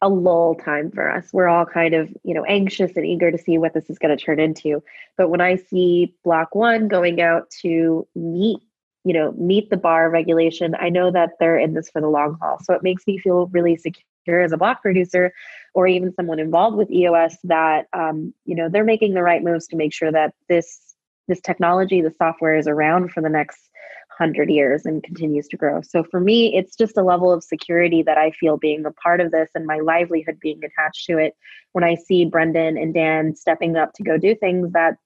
a 0.01 0.09
lull 0.09 0.55
time 0.55 0.89
for 0.89 1.11
us. 1.11 1.29
We're 1.33 1.49
all 1.49 1.65
kind 1.65 1.93
of, 1.93 2.09
you 2.23 2.33
know, 2.33 2.43
anxious 2.45 2.95
and 2.95 3.05
eager 3.05 3.29
to 3.29 3.37
see 3.37 3.59
what 3.59 3.75
this 3.75 3.87
is 3.87 3.99
going 3.99 4.17
to 4.17 4.23
turn 4.23 4.39
into. 4.39 4.81
But 5.15 5.29
when 5.29 5.41
I 5.41 5.57
see 5.57 6.15
Block 6.23 6.55
One 6.55 6.87
going 6.87 7.21
out 7.21 7.51
to 7.61 8.07
meet, 8.15 8.61
you 9.07 9.13
know, 9.13 9.31
meet 9.37 9.69
the 9.69 9.77
bar 9.77 10.09
regulation, 10.09 10.75
I 10.77 10.89
know 10.89 11.11
that 11.11 11.31
they're 11.39 11.57
in 11.57 11.73
this 11.73 11.89
for 11.89 12.01
the 12.01 12.09
long 12.09 12.37
haul. 12.41 12.59
So 12.61 12.73
it 12.73 12.83
makes 12.83 13.07
me 13.07 13.17
feel 13.17 13.47
really 13.47 13.77
secure 13.77 14.41
as 14.43 14.51
a 14.51 14.57
block 14.57 14.81
producer, 14.81 15.31
or 15.73 15.87
even 15.87 16.13
someone 16.13 16.39
involved 16.39 16.75
with 16.75 16.91
EOS 16.91 17.37
that, 17.45 17.87
um, 17.93 18.33
you 18.43 18.53
know, 18.53 18.67
they're 18.67 18.83
making 18.83 19.13
the 19.13 19.23
right 19.23 19.41
moves 19.41 19.65
to 19.67 19.77
make 19.77 19.93
sure 19.93 20.11
that 20.11 20.33
this 20.49 20.93
this 21.29 21.39
technology, 21.39 22.01
the 22.01 22.13
software 22.17 22.57
is 22.57 22.67
around 22.67 23.11
for 23.13 23.21
the 23.21 23.29
next 23.29 23.69
100 24.17 24.49
years 24.49 24.85
and 24.85 25.03
continues 25.03 25.47
to 25.47 25.57
grow. 25.57 25.81
So 25.81 26.03
for 26.03 26.19
me, 26.19 26.53
it's 26.55 26.75
just 26.75 26.97
a 26.97 27.03
level 27.03 27.31
of 27.31 27.43
security 27.43 28.03
that 28.03 28.17
I 28.17 28.31
feel 28.31 28.57
being 28.57 28.85
a 28.85 28.91
part 28.91 29.21
of 29.21 29.31
this 29.31 29.49
and 29.55 29.65
my 29.65 29.79
livelihood 29.79 30.37
being 30.41 30.61
attached 30.63 31.05
to 31.05 31.17
it 31.17 31.33
when 31.71 31.83
I 31.83 31.95
see 31.95 32.25
Brendan 32.25 32.77
and 32.77 32.93
Dan 32.93 33.35
stepping 33.35 33.77
up 33.77 33.93
to 33.93 34.03
go 34.03 34.17
do 34.17 34.35
things 34.35 34.71
that 34.73 34.97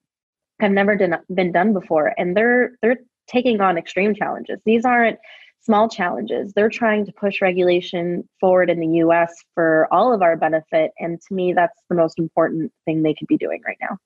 have 0.59 0.71
never 0.71 0.97
been 1.33 1.51
done 1.51 1.73
before. 1.73 2.13
And 2.17 2.35
they're 2.35 2.73
they're 2.81 2.99
taking 3.31 3.61
on 3.61 3.77
extreme 3.77 4.13
challenges. 4.13 4.59
These 4.65 4.85
aren't 4.85 5.19
small 5.61 5.87
challenges. 5.87 6.53
They're 6.53 6.69
trying 6.69 7.05
to 7.05 7.11
push 7.11 7.41
regulation 7.41 8.27
forward 8.39 8.69
in 8.69 8.79
the 8.79 8.97
US 9.05 9.33
for 9.53 9.87
all 9.91 10.13
of 10.13 10.21
our 10.21 10.35
benefit. 10.35 10.91
And 10.99 11.21
to 11.21 11.33
me, 11.33 11.53
that's 11.53 11.79
the 11.89 11.95
most 11.95 12.19
important 12.19 12.71
thing 12.85 13.03
they 13.03 13.13
could 13.13 13.27
be 13.27 13.37
doing 13.37 13.61
right 13.65 13.77
now. 13.79 13.97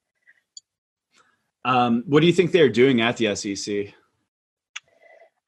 Um, 1.64 2.04
what 2.06 2.20
do 2.20 2.28
you 2.28 2.34
think 2.34 2.52
they're 2.52 2.70
doing 2.70 3.02
at 3.02 3.18
the 3.18 3.36
SEC? 3.36 3.94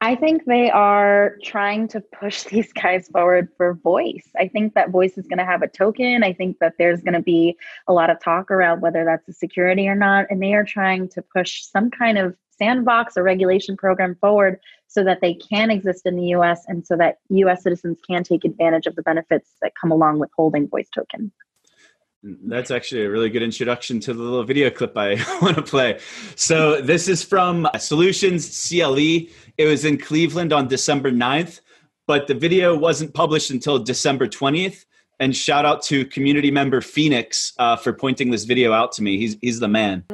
I 0.00 0.14
think 0.14 0.44
they 0.44 0.70
are 0.70 1.36
trying 1.42 1.88
to 1.88 2.00
push 2.00 2.42
these 2.44 2.72
guys 2.72 3.08
forward 3.08 3.48
for 3.56 3.74
voice. 3.74 4.28
I 4.36 4.48
think 4.48 4.74
that 4.74 4.90
voice 4.90 5.18
is 5.18 5.26
going 5.26 5.38
to 5.38 5.44
have 5.44 5.62
a 5.62 5.68
token. 5.68 6.24
I 6.24 6.32
think 6.32 6.58
that 6.60 6.74
there's 6.78 7.02
going 7.02 7.14
to 7.14 7.22
be 7.22 7.56
a 7.86 7.92
lot 7.92 8.10
of 8.10 8.20
talk 8.20 8.50
around 8.50 8.80
whether 8.80 9.04
that's 9.04 9.28
a 9.28 9.32
security 9.32 9.88
or 9.88 9.94
not. 9.94 10.26
And 10.30 10.42
they 10.42 10.54
are 10.54 10.64
trying 10.64 11.08
to 11.10 11.22
push 11.22 11.64
some 11.64 11.90
kind 11.90 12.16
of 12.16 12.34
sandbox 12.58 13.16
or 13.16 13.22
regulation 13.22 13.76
program 13.76 14.16
forward 14.20 14.60
so 14.86 15.04
that 15.04 15.20
they 15.20 15.34
can 15.34 15.70
exist 15.70 16.06
in 16.06 16.16
the 16.16 16.26
US 16.28 16.64
and 16.66 16.86
so 16.86 16.96
that 16.96 17.18
US 17.30 17.62
citizens 17.62 17.98
can 18.06 18.24
take 18.24 18.44
advantage 18.44 18.86
of 18.86 18.96
the 18.96 19.02
benefits 19.02 19.50
that 19.62 19.72
come 19.80 19.90
along 19.90 20.18
with 20.18 20.30
holding 20.36 20.68
voice 20.68 20.88
token. 20.94 21.32
That's 22.22 22.72
actually 22.72 23.04
a 23.04 23.10
really 23.10 23.30
good 23.30 23.44
introduction 23.44 24.00
to 24.00 24.12
the 24.12 24.20
little 24.20 24.42
video 24.42 24.70
clip 24.70 24.96
I 24.96 25.14
want 25.42 25.56
to 25.56 25.62
play. 25.62 26.00
So, 26.34 26.80
this 26.80 27.06
is 27.06 27.22
from 27.22 27.68
Solutions 27.78 28.68
CLE. 28.68 29.28
It 29.56 29.66
was 29.66 29.84
in 29.84 29.98
Cleveland 29.98 30.52
on 30.52 30.66
December 30.66 31.12
9th, 31.12 31.60
but 32.08 32.26
the 32.26 32.34
video 32.34 32.76
wasn't 32.76 33.14
published 33.14 33.50
until 33.50 33.78
December 33.78 34.26
20th. 34.26 34.84
And 35.20 35.34
shout 35.34 35.64
out 35.64 35.82
to 35.82 36.04
community 36.06 36.50
member 36.50 36.80
Phoenix 36.80 37.52
uh, 37.58 37.76
for 37.76 37.92
pointing 37.92 38.30
this 38.30 38.44
video 38.44 38.72
out 38.72 38.92
to 38.92 39.02
me. 39.02 39.18
He's, 39.18 39.36
he's 39.40 39.60
the 39.60 39.68
man. 39.68 40.04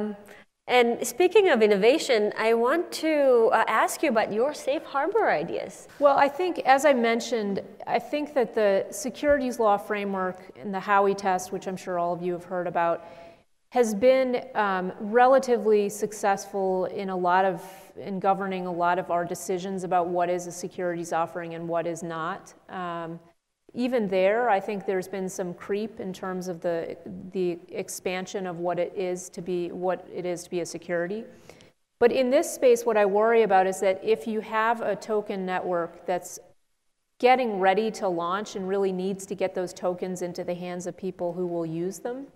And 0.67 1.05
speaking 1.05 1.49
of 1.49 1.61
innovation, 1.61 2.33
I 2.37 2.55
want 2.55 2.91
to 2.93 3.51
uh, 3.53 3.63
ask 3.67 4.01
you 4.01 4.09
about 4.09 4.33
your 4.33 4.51
safe 4.53 4.83
harbor 4.83 5.29
ideas. 5.29 5.87
Well, 5.99 6.17
I 6.17 6.27
think, 6.27 6.57
as 6.59 6.85
I 6.85 6.93
mentioned, 6.93 7.61
I 7.85 7.99
think 7.99 8.33
that 8.33 8.55
the 8.55 8.87
securities 8.89 9.59
law 9.59 9.77
framework 9.77 10.39
and 10.59 10.73
the 10.73 10.79
Howey 10.79 11.15
test, 11.15 11.51
which 11.51 11.67
I'm 11.67 11.77
sure 11.77 11.99
all 11.99 12.13
of 12.13 12.23
you 12.23 12.33
have 12.33 12.45
heard 12.45 12.65
about, 12.65 13.05
has 13.69 13.93
been 13.93 14.43
um, 14.55 14.91
relatively 14.99 15.87
successful 15.87 16.85
in 16.85 17.09
a 17.09 17.15
lot 17.15 17.45
of 17.45 17.61
in 17.97 18.19
governing 18.19 18.65
a 18.65 18.71
lot 18.71 18.99
of 18.99 19.11
our 19.11 19.23
decisions 19.23 19.83
about 19.83 20.07
what 20.07 20.29
is 20.29 20.47
a 20.47 20.51
securities 20.51 21.13
offering 21.13 21.53
and 21.53 21.67
what 21.67 21.85
is 21.85 22.01
not. 22.03 22.53
Um, 22.69 23.19
even 23.75 24.07
there, 24.07 24.49
I 24.49 24.59
think 24.59 24.85
there's 24.85 25.07
been 25.07 25.27
some 25.27 25.53
creep 25.53 25.99
in 25.99 26.13
terms 26.13 26.47
of 26.47 26.61
the, 26.61 26.97
the 27.33 27.59
expansion 27.69 28.47
of 28.47 28.59
what 28.59 28.79
it 28.79 28.93
is 28.95 29.29
to 29.29 29.41
be 29.41 29.71
what 29.71 30.07
it 30.13 30.25
is 30.25 30.43
to 30.43 30.49
be 30.49 30.61
a 30.61 30.65
security. 30.65 31.25
But 31.99 32.11
in 32.11 32.29
this 32.29 32.53
space, 32.53 32.85
what 32.85 32.97
I 32.97 33.05
worry 33.05 33.43
about 33.43 33.67
is 33.67 33.79
that 33.81 34.01
if 34.03 34.27
you 34.27 34.39
have 34.41 34.81
a 34.81 34.95
token 34.95 35.45
network 35.45 36.05
that's 36.05 36.39
getting 37.19 37.59
ready 37.59 37.89
to 37.91 38.07
launch 38.07 38.55
and 38.55 38.67
really 38.67 38.91
needs 38.91 39.25
to 39.25 39.35
get 39.35 39.55
those 39.55 39.73
tokens 39.73 40.21
into 40.21 40.43
the 40.43 40.53
hands 40.53 40.87
of 40.87 40.97
people 40.97 41.33
who 41.33 41.47
will 41.47 41.65
use 41.65 41.99
them, 41.99 42.27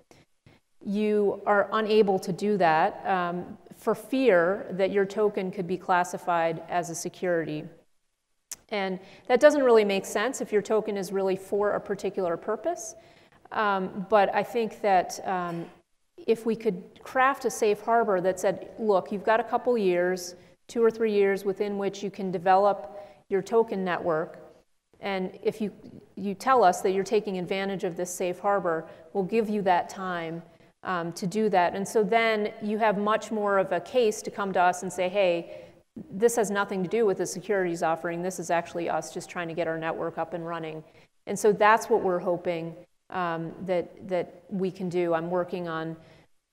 you 0.85 1.41
are 1.45 1.69
unable 1.73 2.17
to 2.19 2.31
do 2.31 2.57
that 2.57 3.05
um, 3.05 3.57
for 3.75 3.93
fear 3.93 4.65
that 4.71 4.91
your 4.91 5.05
token 5.05 5.51
could 5.51 5.67
be 5.67 5.77
classified 5.77 6.63
as 6.69 6.89
a 6.89 6.95
security. 6.95 7.65
And 8.71 8.99
that 9.27 9.39
doesn't 9.39 9.63
really 9.63 9.85
make 9.85 10.05
sense 10.05 10.41
if 10.41 10.51
your 10.51 10.61
token 10.61 10.97
is 10.97 11.11
really 11.11 11.35
for 11.35 11.71
a 11.71 11.79
particular 11.79 12.37
purpose. 12.37 12.95
Um, 13.51 14.05
but 14.09 14.33
I 14.33 14.43
think 14.43 14.81
that 14.81 15.19
um, 15.25 15.65
if 16.27 16.45
we 16.45 16.55
could 16.55 16.83
craft 17.03 17.45
a 17.45 17.49
safe 17.49 17.81
harbor 17.81 18.21
that 18.21 18.39
said, 18.39 18.69
look, 18.77 19.11
you've 19.11 19.23
got 19.23 19.39
a 19.39 19.43
couple 19.43 19.77
years, 19.77 20.35
two 20.67 20.83
or 20.83 20.91
three 20.91 21.11
years 21.11 21.45
within 21.45 21.77
which 21.77 22.03
you 22.03 22.11
can 22.11 22.31
develop 22.31 22.99
your 23.29 23.41
token 23.41 23.83
network. 23.83 24.39
And 24.99 25.37
if 25.41 25.61
you, 25.61 25.71
you 26.15 26.33
tell 26.33 26.63
us 26.63 26.81
that 26.81 26.91
you're 26.91 27.03
taking 27.03 27.39
advantage 27.39 27.83
of 27.83 27.95
this 27.95 28.13
safe 28.13 28.39
harbor, 28.39 28.87
we'll 29.13 29.23
give 29.23 29.49
you 29.49 29.61
that 29.63 29.89
time 29.89 30.43
um, 30.83 31.11
to 31.13 31.25
do 31.25 31.49
that. 31.49 31.75
And 31.75 31.87
so 31.87 32.03
then 32.03 32.53
you 32.61 32.77
have 32.77 32.97
much 32.97 33.31
more 33.31 33.57
of 33.57 33.71
a 33.71 33.79
case 33.79 34.21
to 34.23 34.31
come 34.31 34.53
to 34.53 34.61
us 34.61 34.83
and 34.83 34.91
say, 34.91 35.09
hey, 35.09 35.65
this 36.11 36.35
has 36.35 36.51
nothing 36.51 36.83
to 36.83 36.89
do 36.89 37.05
with 37.05 37.17
the 37.17 37.25
securities 37.25 37.83
offering. 37.83 38.21
This 38.21 38.39
is 38.39 38.49
actually 38.49 38.89
us 38.89 39.13
just 39.13 39.29
trying 39.29 39.47
to 39.47 39.53
get 39.53 39.67
our 39.67 39.77
network 39.77 40.17
up 40.17 40.33
and 40.33 40.45
running. 40.45 40.83
And 41.27 41.37
so 41.37 41.51
that's 41.51 41.89
what 41.89 42.01
we're 42.01 42.19
hoping 42.19 42.75
um, 43.09 43.51
that, 43.65 44.07
that 44.07 44.43
we 44.49 44.71
can 44.71 44.89
do. 44.89 45.13
I'm 45.13 45.29
working 45.29 45.67
on 45.67 45.95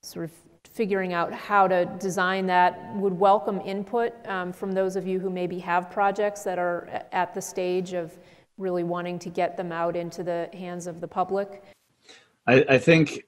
sort 0.03 0.25
of 0.25 0.31
figuring 0.71 1.13
out 1.13 1.33
how 1.33 1.67
to 1.67 1.85
design 1.99 2.45
that. 2.47 2.95
Would 2.95 3.13
welcome 3.13 3.61
input 3.61 4.13
um, 4.27 4.53
from 4.53 4.71
those 4.71 4.95
of 4.95 5.07
you 5.07 5.19
who 5.19 5.29
maybe 5.29 5.59
have 5.59 5.89
projects 5.89 6.43
that 6.43 6.59
are 6.59 6.87
at 7.11 7.33
the 7.33 7.41
stage 7.41 7.93
of 7.93 8.17
really 8.57 8.83
wanting 8.83 9.19
to 9.19 9.29
get 9.29 9.55
them 9.57 9.71
out 9.71 9.95
into 9.95 10.23
the 10.23 10.49
hands 10.53 10.87
of 10.87 10.99
the 11.01 11.07
public. 11.07 11.63
I, 12.47 12.65
I 12.69 12.77
think 12.77 13.23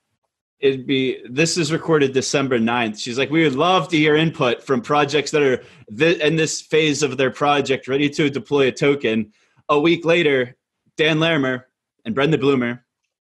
it'd 0.59 0.85
be 0.85 1.23
this 1.29 1.57
is 1.57 1.71
recorded 1.71 2.13
december 2.13 2.59
9th 2.59 2.99
she's 2.99 3.17
like 3.17 3.29
we 3.29 3.43
would 3.43 3.55
love 3.55 3.87
to 3.87 3.97
hear 3.97 4.15
input 4.15 4.61
from 4.61 4.81
projects 4.81 5.31
that 5.31 5.41
are 5.41 5.63
th- 5.97 6.19
in 6.19 6.35
this 6.35 6.61
phase 6.61 7.01
of 7.03 7.17
their 7.17 7.31
project 7.31 7.87
ready 7.87 8.09
to 8.09 8.29
deploy 8.29 8.67
a 8.67 8.71
token. 8.71 9.31
A 9.69 9.79
week 9.79 10.05
later 10.05 10.57
dan 10.97 11.19
larimer 11.19 11.67
and 12.05 12.15
brendan 12.15 12.39
blumer 12.39 12.81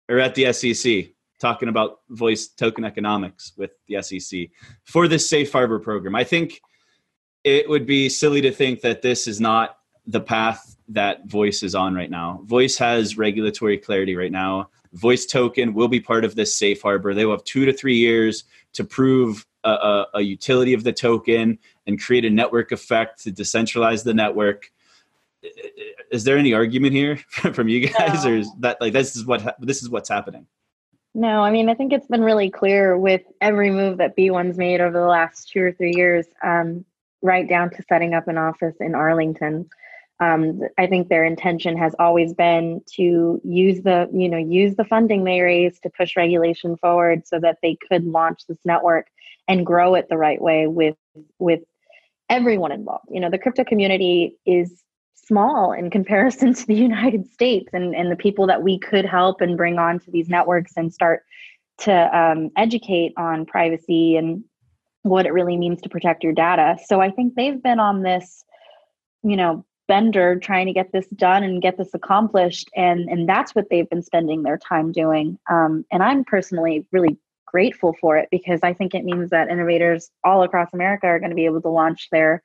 are 0.10 0.20
at 0.20 0.36
the 0.36 0.52
sec 0.54 1.14
talking 1.40 1.70
about 1.70 2.00
voice 2.10 2.48
token 2.48 2.86
economics 2.86 3.54
with 3.58 3.72
the 3.88 4.02
sec 4.02 4.50
for 4.84 5.08
this 5.08 5.30
safe 5.30 5.52
harbor 5.52 5.80
program. 5.80 6.16
I 6.16 6.24
think 6.24 6.62
it 7.44 7.68
would 7.68 7.86
be 7.86 8.08
silly 8.08 8.42
to 8.42 8.52
think 8.52 8.82
that 8.82 9.02
this 9.02 9.28
is 9.28 9.42
not 9.42 9.78
the 10.06 10.22
path 10.22 10.78
that 10.90 11.26
voice 11.28 11.64
is 11.64 11.76
on 11.76 11.96
right 11.96 12.10
now. 12.10 12.42
Voice 12.46 12.78
has 12.78 13.18
regulatory 13.18 13.78
clarity 13.78 14.16
right 14.16 14.32
now 14.32 14.70
voice 14.94 15.26
token 15.26 15.74
will 15.74 15.88
be 15.88 16.00
part 16.00 16.24
of 16.24 16.36
this 16.36 16.56
safe 16.56 16.82
harbor. 16.82 17.14
They 17.14 17.26
will 17.26 17.34
have 17.34 17.44
two 17.44 17.66
to 17.66 17.74
three 17.74 17.98
years 17.98 18.46
to 18.74 18.84
prove 18.84 19.46
a, 19.64 19.70
a, 19.70 20.08
a 20.16 20.22
utility 20.22 20.74
of 20.74 20.84
the 20.84 20.94
token 20.94 21.58
and 21.88 22.02
create 22.02 22.26
a 22.26 22.30
network 22.30 22.72
effect 22.72 23.24
to 23.24 23.32
decentralize 23.32 24.04
the 24.04 24.14
network. 24.14 24.72
Is 26.12 26.24
there 26.24 26.38
any 26.38 26.54
argument 26.54 26.94
here 26.94 27.18
from 27.28 27.68
you 27.68 27.90
guys, 27.90 28.24
no. 28.24 28.32
or 28.32 28.36
is 28.36 28.50
that 28.60 28.80
like 28.80 28.94
this 28.94 29.16
is 29.16 29.26
what 29.26 29.56
this 29.60 29.82
is 29.82 29.90
what's 29.90 30.10
happening? 30.10 30.48
No, 31.16 31.42
I 31.42 31.52
mean 31.52 31.70
I 31.70 31.74
think 31.74 31.92
it's 31.92 32.08
been 32.08 32.24
really 32.24 32.50
clear 32.50 32.98
with 32.98 33.22
every 33.42 33.70
move 33.70 33.98
that 33.98 34.16
B1's 34.16 34.58
made 34.58 34.80
over 34.80 34.98
the 34.98 35.06
last 35.06 35.50
two 35.50 35.62
or 35.62 35.72
three 35.72 35.94
years, 35.96 36.28
um, 36.44 36.86
right 37.22 37.48
down 37.48 37.72
to 37.72 37.84
setting 37.90 38.14
up 38.14 38.28
an 38.28 38.38
office 38.38 38.76
in 38.80 38.96
Arlington 38.96 39.70
um, 40.24 40.62
I 40.78 40.88
think 40.88 41.10
their 41.10 41.26
intention 41.26 41.78
has 41.78 41.94
always 42.00 42.34
been 42.34 42.82
to 42.96 43.42
use 43.44 43.82
the 43.82 44.10
you 44.14 44.30
know 44.30 44.38
use 44.38 44.76
the 44.76 44.86
funding 44.86 45.24
they 45.24 45.42
raised 45.42 45.84
to 45.84 45.90
push 45.90 46.16
regulation 46.16 46.78
forward 46.78 47.28
so 47.28 47.40
that 47.40 47.58
they 47.62 47.78
could 47.90 48.06
launch 48.06 48.42
this 48.48 48.60
network 48.64 49.08
and 49.48 49.66
grow 49.66 49.96
it 49.96 50.08
the 50.10 50.18
right 50.18 50.42
way 50.42 50.68
with 50.68 50.96
with 51.40 51.62
everyone 52.30 52.72
involved. 52.72 53.08
You 53.12 53.20
know, 53.20 53.30
the 53.30 53.38
crypto 53.38 53.66
community 53.66 54.38
is 54.46 54.84
small 55.16 55.74
in 55.74 55.90
comparison 55.90 56.54
to 56.54 56.66
the 56.66 56.76
United 56.90 57.30
States 57.32 57.70
and, 57.74 57.94
and 57.94 58.12
the 58.12 58.16
people 58.16 58.48
that 58.48 58.64
we 58.64 58.80
could 58.80 59.06
help 59.06 59.42
and 59.42 59.58
bring 59.58 59.78
onto 59.78 60.10
these 60.10 60.30
networks 60.30 60.74
and 60.78 60.94
start 60.94 61.24
to 61.80 62.18
um, 62.18 62.50
educate 62.56 63.14
on 63.18 63.46
privacy 63.46 64.16
and 64.16 64.44
what 65.02 65.26
it 65.26 65.34
really 65.34 65.58
means 65.58 65.82
to 65.82 65.90
protect 65.90 66.24
your 66.24 66.34
data. 66.34 66.78
So 66.86 67.02
I 67.02 67.12
think 67.12 67.36
they've 67.36 67.62
been 67.62 67.80
on 67.80 68.04
this, 68.04 68.46
you 69.22 69.36
know, 69.36 69.66
trying 70.42 70.68
to 70.68 70.74
get 70.74 70.92
this 70.92 71.08
done 71.16 71.44
and 71.44 71.62
get 71.62 71.78
this 71.78 71.94
accomplished 71.94 72.70
and 72.76 73.10
and 73.10 73.28
that's 73.28 73.56
what 73.56 73.70
they've 73.70 73.90
been 73.90 74.02
spending 74.02 74.44
their 74.44 74.58
time 74.58 74.92
doing. 74.92 75.38
Um, 75.50 75.86
and 75.92 76.04
i'm 76.04 76.24
personally 76.24 76.86
really 76.92 77.18
grateful 77.46 77.96
for 78.02 78.18
it 78.18 78.28
because 78.32 78.60
i 78.64 78.74
think 78.74 78.96
it 78.96 79.06
means 79.06 79.30
that 79.30 79.50
innovators 79.50 80.10
all 80.24 80.42
across 80.42 80.74
america 80.74 81.06
are 81.06 81.20
going 81.20 81.30
to 81.30 81.36
be 81.36 81.46
able 81.46 81.62
to 81.62 81.70
launch 81.70 82.08
their 82.12 82.42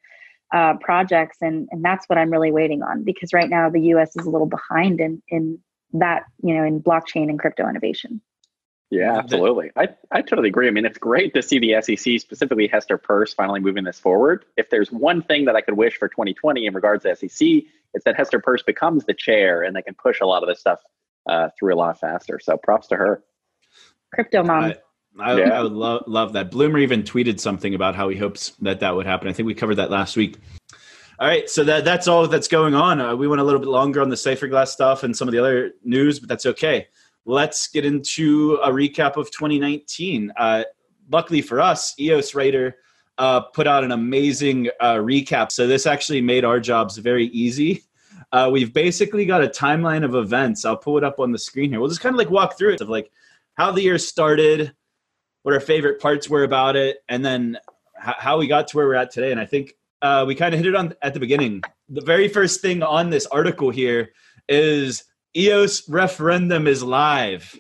uh, 0.55 0.75
projects 0.81 1.39
and 1.41 1.67
and 1.71 1.83
that's 1.85 2.07
what 2.09 2.19
i'm 2.19 2.31
really 2.31 2.53
waiting 2.53 2.83
on 2.83 3.03
because 3.05 3.33
right 3.33 3.49
now 3.49 3.71
the 3.71 3.81
us 3.81 4.15
is 4.17 4.27
a 4.27 4.31
little 4.31 4.47
behind 4.47 5.01
in 5.01 5.23
in 5.29 5.59
that 5.95 6.25
you 6.43 6.55
know 6.55 6.63
in 6.63 6.81
blockchain 6.81 7.31
and 7.31 7.39
crypto 7.39 7.67
innovation 7.69 8.21
yeah, 8.91 9.19
absolutely. 9.19 9.71
I, 9.77 9.89
I 10.11 10.23
totally 10.23 10.49
agree. 10.49 10.67
I 10.67 10.71
mean, 10.71 10.87
it's 10.87 10.99
great 10.99 11.35
to 11.35 11.43
see 11.43 11.59
the 11.59 11.81
SEC, 11.83 12.21
specifically 12.21 12.67
Hester 12.69 12.97
Peirce, 12.97 13.35
finally 13.35 13.61
moving 13.61 13.85
this 13.85 14.01
forward. 14.01 14.47
If 14.57 14.71
there's 14.71 14.91
one 14.91 15.23
thing 15.23 15.45
that 15.45 15.57
I 15.57 15.61
could 15.61 15.77
wish 15.77 15.99
for 15.99 16.09
2020 16.09 16.67
in 16.67 16.75
regards 16.75 17.05
to 17.05 17.15
SEC, 17.15 17.49
it's 17.93 18.05
that 18.05 18.17
Hester 18.17 18.41
Peirce 18.41 18.63
becomes 18.63 19.05
the 19.05 19.13
chair 19.13 19.63
and 19.63 19.77
they 19.77 19.83
can 19.83 19.95
push 19.95 20.21
a 20.21 20.27
lot 20.27 20.43
of 20.43 20.49
this 20.49 20.61
stuff 20.61 20.81
uh, 21.29 21.51
through 21.59 21.75
a 21.75 21.77
lot 21.77 22.01
faster. 22.01 22.41
So 22.43 22.57
props 22.57 22.87
to 22.89 22.97
her. 22.97 23.23
Crypto 24.15 24.43
mom. 24.43 24.65
I, 24.65 24.77
I, 25.21 25.39
yeah. 25.39 25.53
I 25.53 25.63
would 25.63 25.73
love, 25.73 26.05
love 26.07 26.33
that. 26.33 26.51
Blumer 26.51 26.81
even 26.81 27.03
tweeted 27.03 27.41
something 27.41 27.75
about 27.75 27.95
how 27.95 28.09
he 28.09 28.17
hopes 28.17 28.53
that 28.63 28.81
that 28.81 28.95
would 28.95 29.05
happen. 29.05 29.29
I 29.29 29.35
think 29.35 29.47
we 29.47 29.55
covered 29.55 29.77
that 29.77 29.91
last 29.91 30.17
week. 30.17 30.39
All 31.21 31.27
right, 31.27 31.51
so 31.51 31.65
that, 31.65 31.85
that's 31.85 32.07
all 32.07 32.27
that's 32.29 32.47
going 32.47 32.75
on. 32.75 33.01
Uh, 33.01 33.17
we 33.17 33.27
went 33.27 33.41
a 33.41 33.45
little 33.45 33.59
bit 33.59 33.69
longer 33.69 34.01
on 34.01 34.09
the 34.09 34.17
Cypherglass 34.17 34.69
stuff 34.69 35.03
and 35.03 35.17
some 35.17 35.27
of 35.27 35.33
the 35.33 35.41
other 35.41 35.73
news, 35.83 36.21
but 36.21 36.29
that's 36.29 36.47
okay 36.47 36.87
let's 37.25 37.69
get 37.69 37.85
into 37.85 38.55
a 38.63 38.71
recap 38.71 39.17
of 39.17 39.31
2019. 39.31 40.33
Uh, 40.37 40.65
luckily 41.11 41.43
for 41.43 41.61
us, 41.61 41.99
EOS 41.99 42.35
Writer 42.35 42.77
uh, 43.19 43.41
put 43.41 43.67
out 43.67 43.85
an 43.85 43.93
amazing 43.93 44.69
uh, 44.81 44.95
recap. 44.95 45.53
So 45.53 45.67
this 45.67 45.87
actually 45.87 46.21
made 46.21 46.45
our 46.45 46.61
jobs 46.61 46.97
very 46.99 47.27
easy. 47.27 47.85
Uh, 48.33 48.49
we've 48.53 48.73
basically 48.73 49.25
got 49.25 49.43
a 49.43 49.49
timeline 49.49 50.05
of 50.05 50.15
events. 50.15 50.65
I'll 50.65 50.77
pull 50.77 50.99
it 50.99 51.05
up 51.05 51.19
on 51.19 51.33
the 51.33 51.39
screen 51.39 51.71
here. 51.71 51.81
We'll 51.81 51.89
just 51.89 52.01
kind 52.01 52.15
of 52.15 52.19
like 52.19 52.31
walk 52.31 52.59
through 52.59 52.75
it 52.75 52.81
of 52.81 52.89
like 52.89 53.11
how 53.55 53.73
the 53.73 53.83
year 53.83 53.99
started, 53.99 54.73
what 55.43 55.55
our 55.55 55.61
favorite 55.61 56.01
parts 56.01 56.29
were 56.29 56.45
about 56.45 56.77
it, 56.77 56.99
and 57.09 57.25
then 57.25 57.59
how 57.97 58.39
we 58.39 58.47
got 58.47 58.69
to 58.69 58.77
where 58.77 58.87
we're 58.87 58.95
at 58.95 59.11
today. 59.11 59.33
And 59.33 59.41
I 59.41 59.47
think 59.47 59.75
uh, 60.03 60.25
we 60.27 60.35
kind 60.35 60.55
of 60.55 60.61
hit 60.61 60.67
it 60.69 60.77
on 60.77 60.95
at 61.03 61.15
the 61.15 61.21
beginning. 61.21 61.63
The 61.89 62.03
very 62.03 62.29
first 62.29 62.61
thing 62.61 62.83
on 62.83 63.11
this 63.11 63.27
article 63.27 63.71
here 63.71 64.13
is 64.49 65.05
EOS 65.37 65.89
referendum 65.89 66.67
is 66.67 66.83
live. 66.83 67.59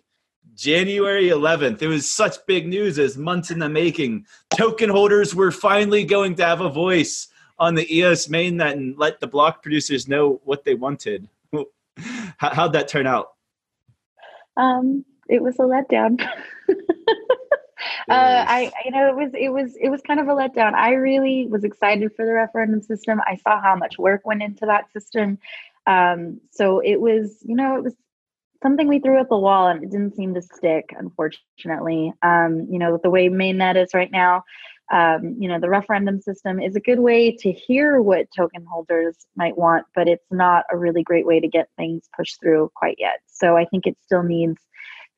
January 0.55 1.29
11th. 1.29 1.83
It 1.83 1.87
was 1.87 2.11
such 2.11 2.45
big 2.47 2.67
news 2.67 2.99
as 2.99 3.17
months 3.17 3.51
in 3.51 3.61
the 3.61 3.69
making. 3.69 4.27
Token 4.57 4.91
holders 4.91 5.35
were 5.35 5.53
finally 5.53 6.05
going 6.05 6.35
to 6.37 6.45
have 6.45 6.61
a 6.61 6.69
voice 6.69 7.29
on 7.59 7.75
the 7.75 7.95
EOS 7.95 8.27
mainnet 8.27 8.73
and 8.73 8.99
let 8.99 9.21
the 9.21 9.27
block 9.27 9.63
producers 9.63 10.09
know 10.09 10.41
what 10.45 10.65
they 10.65 10.75
wanted. 10.75 11.29
How'd 12.39 12.73
that 12.73 12.89
turn 12.89 13.07
out? 13.07 13.29
Um, 14.57 15.05
it 15.29 15.43
was 15.43 15.55
a 15.57 15.63
letdown. 15.63 16.27
Uh, 18.09 18.45
I, 18.49 18.73
you 18.85 18.91
know, 18.91 19.09
it 19.09 19.17
was, 19.17 19.31
it 19.35 19.49
was, 19.51 19.77
it 19.81 19.89
was 19.91 20.01
kind 20.01 20.19
of 20.19 20.29
a 20.29 20.33
letdown. 20.33 20.73
I 20.75 20.95
really 20.95 21.47
was 21.47 21.63
excited 21.63 22.11
for 22.17 22.25
the 22.25 22.33
referendum 22.33 22.83
system. 22.83 23.21
I 23.27 23.37
saw 23.37 23.61
how 23.61 23.77
much 23.77 23.99
work 23.99 24.27
went 24.27 24.43
into 24.43 24.65
that 24.67 24.91
system. 24.93 25.39
Um, 25.89 26.41
so 26.51 26.81
it 26.81 27.01
was, 27.01 27.39
you 27.43 27.57
know, 27.57 27.77
it 27.77 27.83
was 27.83 27.97
something 28.63 28.89
we 28.89 28.99
threw 28.99 29.19
at 29.19 29.29
the 29.29 29.39
wall 29.39 29.69
and 29.69 29.83
it 29.83 29.91
didn't 29.91 30.17
seem 30.17 30.35
to 30.35 30.43
stick, 30.43 30.95
unfortunately. 30.97 32.13
Um, 32.23 32.67
you 32.71 32.79
know, 32.79 32.99
the 33.03 33.11
way 33.11 33.29
mainnet 33.29 33.83
is 33.83 33.95
right 33.95 34.11
now, 34.11 34.45
um, 34.93 35.37
you 35.39 35.49
know, 35.49 35.61
the 35.61 35.69
referendum 35.69 36.21
system 36.21 36.61
is 36.61 36.75
a 36.77 36.81
good 36.81 36.99
way 36.99 37.37
to 37.37 37.53
hear 37.53 38.01
what 38.03 38.27
token 38.37 38.65
holders 38.65 39.17
might 39.37 39.57
want, 39.57 39.87
but 39.95 40.09
it's 40.09 40.31
not 40.31 40.65
a 40.71 40.77
really 40.77 41.03
great 41.03 41.27
way 41.27 41.41
to 41.41 41.49
get 41.49 41.69
things 41.77 42.09
pushed 42.17 42.41
through 42.41 42.71
quite 42.75 42.97
yet. 42.99 43.21
So 43.27 43.57
I 43.57 43.65
think 43.65 43.87
it 43.87 43.97
still 44.03 44.23
needs 44.23 44.61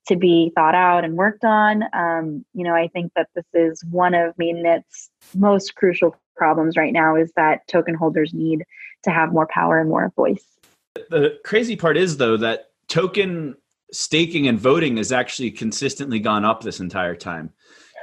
to 0.09 0.17
be 0.17 0.51
thought 0.55 0.75
out 0.75 1.05
and 1.05 1.17
worked 1.17 1.45
on. 1.45 1.85
Um, 1.93 2.45
you 2.53 2.65
know, 2.65 2.75
I 2.75 2.89
think 2.89 3.13
that 3.15 3.29
this 3.35 3.45
is 3.55 3.85
one 3.91 4.15
of 4.15 4.35
mainnet's 4.37 5.11
most 5.35 5.77
crucial 5.77 6.17
problems 6.37 6.77
right 6.77 6.93
now 6.93 7.15
is 7.17 7.33
that 7.37 7.67
token 7.69 7.95
holders 7.95 8.33
need 8.35 8.65
to 9.05 9.11
have 9.11 9.33
more 9.33 9.47
power 9.47 9.79
and 9.79 9.89
more 9.89 10.13
voice. 10.17 10.45
The 10.95 11.39
crazy 11.45 11.77
part 11.77 11.97
is 11.97 12.17
though 12.17 12.37
that 12.39 12.67
token 12.89 13.57
staking 13.93 14.49
and 14.49 14.59
voting 14.59 14.97
has 14.97 15.13
actually 15.13 15.51
consistently 15.51 16.19
gone 16.19 16.45
up 16.45 16.63
this 16.63 16.81
entire 16.81 17.17
time. 17.17 17.51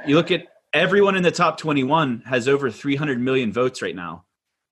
You 0.06 0.14
look 0.16 0.30
at 0.30 0.46
everyone 0.72 1.16
in 1.16 1.22
the 1.22 1.30
top 1.30 1.58
21 1.58 2.22
has 2.26 2.48
over 2.48 2.70
300 2.70 3.20
million 3.20 3.52
votes 3.52 3.82
right 3.82 3.94
now. 3.94 4.24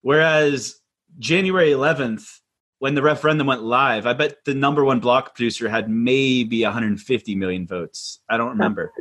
Whereas 0.02 0.76
January 1.18 1.70
11th, 1.70 2.40
when 2.78 2.94
the 2.94 3.02
referendum 3.02 3.46
went 3.46 3.62
live, 3.62 4.06
I 4.06 4.12
bet 4.12 4.44
the 4.44 4.54
number 4.54 4.84
one 4.84 5.00
block 5.00 5.34
producer 5.34 5.68
had 5.68 5.90
maybe 5.90 6.62
150 6.62 7.34
million 7.34 7.66
votes. 7.66 8.20
I 8.28 8.36
don't 8.36 8.50
remember. 8.50 8.92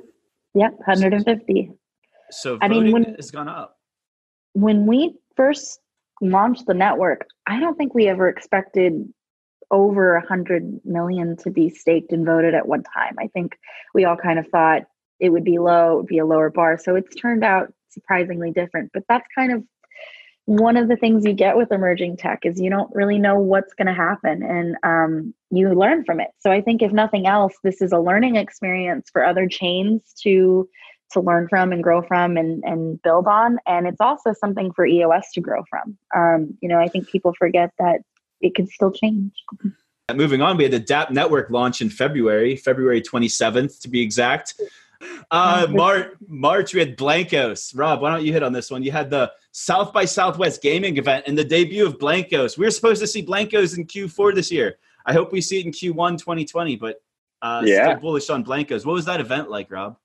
Yep, 0.54 0.72
150. 0.78 1.72
So 2.32 2.58
I 2.62 2.68
mean, 2.70 2.92
when, 2.92 3.16
has 3.16 3.32
gone 3.32 3.50
up. 3.50 3.78
When 4.54 4.86
we 4.86 5.16
first 5.36 5.80
launched 6.30 6.66
the 6.68 6.74
network, 6.74 7.28
I 7.48 7.60
don't 7.60 7.76
think 7.76 7.94
we 7.94 8.08
ever 8.08 8.28
expected 8.28 9.08
over 9.72 10.14
100 10.20 10.82
million 10.86 11.38
to 11.38 11.50
be 11.50 11.70
staked 11.70 12.12
and 12.12 12.26
voted 12.26 12.54
at 12.54 12.68
one 12.68 12.84
time. 12.84 13.16
I 13.20 13.28
think 13.28 13.58
we 13.94 14.06
all 14.06 14.18
kind 14.18 14.40
of 14.40 14.48
thought 14.50 14.84
it 15.20 15.30
would 15.30 15.44
be 15.44 15.60
low, 15.60 15.94
it 15.94 15.96
would 15.98 16.08
be 16.08 16.20
a 16.20 16.26
lower 16.26 16.50
bar. 16.50 16.78
So 16.78 16.96
it's 16.96 17.16
turned 17.16 17.44
out 17.44 17.74
surprisingly 17.90 18.52
different. 18.52 18.92
But 18.94 19.04
that's 19.08 19.28
kind 19.36 19.54
of 19.54 19.64
one 20.46 20.78
of 20.78 20.88
the 20.88 20.96
things 20.96 21.26
you 21.26 21.34
get 21.34 21.58
with 21.58 21.72
emerging 21.72 22.18
tech 22.18 22.40
is 22.44 22.62
you 22.62 22.70
don't 22.70 22.94
really 22.94 23.18
know 23.18 23.40
what's 23.40 23.74
going 23.74 23.88
to 23.88 23.94
happen 23.94 24.44
and 24.44 24.76
um, 24.84 25.34
you 25.50 25.74
learn 25.74 26.06
from 26.06 26.20
it 26.20 26.30
so 26.40 26.52
i 26.52 26.62
think 26.62 26.82
if 26.82 26.92
nothing 26.92 27.26
else 27.26 27.54
this 27.64 27.82
is 27.82 27.92
a 27.92 28.00
learning 28.00 28.36
experience 28.36 29.10
for 29.12 29.26
other 29.26 29.48
chains 29.48 30.14
to 30.22 30.70
to 31.12 31.20
learn 31.20 31.48
from 31.48 31.72
and 31.72 31.84
grow 31.84 32.02
from 32.02 32.38
and, 32.38 32.64
and 32.64 33.02
build 33.02 33.28
on 33.28 33.58
and 33.68 33.88
it's 33.88 34.02
also 34.02 34.34
something 34.34 34.72
for 34.74 34.86
eos 34.86 35.32
to 35.34 35.42
grow 35.42 35.64
from 35.70 35.98
um, 36.16 36.58
you 36.62 36.70
know 36.70 36.80
i 36.80 36.88
think 36.88 37.08
people 37.08 37.34
forget 37.38 37.72
that 37.80 38.02
it 38.42 38.56
can 38.56 38.68
still 38.68 38.92
change 38.92 39.32
moving 40.14 40.42
on 40.42 40.58
we 40.58 40.64
had 40.64 40.72
the 40.72 40.80
dapp 40.80 41.12
network 41.12 41.50
launch 41.50 41.82
in 41.82 41.90
february 41.90 42.56
february 42.56 43.02
27th 43.02 43.80
to 43.82 43.90
be 43.90 44.02
exact 44.02 44.56
uh, 45.32 45.68
March, 45.70 46.12
March, 46.28 46.74
we 46.74 46.80
had 46.80 46.98
Blankos. 46.98 47.78
Rob, 47.78 48.02
why 48.02 48.12
don't 48.12 48.26
you 48.26 48.34
hit 48.34 48.44
on 48.44 48.54
this 48.54 48.72
one? 48.72 48.84
You 48.84 48.92
had 48.92 49.10
the 49.10 49.32
South 49.52 49.94
by 49.94 50.06
Southwest 50.06 50.62
gaming 50.62 50.98
event 50.98 51.26
and 51.28 51.38
the 51.38 51.44
debut 51.44 51.86
of 51.86 51.98
Blankos. 51.98 52.58
We 52.58 52.66
were 52.66 52.72
supposed 52.72 53.02
to 53.02 53.08
see 53.08 53.26
Blankos 53.26 53.78
in 53.78 53.86
Q4 53.86 54.36
this 54.36 54.52
year. 54.52 54.78
I 55.06 55.14
hope 55.14 55.32
we 55.32 55.42
see 55.42 55.60
it 55.60 55.66
in 55.66 55.72
Q1 55.72 56.18
2020, 56.18 56.76
but 56.78 57.02
uh, 57.42 57.62
yeah. 57.66 57.90
still 57.90 58.02
bullish 58.02 58.30
on 58.30 58.44
Blankos. 58.44 58.86
What 58.86 58.94
was 58.94 59.06
that 59.06 59.20
event 59.20 59.50
like, 59.50 59.70
Rob? 59.70 59.98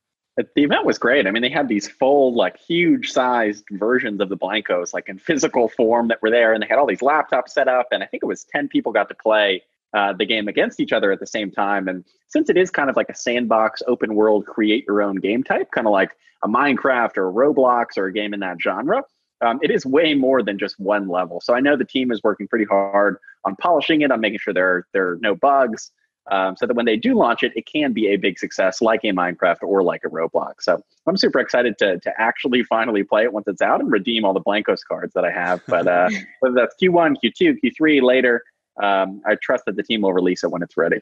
The 0.55 0.63
event 0.63 0.85
was 0.85 0.99
great. 0.99 1.27
I 1.27 1.31
mean, 1.31 1.43
they 1.43 1.51
had 1.51 1.69
these 1.69 1.89
full, 1.89 2.35
like, 2.35 2.59
huge 2.59 3.11
sized 3.11 3.65
versions 3.73 4.21
of 4.21 4.29
the 4.29 4.37
Blankos, 4.37 4.95
like 4.95 5.09
in 5.09 5.19
physical 5.19 5.69
form, 5.69 6.09
that 6.09 6.23
were 6.23 6.31
there, 6.31 6.53
and 6.53 6.63
they 6.63 6.67
had 6.67 6.79
all 6.79 6.87
these 6.87 7.01
laptops 7.01 7.51
set 7.51 7.69
up, 7.69 7.89
and 7.91 8.03
I 8.03 8.07
think 8.07 8.23
it 8.23 8.27
was 8.27 8.45
10 8.45 8.69
people 8.69 8.93
got 8.93 9.09
to 9.09 9.15
play 9.15 9.63
uh, 9.93 10.13
the 10.13 10.25
game 10.25 10.49
against 10.49 10.81
each 10.81 10.93
other 10.93 11.11
at 11.11 11.21
the 11.21 11.27
same 11.27 11.51
time. 11.51 11.89
And 11.89 12.05
since 12.29 12.49
it 12.49 12.57
is 12.57 12.71
kind 12.71 12.89
of 12.89 12.97
like 12.97 13.09
a 13.09 13.15
sandbox, 13.15 13.83
open 13.87 14.15
world, 14.15 14.47
create 14.47 14.85
your 14.87 15.03
own 15.03 15.17
game 15.17 15.43
type, 15.43 15.71
kind 15.73 15.87
of 15.87 15.93
like 15.93 16.13
a 16.43 16.49
Minecraft 16.49 17.17
or 17.17 17.29
a 17.29 17.33
Roblox 17.33 17.99
or 17.99 18.07
a 18.07 18.13
game 18.13 18.33
in 18.33 18.41
that 18.41 18.61
genre, 18.61 19.03
um, 19.41 19.59
it 19.63 19.71
is 19.71 19.87
way 19.87 20.15
more 20.15 20.43
than 20.43 20.59
just 20.59 20.79
one 20.79 21.09
level. 21.09 21.41
So 21.41 21.55
I 21.55 21.61
know 21.61 21.77
the 21.77 21.85
team 21.85 22.13
is 22.13 22.23
working 22.23 22.47
pretty 22.47 22.67
hard 22.67 23.17
on 23.45 23.57
polishing 23.57 24.03
it, 24.03 24.13
on 24.13 24.21
making 24.21 24.39
sure 24.39 24.55
there 24.55 24.69
are, 24.69 24.87
there 24.93 25.09
are 25.09 25.19
no 25.21 25.35
bugs, 25.35 25.91
um, 26.31 26.57
so 26.57 26.67
that 26.67 26.75
when 26.75 26.87
they 26.87 26.97
do 26.97 27.15
launch 27.15 27.43
it, 27.43 27.53
it 27.57 27.67
can 27.67 27.93
be 27.93 28.09
a 28.09 28.17
big 28.17 28.39
success, 28.39 28.81
like 28.81 29.01
a 29.05 29.09
Minecraft 29.09 29.63
or 29.63 29.83
like 29.83 30.03
a 30.05 30.09
Roblox. 30.09 30.55
So 30.61 30.83
I'm 31.07 31.17
super 31.17 31.41
excited 31.41 31.79
to 31.79 31.99
to 31.99 32.13
actually 32.19 32.63
finally 32.65 33.03
play 33.03 33.25
it 33.25 33.33
once 33.33 33.49
it's 33.49 33.63
out 33.63 33.81
and 33.81 33.91
redeem 33.91 34.25
all 34.25 34.33
the 34.33 34.41
Blankos 34.41 34.81
cards 34.87 35.13
that 35.15 35.25
I 35.25 35.31
have. 35.31 35.63
But 35.67 35.87
uh, 35.87 36.09
whether 36.41 36.55
that's 36.55 36.75
Q1, 36.81 37.17
Q2, 37.25 37.57
Q3 37.65 38.03
later, 38.03 38.45
um, 38.83 39.23
I 39.27 39.37
trust 39.43 39.65
that 39.67 39.77
the 39.77 39.83
team 39.83 40.03
will 40.03 40.13
release 40.13 40.45
it 40.45 40.51
when 40.51 40.63
it's 40.63 40.77
ready. 40.77 41.01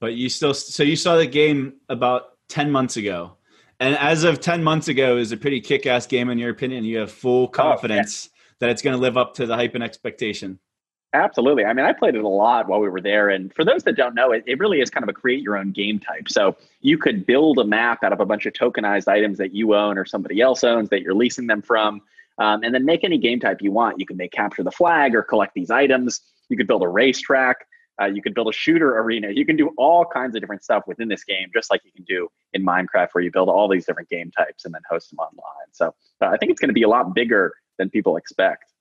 But 0.00 0.14
you 0.14 0.28
still, 0.28 0.54
so 0.54 0.82
you 0.82 0.96
saw 0.96 1.16
the 1.16 1.26
game 1.26 1.74
about 1.88 2.38
10 2.48 2.70
months 2.72 2.96
ago. 2.96 3.36
And 3.78 3.96
as 3.98 4.24
of 4.24 4.40
10 4.40 4.62
months 4.62 4.88
ago, 4.88 5.16
is 5.16 5.32
a 5.32 5.36
pretty 5.36 5.60
kick 5.60 5.86
ass 5.86 6.06
game, 6.06 6.28
in 6.28 6.38
your 6.38 6.50
opinion. 6.50 6.84
You 6.84 6.98
have 6.98 7.10
full 7.10 7.48
confidence 7.48 8.26
oh, 8.26 8.30
yeah. 8.32 8.54
that 8.60 8.70
it's 8.70 8.82
going 8.82 8.96
to 8.96 9.00
live 9.00 9.16
up 9.16 9.34
to 9.34 9.46
the 9.46 9.54
hype 9.54 9.74
and 9.74 9.82
expectation. 9.82 10.58
Absolutely. 11.14 11.66
I 11.66 11.74
mean, 11.74 11.84
I 11.84 11.92
played 11.92 12.14
it 12.14 12.24
a 12.24 12.28
lot 12.28 12.68
while 12.68 12.80
we 12.80 12.88
were 12.88 13.00
there. 13.00 13.28
And 13.28 13.52
for 13.52 13.64
those 13.64 13.82
that 13.84 13.96
don't 13.96 14.14
know, 14.14 14.32
it, 14.32 14.44
it 14.46 14.58
really 14.58 14.80
is 14.80 14.88
kind 14.88 15.04
of 15.04 15.10
a 15.10 15.12
create 15.12 15.42
your 15.42 15.58
own 15.58 15.70
game 15.70 15.98
type. 15.98 16.28
So 16.28 16.56
you 16.80 16.96
could 16.96 17.26
build 17.26 17.58
a 17.58 17.64
map 17.64 18.02
out 18.02 18.14
of 18.14 18.20
a 18.20 18.24
bunch 18.24 18.46
of 18.46 18.54
tokenized 18.54 19.08
items 19.08 19.36
that 19.38 19.54
you 19.54 19.74
own 19.74 19.98
or 19.98 20.06
somebody 20.06 20.40
else 20.40 20.64
owns 20.64 20.88
that 20.88 21.02
you're 21.02 21.14
leasing 21.14 21.46
them 21.46 21.60
from. 21.60 22.00
Um, 22.38 22.62
and 22.62 22.74
then 22.74 22.86
make 22.86 23.04
any 23.04 23.18
game 23.18 23.40
type 23.40 23.58
you 23.60 23.70
want. 23.72 24.00
You 24.00 24.06
can 24.06 24.16
make 24.16 24.32
capture 24.32 24.62
the 24.62 24.70
flag 24.70 25.14
or 25.14 25.22
collect 25.22 25.52
these 25.54 25.70
items. 25.70 26.22
You 26.48 26.56
could 26.56 26.66
build 26.66 26.82
a 26.82 26.88
racetrack. 26.88 27.56
Uh, 28.00 28.06
you 28.06 28.22
could 28.22 28.32
build 28.32 28.48
a 28.48 28.52
shooter 28.52 28.98
arena. 28.98 29.28
You 29.30 29.44
can 29.44 29.54
do 29.54 29.70
all 29.76 30.06
kinds 30.06 30.34
of 30.34 30.40
different 30.40 30.64
stuff 30.64 30.84
within 30.86 31.08
this 31.08 31.24
game, 31.24 31.50
just 31.54 31.70
like 31.70 31.82
you 31.84 31.92
can 31.92 32.04
do 32.04 32.28
in 32.54 32.64
Minecraft, 32.64 33.08
where 33.12 33.22
you 33.22 33.30
build 33.30 33.50
all 33.50 33.68
these 33.68 33.84
different 33.84 34.08
game 34.08 34.30
types 34.30 34.64
and 34.64 34.72
then 34.72 34.80
host 34.90 35.10
them 35.10 35.18
online. 35.18 35.68
So 35.72 35.94
uh, 36.22 36.28
I 36.28 36.38
think 36.38 36.50
it's 36.50 36.60
going 36.60 36.70
to 36.70 36.74
be 36.74 36.84
a 36.84 36.88
lot 36.88 37.14
bigger 37.14 37.52
than 37.78 37.90
people 37.90 38.16
expect. 38.16 38.71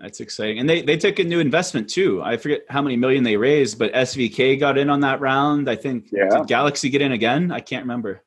That's 0.00 0.20
exciting. 0.20 0.60
And 0.60 0.68
they, 0.68 0.82
they 0.82 0.96
took 0.96 1.18
a 1.18 1.24
new 1.24 1.40
investment 1.40 1.90
too. 1.90 2.22
I 2.22 2.36
forget 2.36 2.62
how 2.68 2.80
many 2.80 2.96
million 2.96 3.24
they 3.24 3.36
raised, 3.36 3.78
but 3.78 3.92
SVK 3.92 4.58
got 4.58 4.78
in 4.78 4.90
on 4.90 5.00
that 5.00 5.20
round. 5.20 5.68
I 5.68 5.74
think 5.74 6.06
yeah. 6.12 6.28
did 6.28 6.46
Galaxy 6.46 6.88
get 6.88 7.02
in 7.02 7.12
again? 7.12 7.50
I 7.50 7.60
can't 7.60 7.82
remember. 7.82 8.22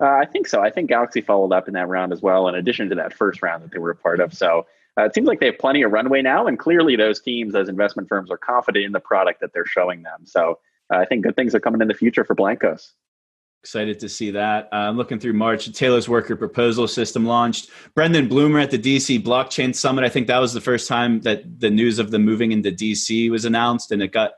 Uh, 0.00 0.06
I 0.06 0.26
think 0.26 0.48
so. 0.48 0.60
I 0.60 0.70
think 0.70 0.88
Galaxy 0.88 1.20
followed 1.20 1.52
up 1.52 1.68
in 1.68 1.74
that 1.74 1.86
round 1.86 2.12
as 2.12 2.22
well, 2.22 2.48
in 2.48 2.56
addition 2.56 2.88
to 2.88 2.96
that 2.96 3.14
first 3.14 3.40
round 3.40 3.62
that 3.62 3.70
they 3.70 3.78
were 3.78 3.90
a 3.90 3.96
part 3.96 4.18
of. 4.18 4.34
So 4.34 4.66
uh, 4.98 5.04
it 5.04 5.14
seems 5.14 5.28
like 5.28 5.38
they 5.38 5.46
have 5.46 5.58
plenty 5.58 5.82
of 5.82 5.92
runway 5.92 6.22
now, 6.22 6.48
and 6.48 6.58
clearly 6.58 6.96
those 6.96 7.20
teams, 7.20 7.52
those 7.52 7.68
investment 7.68 8.08
firms, 8.08 8.30
are 8.30 8.36
confident 8.36 8.84
in 8.84 8.92
the 8.92 9.00
product 9.00 9.40
that 9.40 9.52
they're 9.54 9.64
showing 9.64 10.02
them. 10.02 10.26
So 10.26 10.58
uh, 10.92 10.98
I 10.98 11.04
think 11.04 11.22
good 11.22 11.36
things 11.36 11.54
are 11.54 11.60
coming 11.60 11.80
in 11.80 11.88
the 11.88 11.94
future 11.94 12.24
for 12.24 12.34
Blankos. 12.34 12.90
Excited 13.62 14.00
to 14.00 14.08
see 14.08 14.32
that. 14.32 14.68
Uh, 14.72 14.76
I'm 14.88 14.96
looking 14.96 15.20
through 15.20 15.34
March. 15.34 15.72
Telos 15.72 16.08
worker 16.08 16.34
proposal 16.34 16.88
system 16.88 17.24
launched. 17.24 17.70
Brendan 17.94 18.28
Blumer 18.28 18.60
at 18.60 18.72
the 18.72 18.78
DC 18.78 19.22
Blockchain 19.22 19.72
Summit. 19.72 20.04
I 20.04 20.08
think 20.08 20.26
that 20.26 20.38
was 20.38 20.52
the 20.52 20.60
first 20.60 20.88
time 20.88 21.20
that 21.20 21.60
the 21.60 21.70
news 21.70 22.00
of 22.00 22.10
them 22.10 22.24
moving 22.24 22.50
into 22.50 22.72
DC 22.72 23.30
was 23.30 23.44
announced, 23.44 23.92
and 23.92 24.02
it 24.02 24.08
got 24.08 24.32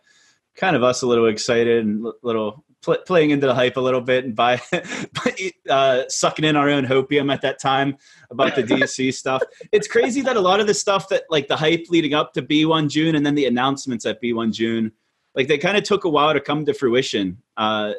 kind 0.57 0.77
of 0.77 0.83
us 0.83 1.01
a 1.01 1.07
little 1.07 1.27
excited 1.27 1.87
and 1.87 2.05
a 2.05 2.13
little 2.23 2.67
pl- 2.83 2.99
playing 3.07 3.31
into 3.31 3.47
the 3.47 3.55
hype 3.55 3.79
a 3.79 3.81
little 3.81 4.03
bit 4.03 4.27
and 4.27 4.37
by, 4.37 4.61
uh, 5.71 6.03
sucking 6.09 6.45
in 6.45 6.55
our 6.55 6.69
own 6.69 6.85
hopium 6.85 7.33
at 7.33 7.41
that 7.41 7.59
time 7.59 7.97
about 8.31 8.55
the 8.55 8.63
DC 8.63 9.13
stuff. 9.15 9.43
It's 9.73 9.89
crazy 9.89 10.21
that 10.21 10.37
a 10.37 10.41
lot 10.41 10.61
of 10.61 10.67
the 10.67 10.75
stuff 10.75 11.09
that 11.09 11.25
like 11.31 11.49
the 11.49 11.57
hype 11.57 11.87
leading 11.89 12.13
up 12.15 12.35
to 12.35 12.43
B1 12.43 12.91
June 12.91 13.15
and 13.15 13.25
then 13.25 13.35
the 13.35 13.47
announcements 13.47 14.05
at 14.05 14.23
B1 14.23 14.53
June, 14.53 14.93
like 15.35 15.49
they 15.49 15.59
kind 15.59 15.77
of 15.77 15.83
took 15.83 16.05
a 16.05 16.09
while 16.09 16.35
to 16.35 16.41
come 16.41 16.65
to 16.67 16.75
fruition. 16.75 17.39
Uh, 17.57 17.95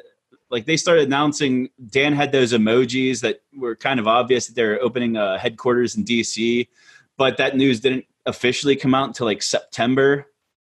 like 0.56 0.66
they 0.66 0.78
started 0.78 1.04
announcing 1.04 1.70
Dan 1.90 2.14
had 2.14 2.32
those 2.32 2.54
emojis 2.54 3.20
that 3.20 3.42
were 3.58 3.76
kind 3.76 4.00
of 4.00 4.08
obvious 4.08 4.48
that 4.48 4.56
they're 4.56 4.82
opening 4.82 5.18
a 5.18 5.38
headquarters 5.38 5.98
in 5.98 6.06
DC, 6.06 6.70
but 7.18 7.36
that 7.36 7.58
news 7.58 7.82
didn't 7.82 8.06
officially 8.26 8.78
come 8.78 8.96
out 8.96 9.08
until 9.08 9.26
like 9.26 9.44
September 9.44 10.28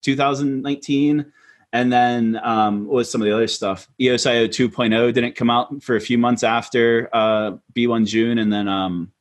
2019 0.01 1.31
and 1.73 1.93
then 1.93 2.39
um, 2.41 2.87
what 2.87 2.95
was 2.95 3.11
some 3.11 3.21
of 3.21 3.27
the 3.27 3.35
other 3.35 3.45
stuff? 3.45 3.87
EOSIO 4.01 4.47
2.0 4.47 5.13
didn't 5.13 5.35
come 5.35 5.51
out 5.51 5.83
for 5.83 5.95
a 5.95 6.01
few 6.01 6.17
months 6.17 6.43
after 6.43 7.07
uh, 7.13 7.51
B1 7.75 8.07
June, 8.07 8.39
and 8.39 8.51
then 8.51 8.67
um, 8.67 9.11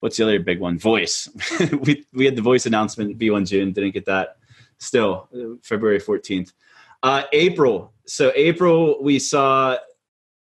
what's 0.00 0.18
the 0.18 0.24
other 0.24 0.38
big 0.38 0.60
one? 0.60 0.78
Voice. 0.78 1.30
we 1.80 2.04
we 2.12 2.26
had 2.26 2.36
the 2.36 2.42
voice 2.42 2.66
announcement 2.66 3.16
B1 3.16 3.48
June, 3.48 3.72
didn't 3.72 3.92
get 3.92 4.04
that. 4.04 4.36
Still, 4.76 5.30
uh, 5.34 5.56
February 5.62 5.98
14th. 5.98 6.52
Uh, 7.02 7.22
April. 7.32 7.92
So 8.06 8.32
April, 8.34 9.02
we 9.02 9.18
saw 9.18 9.76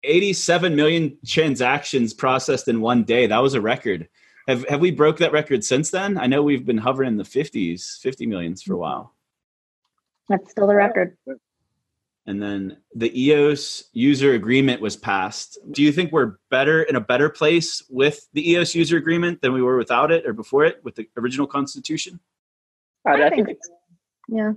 87 0.04 0.74
million 0.74 1.16
transactions 1.26 2.12
processed 2.12 2.68
in 2.68 2.80
one 2.80 3.04
day. 3.04 3.26
That 3.26 3.38
was 3.42 3.54
a 3.54 3.60
record. 3.60 4.08
Have 4.48 4.66
have 4.68 4.80
we 4.80 4.90
broke 4.90 5.18
that 5.18 5.32
record 5.32 5.64
since 5.64 5.90
then? 5.90 6.18
I 6.18 6.26
know 6.26 6.42
we've 6.42 6.66
been 6.66 6.78
hovering 6.78 7.08
in 7.08 7.16
the 7.16 7.22
50s, 7.24 8.00
50 8.00 8.26
millions 8.26 8.62
for 8.62 8.74
a 8.74 8.76
while. 8.76 9.14
That's 10.28 10.50
still 10.50 10.66
the 10.66 10.74
record. 10.74 11.16
And 12.26 12.40
then 12.42 12.78
the 12.94 13.10
EOS 13.20 13.84
user 13.92 14.34
agreement 14.34 14.80
was 14.80 14.96
passed. 14.96 15.58
Do 15.72 15.82
you 15.82 15.90
think 15.92 16.12
we're 16.12 16.36
better 16.50 16.82
in 16.82 16.96
a 16.96 17.00
better 17.00 17.28
place 17.28 17.82
with 17.88 18.28
the 18.32 18.48
EOS 18.52 18.74
user 18.74 18.96
agreement 18.96 19.40
than 19.42 19.52
we 19.52 19.62
were 19.62 19.76
without 19.76 20.10
it 20.12 20.26
or 20.26 20.32
before 20.32 20.64
it 20.64 20.80
with 20.84 20.94
the 20.96 21.06
original 21.16 21.46
constitution? 21.46 22.20
I, 23.06 23.10
I 23.10 23.14
I 23.26 23.30
think 23.30 23.46
think- 23.46 23.58
it's, 23.58 23.70
Yeah. 24.28 24.52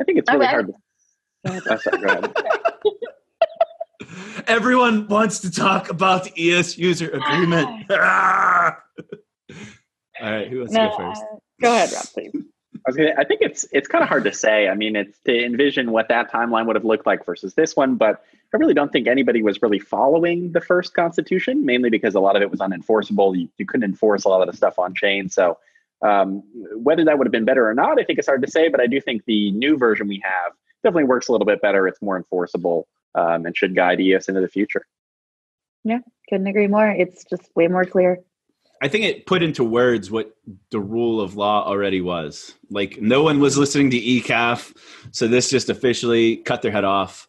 I 0.00 0.04
think 0.04 0.18
it's 0.18 0.30
really 0.32 0.46
I- 0.46 0.50
hard. 0.50 0.72
To, 1.46 1.62
oh, 1.70 1.76
sorry, 1.76 1.98
go 1.98 2.08
ahead. 2.08 2.34
Everyone 4.46 5.06
wants 5.08 5.40
to 5.40 5.50
talk 5.50 5.90
about 5.90 6.24
the 6.24 6.42
EOS 6.42 6.76
user 6.76 7.10
agreement. 7.10 7.86
Ah! 7.90 8.78
All 10.22 10.30
right, 10.30 10.48
who 10.48 10.58
wants 10.58 10.74
to 10.74 10.78
go 10.78 10.96
first? 10.96 11.22
uh, 11.22 11.36
go 11.60 11.74
ahead, 11.74 11.92
Rob, 11.92 12.04
please. 12.12 12.32
I 12.34 12.78
was 12.86 12.96
gonna, 12.96 13.14
I 13.18 13.24
think 13.24 13.40
it's 13.42 13.66
it's 13.72 13.88
kind 13.88 14.02
of 14.02 14.08
hard 14.08 14.24
to 14.24 14.32
say. 14.32 14.68
I 14.68 14.74
mean, 14.74 14.96
it's 14.96 15.18
to 15.20 15.44
envision 15.44 15.92
what 15.92 16.08
that 16.08 16.30
timeline 16.30 16.66
would 16.66 16.76
have 16.76 16.84
looked 16.84 17.06
like 17.06 17.24
versus 17.24 17.54
this 17.54 17.76
one, 17.76 17.96
but 17.96 18.22
I 18.52 18.56
really 18.56 18.74
don't 18.74 18.90
think 18.90 19.06
anybody 19.06 19.42
was 19.42 19.62
really 19.62 19.78
following 19.78 20.52
the 20.52 20.60
first 20.60 20.94
constitution, 20.94 21.64
mainly 21.64 21.90
because 21.90 22.14
a 22.14 22.20
lot 22.20 22.36
of 22.36 22.42
it 22.42 22.50
was 22.50 22.60
unenforceable. 22.60 23.38
You, 23.38 23.48
you 23.58 23.66
couldn't 23.66 23.84
enforce 23.84 24.24
a 24.24 24.28
lot 24.28 24.40
of 24.40 24.50
the 24.50 24.56
stuff 24.56 24.78
on 24.78 24.94
chain. 24.94 25.28
So 25.28 25.58
um, 26.02 26.42
whether 26.74 27.04
that 27.04 27.18
would 27.18 27.26
have 27.26 27.32
been 27.32 27.44
better 27.44 27.68
or 27.68 27.74
not, 27.74 28.00
I 28.00 28.04
think 28.04 28.18
it's 28.18 28.28
hard 28.28 28.42
to 28.42 28.50
say. 28.50 28.68
But 28.68 28.80
I 28.80 28.86
do 28.86 29.00
think 29.00 29.24
the 29.24 29.52
new 29.52 29.76
version 29.76 30.08
we 30.08 30.22
have 30.24 30.52
definitely 30.82 31.04
works 31.04 31.28
a 31.28 31.32
little 31.32 31.46
bit 31.46 31.60
better. 31.62 31.86
It's 31.86 32.00
more 32.02 32.16
enforceable 32.16 32.88
um, 33.14 33.46
and 33.46 33.56
should 33.56 33.74
guide 33.74 34.00
EOS 34.00 34.28
into 34.28 34.40
the 34.40 34.48
future. 34.48 34.86
Yeah, 35.84 35.98
couldn't 36.28 36.46
agree 36.46 36.66
more. 36.68 36.88
It's 36.88 37.24
just 37.24 37.50
way 37.56 37.68
more 37.68 37.84
clear. 37.84 38.20
I 38.82 38.88
think 38.88 39.04
it 39.04 39.26
put 39.26 39.42
into 39.42 39.62
words 39.62 40.10
what 40.10 40.34
the 40.70 40.80
rule 40.80 41.20
of 41.20 41.36
law 41.36 41.66
already 41.66 42.00
was. 42.00 42.54
Like 42.70 43.00
no 43.00 43.22
one 43.22 43.38
was 43.40 43.58
listening 43.58 43.90
to 43.90 43.98
ECAF, 44.00 44.74
so 45.10 45.28
this 45.28 45.50
just 45.50 45.68
officially 45.68 46.36
cut 46.38 46.62
their 46.62 46.72
head 46.72 46.84
off. 46.84 47.28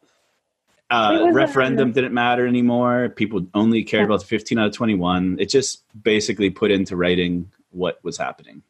Uh, 0.89 1.19
was 1.23 1.31
a- 1.31 1.33
referendum 1.33 1.91
didn't 1.93 2.13
matter 2.13 2.45
anymore. 2.47 3.09
People 3.09 3.47
only 3.53 3.83
cared 3.83 4.01
Yeah. 4.01 4.05
about 4.07 4.19
the 4.21 4.25
15 4.27 4.59
out 4.59 4.67
of 4.67 4.73
21. 4.73 5.37
It 5.39 5.49
just 5.49 5.83
basically 6.03 6.49
put 6.49 6.71
into 6.71 6.95
writing 6.97 7.49
what 7.69 8.01
was 8.03 8.17
happening. 8.17 8.61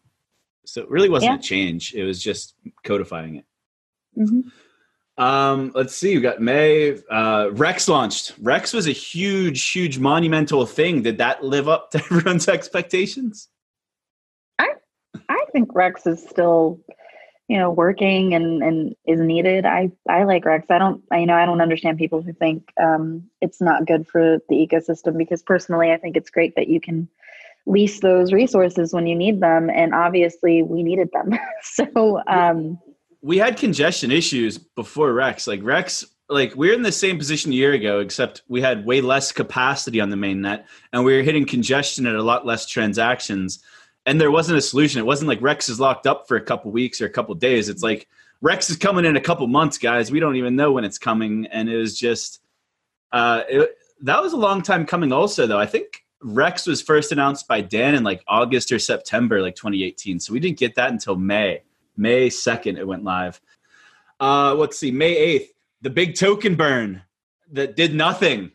So 0.65 0.81
it 0.83 0.89
really 0.89 1.09
wasn't 1.09 1.31
Yeah. 1.33 1.37
a 1.39 1.41
change. 1.41 1.93
It 1.95 2.03
was 2.03 2.21
just 2.21 2.55
codifying 2.83 3.35
it. 3.37 3.45
hmm 4.15 4.41
Um, 5.21 5.71
let's 5.75 5.95
see. 5.95 6.15
We 6.15 6.21
got 6.21 6.41
May. 6.41 6.97
Uh, 7.07 7.49
Rex 7.51 7.87
launched. 7.87 8.33
Rex 8.41 8.73
was 8.73 8.87
a 8.87 8.91
huge, 8.91 9.69
huge, 9.69 9.99
monumental 9.99 10.65
thing. 10.65 11.03
Did 11.03 11.19
that 11.19 11.43
live 11.43 11.69
up 11.69 11.91
to 11.91 11.99
everyone's 12.11 12.47
expectations? 12.47 13.47
I 14.57 14.69
I 15.29 15.45
think 15.51 15.75
Rex 15.75 16.07
is 16.07 16.27
still, 16.27 16.79
you 17.47 17.59
know, 17.59 17.69
working 17.69 18.33
and 18.33 18.63
and 18.63 18.95
is 19.05 19.19
needed. 19.19 19.63
I 19.63 19.91
I 20.09 20.23
like 20.23 20.43
Rex. 20.43 20.65
I 20.71 20.79
don't. 20.79 21.03
I, 21.11 21.19
you 21.19 21.27
know, 21.27 21.35
I 21.35 21.45
don't 21.45 21.61
understand 21.61 21.99
people 21.99 22.23
who 22.23 22.33
think 22.33 22.73
um, 22.81 23.29
it's 23.41 23.61
not 23.61 23.85
good 23.85 24.07
for 24.07 24.39
the 24.49 24.55
ecosystem 24.55 25.19
because 25.19 25.43
personally, 25.43 25.91
I 25.91 25.97
think 25.97 26.17
it's 26.17 26.31
great 26.31 26.55
that 26.55 26.67
you 26.67 26.81
can 26.81 27.07
lease 27.67 27.99
those 27.99 28.33
resources 28.33 28.91
when 28.91 29.05
you 29.05 29.15
need 29.15 29.39
them, 29.39 29.69
and 29.69 29.93
obviously, 29.93 30.63
we 30.63 30.81
needed 30.81 31.11
them. 31.13 31.37
so. 31.61 32.23
Um, 32.25 32.79
we 33.21 33.37
had 33.37 33.57
congestion 33.57 34.11
issues 34.11 34.57
before 34.57 35.13
Rex. 35.13 35.47
Like 35.47 35.61
Rex, 35.63 36.05
like 36.29 36.55
we 36.55 36.69
are 36.71 36.73
in 36.73 36.81
the 36.81 36.91
same 36.91 37.17
position 37.17 37.51
a 37.51 37.55
year 37.55 37.73
ago, 37.73 37.99
except 37.99 38.41
we 38.47 38.61
had 38.61 38.85
way 38.85 39.01
less 39.01 39.31
capacity 39.31 40.01
on 40.01 40.09
the 40.09 40.17
main 40.17 40.41
net, 40.41 40.67
and 40.91 41.03
we 41.03 41.15
were 41.15 41.23
hitting 41.23 41.45
congestion 41.45 42.07
at 42.07 42.15
a 42.15 42.23
lot 42.23 42.45
less 42.45 42.65
transactions. 42.65 43.63
And 44.05 44.19
there 44.19 44.31
wasn't 44.31 44.57
a 44.57 44.61
solution. 44.61 44.99
It 44.99 45.05
wasn't 45.05 45.27
like 45.27 45.41
Rex 45.41 45.69
is 45.69 45.79
locked 45.79 46.07
up 46.07 46.27
for 46.27 46.35
a 46.35 46.41
couple 46.41 46.71
weeks 46.71 46.99
or 47.01 47.05
a 47.05 47.09
couple 47.09 47.35
days. 47.35 47.69
It's 47.69 47.83
like 47.83 48.07
Rex 48.41 48.71
is 48.71 48.77
coming 48.77 49.05
in 49.05 49.15
a 49.15 49.21
couple 49.21 49.45
months, 49.45 49.77
guys. 49.77 50.11
We 50.11 50.19
don't 50.19 50.37
even 50.37 50.55
know 50.55 50.71
when 50.71 50.83
it's 50.83 50.97
coming, 50.97 51.45
and 51.47 51.69
it 51.69 51.77
was 51.77 51.97
just 51.97 52.41
uh, 53.11 53.43
it, 53.47 53.77
that 54.01 54.21
was 54.21 54.33
a 54.33 54.37
long 54.37 54.61
time 54.63 54.85
coming. 54.85 55.11
Also, 55.11 55.45
though, 55.45 55.59
I 55.59 55.67
think 55.67 56.03
Rex 56.23 56.65
was 56.65 56.81
first 56.81 57.11
announced 57.11 57.47
by 57.47 57.61
Dan 57.61 57.93
in 57.93 58.03
like 58.03 58.23
August 58.27 58.71
or 58.71 58.79
September, 58.79 59.41
like 59.41 59.55
2018. 59.55 60.19
So 60.19 60.33
we 60.33 60.39
didn't 60.39 60.57
get 60.57 60.75
that 60.75 60.91
until 60.91 61.15
May. 61.15 61.61
May 61.97 62.29
2nd, 62.29 62.77
it 62.77 62.87
went 62.87 63.03
live. 63.03 63.39
Uh, 64.19 64.53
let's 64.55 64.77
see, 64.77 64.91
May 64.91 65.39
8th, 65.39 65.47
the 65.81 65.89
big 65.89 66.15
token 66.15 66.55
burn 66.55 67.01
that 67.51 67.75
did 67.75 67.93
nothing. 67.93 68.51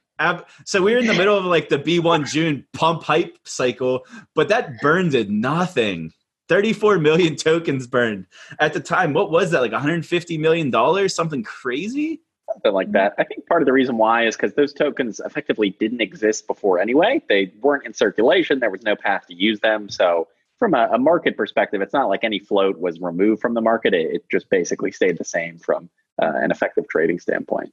So 0.65 0.81
we 0.81 0.93
were 0.93 0.99
in 0.99 1.07
the 1.07 1.15
middle 1.15 1.37
of 1.37 1.45
like 1.45 1.69
the 1.69 1.79
B1 1.79 2.27
June 2.31 2.67
pump 2.73 3.03
hype 3.03 3.39
cycle, 3.45 4.07
but 4.35 4.49
that 4.49 4.81
burn 4.81 5.11
did 5.11 5.31
nothing. 5.31 6.13
34 6.49 6.99
million 6.99 7.37
tokens 7.37 7.87
burned 7.87 8.27
at 8.61 8.73
the 8.73 8.81
time. 8.81 9.13
What 9.13 9.31
was 9.31 9.51
that? 9.51 9.61
Like 9.61 9.73
150 9.73 10.39
million 10.39 10.71
dollars? 10.71 11.15
Something 11.15 11.43
crazy? 11.43 12.21
something 12.53 12.73
like 12.73 12.93
that. 12.93 13.15
I 13.19 13.25
think 13.25 13.47
part 13.47 13.63
of 13.63 13.67
the 13.67 13.73
reason 13.73 13.97
why 13.99 14.27
is 14.27 14.37
because 14.37 14.55
those 14.55 14.73
tokens 14.73 15.21
effectively 15.21 15.71
didn't 15.71 16.01
exist 16.01 16.47
before 16.47 16.79
anyway. 16.79 17.23
They 17.29 17.53
weren't 17.61 17.85
in 17.85 17.93
circulation. 17.93 18.61
There 18.61 18.71
was 18.71 18.83
no 18.83 18.97
path 18.97 19.27
to 19.29 19.35
use 19.35 19.61
them. 19.61 19.89
So 19.89 20.29
from 20.59 20.75
a, 20.75 20.89
a 20.93 20.99
market 20.99 21.37
perspective, 21.37 21.81
it's 21.83 21.93
not 21.93 22.09
like 22.09 22.25
any 22.25 22.39
float 22.39 22.79
was 22.79 23.01
removed 23.01 23.41
from 23.41 23.55
the 23.55 23.61
market. 23.61 23.95
It, 23.95 24.15
it 24.15 24.25
just 24.31 24.49
basically 24.51 24.93
stayed 24.93 25.19
the 25.19 25.25
same 25.25 25.59
from 25.59 25.91
uh, 26.21 26.33
an 26.37 26.51
effective 26.51 26.89
trading 26.89 27.19
standpoint. 27.21 27.73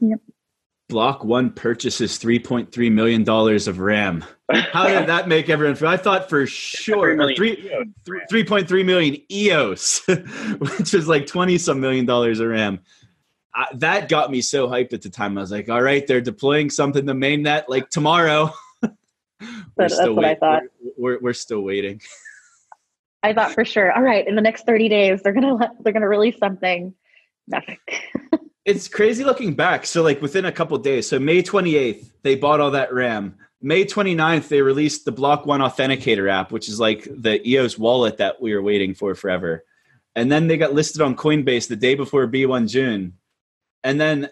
Yep. 0.00 0.20
Block 0.88 1.24
one 1.24 1.50
purchases 1.50 2.18
$3.3 2.18 2.92
million 2.92 3.28
of 3.28 3.78
RAM. 3.78 4.24
How 4.52 4.86
did 4.86 5.08
that 5.08 5.28
make 5.28 5.48
everyone 5.48 5.76
feel? 5.76 5.88
I 5.88 5.96
thought 5.96 6.28
for 6.28 6.46
sure, 6.46 7.12
or 7.12 7.16
million 7.16 7.36
three, 7.36 7.70
EOS 7.70 7.86
three- 8.28 8.44
3.3 8.44 8.84
million 8.84 9.16
EOS, 9.32 10.06
which 10.78 10.92
is 10.92 11.08
like 11.08 11.26
20 11.26 11.56
some 11.56 11.80
million 11.80 12.04
dollars 12.04 12.38
of 12.38 12.48
RAM. 12.48 12.80
I, 13.54 13.68
that 13.74 14.08
got 14.08 14.30
me 14.30 14.42
so 14.42 14.68
hyped 14.68 14.92
at 14.92 15.00
the 15.02 15.08
time. 15.08 15.38
I 15.38 15.40
was 15.40 15.50
like, 15.50 15.70
all 15.70 15.80
right, 15.80 16.06
they're 16.06 16.20
deploying 16.20 16.68
something 16.70 17.06
to 17.06 17.14
mainnet 17.14 17.64
like 17.68 17.88
tomorrow. 17.88 18.52
we're 19.40 19.48
that's 19.76 19.98
what 20.00 20.24
I 20.24 20.34
thought. 20.34 20.62
We're, 20.80 20.92
we're, 20.96 21.20
we're 21.20 21.32
still 21.32 21.60
waiting. 21.62 22.00
I 23.22 23.32
thought 23.32 23.52
for 23.52 23.64
sure. 23.64 23.92
All 23.92 24.02
right, 24.02 24.26
in 24.26 24.34
the 24.34 24.42
next 24.42 24.66
thirty 24.66 24.88
days, 24.88 25.22
they're 25.22 25.32
gonna 25.32 25.54
let, 25.54 25.70
they're 25.82 25.92
gonna 25.92 26.08
release 26.08 26.38
something. 26.38 26.94
Nothing. 27.46 27.78
It's 28.64 28.88
crazy 28.88 29.24
looking 29.24 29.54
back. 29.54 29.84
So, 29.84 30.02
like 30.02 30.22
within 30.22 30.46
a 30.46 30.52
couple 30.52 30.78
days, 30.78 31.06
so 31.06 31.18
May 31.18 31.42
28th, 31.42 32.10
they 32.22 32.34
bought 32.34 32.60
all 32.60 32.70
that 32.70 32.94
RAM. 32.94 33.36
May 33.60 33.84
29th, 33.84 34.48
they 34.48 34.62
released 34.62 35.04
the 35.04 35.12
Block 35.12 35.44
One 35.44 35.60
Authenticator 35.60 36.30
app, 36.30 36.50
which 36.50 36.68
is 36.68 36.80
like 36.80 37.04
the 37.04 37.46
EOS 37.46 37.78
wallet 37.78 38.18
that 38.18 38.40
we 38.40 38.54
were 38.54 38.62
waiting 38.62 38.94
for 38.94 39.14
forever. 39.14 39.64
And 40.14 40.32
then 40.32 40.46
they 40.46 40.56
got 40.56 40.72
listed 40.72 41.02
on 41.02 41.16
Coinbase 41.16 41.68
the 41.68 41.76
day 41.76 41.94
before 41.94 42.26
B1 42.26 42.68
June. 42.68 43.14
And 43.82 44.00
then 44.00 44.30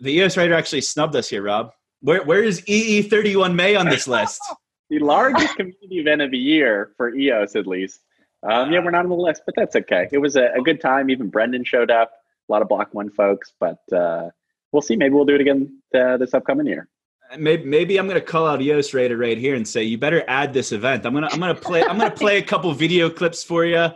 the 0.00 0.10
EOS 0.10 0.36
Rater 0.36 0.54
actually 0.54 0.80
snubbed 0.80 1.14
us 1.14 1.28
here, 1.28 1.42
Rob. 1.42 1.72
Where, 2.02 2.22
where 2.24 2.42
is 2.42 2.60
EE31 2.62 3.54
May 3.54 3.76
on 3.76 3.88
this 3.88 4.06
list? 4.06 4.40
The 4.90 4.98
largest 4.98 5.56
community 5.56 6.00
event 6.00 6.20
of 6.20 6.30
the 6.32 6.36
year 6.36 6.92
for 6.98 7.14
EOS, 7.14 7.56
at 7.56 7.66
least. 7.66 8.00
Um, 8.42 8.70
yeah, 8.70 8.80
we're 8.84 8.90
not 8.90 9.04
on 9.04 9.08
the 9.08 9.16
list, 9.16 9.40
but 9.46 9.54
that's 9.56 9.74
okay. 9.74 10.06
It 10.12 10.18
was 10.18 10.36
a, 10.36 10.52
a 10.54 10.60
good 10.60 10.82
time. 10.82 11.08
Even 11.08 11.30
Brendan 11.30 11.64
showed 11.64 11.90
up. 11.90 12.12
A 12.46 12.52
lot 12.52 12.60
of 12.60 12.68
Block 12.68 12.92
One 12.92 13.08
folks, 13.08 13.54
but 13.58 13.78
uh, 13.90 14.28
we'll 14.70 14.82
see. 14.82 14.94
Maybe 14.94 15.14
we'll 15.14 15.24
do 15.24 15.34
it 15.34 15.40
again 15.40 15.80
uh, 15.98 16.18
this 16.18 16.34
upcoming 16.34 16.66
year. 16.66 16.90
maybe, 17.38 17.64
maybe 17.64 17.96
I'm 17.96 18.06
gonna 18.06 18.20
call 18.20 18.46
out 18.46 18.60
EOS 18.60 18.92
Rater 18.92 19.16
right 19.16 19.38
here 19.38 19.54
and 19.54 19.66
say 19.66 19.82
you 19.82 19.96
better 19.96 20.22
add 20.28 20.52
this 20.52 20.72
event. 20.72 21.06
I'm 21.06 21.14
gonna 21.14 21.30
I'm 21.32 21.40
gonna 21.40 21.54
play 21.54 21.82
I'm 21.82 21.96
gonna 21.96 22.10
play 22.10 22.36
a 22.36 22.42
couple 22.42 22.70
video 22.74 23.08
clips 23.08 23.42
for 23.42 23.64
you, 23.64 23.88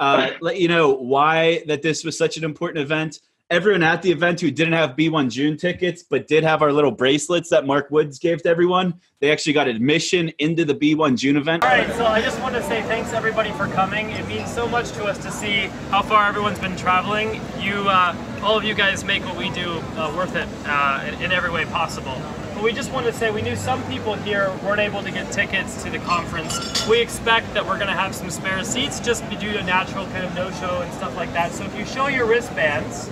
uh, 0.00 0.30
let 0.40 0.58
you 0.58 0.66
know 0.66 0.94
why 0.94 1.62
that 1.68 1.82
this 1.82 2.02
was 2.02 2.18
such 2.18 2.36
an 2.36 2.42
important 2.42 2.82
event. 2.82 3.20
Everyone 3.50 3.82
at 3.82 4.00
the 4.00 4.12
event 4.12 4.40
who 4.40 4.48
didn't 4.52 4.74
have 4.74 4.90
B1 4.90 5.28
June 5.28 5.56
tickets 5.56 6.04
but 6.04 6.28
did 6.28 6.44
have 6.44 6.62
our 6.62 6.72
little 6.72 6.92
bracelets 6.92 7.50
that 7.50 7.66
Mark 7.66 7.90
Woods 7.90 8.20
gave 8.20 8.40
to 8.44 8.48
everyone, 8.48 8.94
they 9.18 9.32
actually 9.32 9.54
got 9.54 9.66
admission 9.66 10.28
into 10.38 10.64
the 10.64 10.72
B1 10.72 11.18
June 11.18 11.36
event. 11.36 11.64
All 11.64 11.70
right, 11.70 11.92
so 11.94 12.06
I 12.06 12.22
just 12.22 12.40
want 12.40 12.54
to 12.54 12.62
say 12.62 12.80
thanks 12.82 13.12
everybody 13.12 13.50
for 13.50 13.66
coming. 13.66 14.10
It 14.10 14.28
means 14.28 14.54
so 14.54 14.68
much 14.68 14.92
to 14.92 15.04
us 15.04 15.18
to 15.24 15.32
see 15.32 15.62
how 15.90 16.00
far 16.00 16.28
everyone's 16.28 16.60
been 16.60 16.76
traveling. 16.76 17.40
You, 17.58 17.88
uh, 17.88 18.14
all 18.40 18.56
of 18.56 18.62
you 18.62 18.72
guys, 18.72 19.02
make 19.02 19.24
what 19.24 19.36
we 19.36 19.50
do 19.50 19.80
uh, 19.96 20.14
worth 20.16 20.36
it 20.36 20.46
uh, 20.66 21.04
in, 21.08 21.14
in 21.24 21.32
every 21.32 21.50
way 21.50 21.64
possible. 21.64 22.22
But 22.54 22.62
we 22.62 22.72
just 22.72 22.92
want 22.92 23.06
to 23.06 23.12
say 23.12 23.32
we 23.32 23.42
knew 23.42 23.56
some 23.56 23.82
people 23.88 24.14
here 24.14 24.54
weren't 24.62 24.78
able 24.78 25.02
to 25.02 25.10
get 25.10 25.32
tickets 25.32 25.82
to 25.82 25.90
the 25.90 25.98
conference. 25.98 26.86
We 26.86 27.00
expect 27.00 27.52
that 27.54 27.66
we're 27.66 27.78
going 27.78 27.88
to 27.88 27.94
have 27.94 28.14
some 28.14 28.30
spare 28.30 28.62
seats 28.62 29.00
just 29.00 29.28
due 29.28 29.52
to 29.52 29.62
natural 29.64 30.06
kind 30.06 30.24
of 30.24 30.32
no-show 30.36 30.82
and 30.82 30.94
stuff 30.94 31.16
like 31.16 31.32
that. 31.32 31.50
So 31.50 31.64
if 31.64 31.76
you 31.76 31.84
show 31.84 32.06
your 32.06 32.26
wristbands 32.26 33.10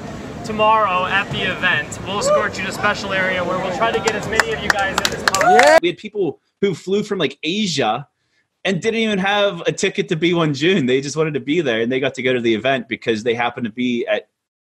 tomorrow 0.49 1.05
at 1.05 1.31
the 1.31 1.43
event, 1.43 1.99
we'll 2.07 2.21
escort 2.21 2.57
you 2.57 2.65
to 2.65 2.71
a 2.71 2.73
special 2.73 3.13
area 3.13 3.45
where 3.45 3.59
we'll 3.59 3.77
try 3.77 3.93
to 3.93 3.99
get 3.99 4.15
as 4.15 4.27
many 4.29 4.51
of 4.51 4.63
you 4.63 4.71
guys 4.71 4.97
in 4.97 5.15
as 5.15 5.23
possible. 5.25 5.79
We 5.83 5.89
had 5.89 5.99
people 5.99 6.41
who 6.63 6.75
flew 6.75 7.03
from 7.03 7.19
like 7.19 7.39
Asia 7.43 8.09
and 8.65 8.81
didn't 8.81 9.01
even 9.01 9.19
have 9.19 9.61
a 9.67 9.73
ticket 9.73 10.09
to 10.09 10.17
B1 10.17 10.57
June. 10.57 10.87
They 10.87 11.03
just 11.03 11.19
wanted 11.19 11.35
to 11.35 11.41
be 11.41 11.61
there 11.61 11.83
and 11.83 11.93
they 11.93 12.01
got 12.01 12.15
to 12.15 12.23
go 12.23 12.33
to 12.33 12.41
the 12.41 12.55
event 12.55 12.89
because 12.89 13.25
they 13.25 13.35
happened 13.35 13.67
to 13.67 13.71
be 13.71 14.07
at 14.07 14.31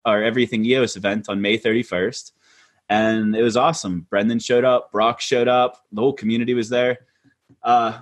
our 0.04 0.20
Everything 0.20 0.64
EOS 0.64 0.96
event 0.96 1.28
on 1.28 1.40
May 1.40 1.56
31st. 1.56 2.32
And 2.88 3.36
it 3.36 3.42
was 3.42 3.56
awesome. 3.56 4.08
Brendan 4.10 4.40
showed 4.40 4.64
up, 4.64 4.90
Brock 4.90 5.20
showed 5.20 5.46
up, 5.46 5.84
the 5.92 6.00
whole 6.00 6.14
community 6.14 6.52
was 6.52 6.68
there. 6.68 6.98
Uh, 7.62 8.00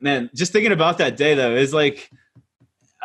man, 0.00 0.30
just 0.34 0.50
thinking 0.50 0.72
about 0.72 0.98
that 0.98 1.16
day 1.16 1.34
though, 1.34 1.54
is 1.54 1.72
like 1.72 2.10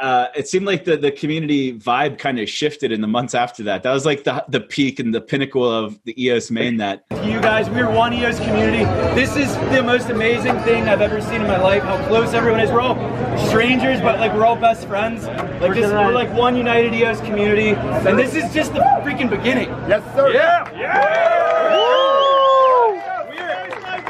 uh, 0.02 0.28
it 0.36 0.48
seemed 0.48 0.66
like 0.66 0.86
the, 0.86 0.98
the 0.98 1.12
community 1.12 1.78
vibe 1.78 2.18
kind 2.18 2.40
of 2.40 2.50
shifted 2.50 2.92
in 2.92 3.02
the 3.02 3.08
months 3.08 3.36
after 3.36 3.64
that. 3.64 3.84
That 3.84 3.94
was 3.94 4.06
like 4.06 4.24
the, 4.24 4.44
the 4.48 4.62
peak 4.62 5.00
and 5.00 5.14
the 5.14 5.22
pinnacle 5.22 5.70
of 5.70 6.00
the 6.04 6.22
EOS 6.22 6.50
mainnet. 6.50 7.02
You 7.24 7.40
guys, 7.42 7.70
we're 7.70 7.90
one 7.90 8.14
EOS 8.14 8.40
community. 8.40 8.86
This 9.16 9.36
is 9.36 9.54
the 9.74 9.84
most 9.84 10.10
amazing 10.10 10.58
thing 10.60 10.88
I've 10.88 11.02
ever 11.02 11.22
seen 11.22 11.42
in 11.42 11.48
my 11.48 11.60
life. 11.62 11.84
How 11.84 11.98
close 12.08 12.34
everyone 12.34 12.60
is. 12.60 12.72
We're 12.72 12.82
all 12.82 12.96
strangers, 13.48 14.02
but 14.02 14.20
like 14.20 14.34
we're 14.34 14.46
all 14.46 14.56
best 14.56 14.88
friends. 14.88 15.26
Like 15.26 15.62
we're 15.62 15.76
just 15.76 15.94
we're 15.94 16.12
like 16.12 16.32
one 16.34 16.56
united 16.56 16.94
EOS 16.94 17.20
community, 17.22 17.70
and 17.70 18.18
this 18.18 18.36
is 18.36 18.54
just 18.54 18.74
the 18.74 18.80
freaking 19.04 19.30
beginning. 19.30 19.70
Yes, 19.88 20.04
sir. 20.16 20.32
Yeah. 20.32 20.72
Yeah. 20.78 21.76
Woo! 21.76 22.96
We're 23.30 23.60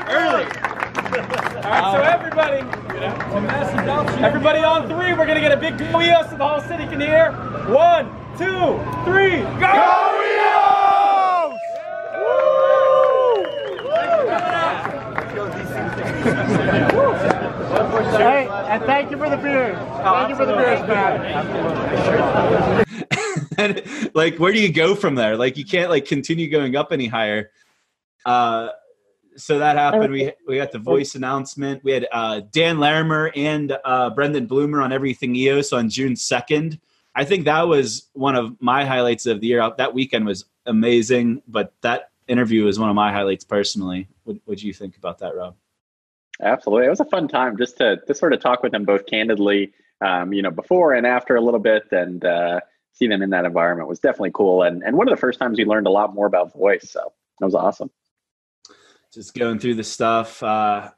early. 0.10 0.46
All 1.70 1.76
right, 1.76 1.94
so 1.94 2.02
everybody. 2.02 2.79
Everybody 3.02 4.60
on 4.60 4.90
three, 4.90 5.14
we're 5.14 5.26
gonna 5.26 5.40
get 5.40 5.54
a 5.54 5.58
big 5.58 5.78
go 5.78 6.02
EOS 6.02 6.30
so 6.30 6.38
the 6.38 6.46
whole 6.46 6.60
city 6.62 6.86
can 6.86 7.00
hear. 7.00 7.32
One, 7.70 8.08
two, 8.38 8.78
three, 9.06 9.38
go! 9.58 9.62
Go 9.62 10.26
EOS! 10.26 11.60
hey, 18.18 18.50
and 18.50 18.84
thank 18.84 19.12
you 19.12 19.18
for 19.18 19.30
the 19.30 19.38
beers. 19.38 19.78
Thank 19.78 20.30
you 20.30 20.36
for 20.36 20.46
the 20.46 20.56
beers, 20.56 20.86
man. 20.86 22.86
and, 23.58 23.82
like, 24.14 24.38
where 24.40 24.52
do 24.52 24.60
you 24.60 24.74
go 24.74 24.94
from 24.94 25.16
there? 25.16 25.38
Like, 25.38 25.56
you 25.56 25.64
can't 25.64 25.90
like 25.90 26.04
continue 26.06 26.50
going 26.50 26.76
up 26.76 26.92
any 26.92 27.08
higher. 27.08 27.50
Uh, 28.26 28.72
so 29.40 29.60
that 29.60 29.78
happened. 29.78 30.12
We 30.12 30.32
we 30.48 30.58
got 30.58 30.72
the 30.72 30.80
voice 30.80 31.16
announcement. 31.16 31.84
We 31.84 31.92
had 31.92 32.08
uh, 32.12 32.42
Dan 32.52 32.80
Larimer 32.80 33.32
and 33.36 33.78
uh, 33.86 34.10
Brendan 34.12 34.48
Blumer 34.48 34.84
on 34.84 34.92
Everything 34.92 35.36
EOS 35.36 35.74
on 35.74 35.90
June 35.90 36.16
second. 36.16 36.80
I 37.16 37.26
think 37.26 37.46
that 37.46 37.68
was 37.68 38.10
one 38.14 38.36
of 38.36 38.62
my 38.62 38.86
highlights 38.86 39.26
of 39.26 39.42
the 39.42 39.48
year. 39.48 39.72
That 39.78 39.94
weekend 39.94 40.26
was 40.26 40.46
amazing, 40.66 41.42
but 41.48 41.74
that 41.82 42.12
interview 42.28 42.66
was 42.66 42.78
one 42.78 42.90
of 42.90 42.96
my 42.96 43.12
highlights 43.12 43.44
personally. 43.44 44.08
What 44.26 44.38
what 44.46 44.58
do 44.58 44.68
you 44.68 44.74
think 44.74 44.98
about 44.98 45.20
that, 45.20 45.36
Rob? 45.36 45.56
Absolutely, 46.42 46.88
it 46.88 46.90
was 46.90 47.00
a 47.00 47.06
fun 47.06 47.28
time 47.28 47.58
just 47.58 47.78
to 47.78 47.98
to 48.06 48.14
sort 48.14 48.34
of 48.34 48.42
talk 48.42 48.62
with 48.62 48.72
them 48.72 48.84
both 48.84 49.06
candidly. 49.06 49.74
Um, 50.02 50.32
you 50.32 50.42
know, 50.42 50.52
before 50.52 50.94
and 50.94 51.06
after 51.06 51.36
a 51.36 51.42
little 51.42 51.60
bit, 51.60 51.92
and 51.92 52.24
uh, 52.24 52.62
see 52.94 53.08
them 53.08 53.22
in 53.22 53.32
that 53.32 53.44
environment 53.44 53.90
was 53.90 54.00
definitely 54.00 54.32
cool. 54.34 54.64
And 54.64 54.84
and 54.84 54.98
one 54.98 55.08
of 55.08 55.14
the 55.14 55.20
first 55.20 55.40
times 55.40 55.58
we 55.58 55.66
learned 55.66 55.88
a 55.88 55.92
lot 55.92 56.14
more 56.14 56.28
about 56.28 56.54
voice. 56.54 56.90
So 56.90 57.12
that 57.40 57.46
was 57.46 57.56
awesome 57.56 57.90
just 59.14 59.34
going 59.34 59.60
through 59.60 59.76
the 59.76 59.84
stuff. 59.84 60.42
Uh, 60.44 60.90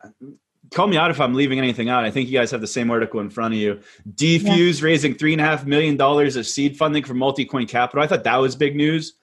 call 0.73 0.87
me 0.87 0.97
out 0.97 1.11
if 1.11 1.19
I'm 1.19 1.33
leaving 1.33 1.59
anything 1.59 1.89
out. 1.89 2.03
I 2.03 2.11
think 2.11 2.29
you 2.29 2.37
guys 2.37 2.51
have 2.51 2.61
the 2.61 2.67
same 2.67 2.91
article 2.91 3.19
in 3.19 3.29
front 3.29 3.53
of 3.53 3.59
you. 3.59 3.79
dfuse 4.15 4.79
yeah. 4.79 4.85
raising 4.85 5.15
three 5.15 5.33
and 5.33 5.41
a 5.41 5.45
half 5.45 5.65
million 5.65 5.97
dollars 5.97 6.35
of 6.35 6.47
seed 6.47 6.77
funding 6.77 7.03
for 7.03 7.13
Multicoin 7.13 7.67
Capital. 7.67 8.03
I 8.03 8.07
thought 8.07 8.23
that 8.23 8.37
was 8.37 8.55
big 8.55 8.75
news. 8.75 9.13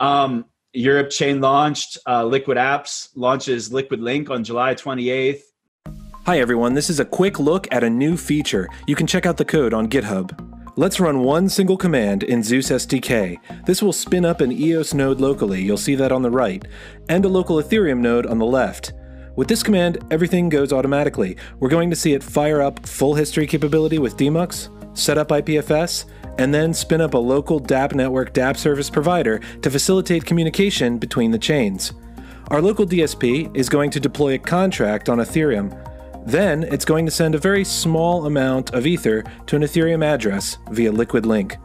Um, 0.00 0.44
Europechain 0.76 1.40
launched. 1.40 1.98
Uh, 2.06 2.22
LiquidApps 2.22 3.10
launches 3.14 3.72
Liquid 3.72 4.00
Link 4.00 4.30
on 4.30 4.44
July 4.44 4.74
28th. 4.74 5.40
Hi 6.26 6.40
everyone, 6.40 6.74
this 6.74 6.90
is 6.90 7.00
a 7.00 7.06
quick 7.06 7.38
look 7.38 7.66
at 7.72 7.82
a 7.82 7.88
new 7.88 8.18
feature. 8.18 8.68
You 8.86 8.94
can 8.94 9.06
check 9.06 9.24
out 9.24 9.38
the 9.38 9.46
code 9.46 9.72
on 9.72 9.88
GitHub. 9.88 10.57
Let's 10.78 11.00
run 11.00 11.24
one 11.24 11.48
single 11.48 11.76
command 11.76 12.22
in 12.22 12.40
Zeus 12.40 12.68
SDK. 12.68 13.66
This 13.66 13.82
will 13.82 13.92
spin 13.92 14.24
up 14.24 14.40
an 14.40 14.52
EOS 14.52 14.94
node 14.94 15.20
locally, 15.20 15.60
you'll 15.60 15.76
see 15.76 15.96
that 15.96 16.12
on 16.12 16.22
the 16.22 16.30
right, 16.30 16.64
and 17.08 17.24
a 17.24 17.28
local 17.28 17.56
Ethereum 17.56 17.98
node 17.98 18.26
on 18.26 18.38
the 18.38 18.46
left. 18.46 18.92
With 19.34 19.48
this 19.48 19.64
command, 19.64 19.98
everything 20.12 20.48
goes 20.48 20.72
automatically. 20.72 21.36
We're 21.58 21.68
going 21.68 21.90
to 21.90 21.96
see 21.96 22.12
it 22.12 22.22
fire 22.22 22.62
up 22.62 22.86
full 22.86 23.16
history 23.16 23.44
capability 23.44 23.98
with 23.98 24.16
Demux, 24.16 24.68
set 24.96 25.18
up 25.18 25.30
IPFS, 25.30 26.04
and 26.38 26.54
then 26.54 26.72
spin 26.72 27.00
up 27.00 27.14
a 27.14 27.18
local 27.18 27.60
dApp 27.60 27.96
network 27.96 28.32
dApp 28.32 28.56
service 28.56 28.88
provider 28.88 29.40
to 29.62 29.70
facilitate 29.72 30.26
communication 30.26 30.96
between 30.96 31.32
the 31.32 31.38
chains. 31.40 31.92
Our 32.52 32.62
local 32.62 32.86
DSP 32.86 33.52
is 33.56 33.68
going 33.68 33.90
to 33.90 33.98
deploy 33.98 34.34
a 34.34 34.38
contract 34.38 35.08
on 35.08 35.18
Ethereum, 35.18 35.76
then 36.26 36.64
it's 36.64 36.84
going 36.84 37.06
to 37.06 37.12
send 37.12 37.34
a 37.34 37.38
very 37.38 37.64
small 37.64 38.26
amount 38.26 38.74
of 38.74 38.86
Ether 38.86 39.22
to 39.46 39.56
an 39.56 39.62
Ethereum 39.62 40.04
address 40.04 40.58
via 40.70 40.92
Liquid 40.92 41.24
Link. 41.26 41.56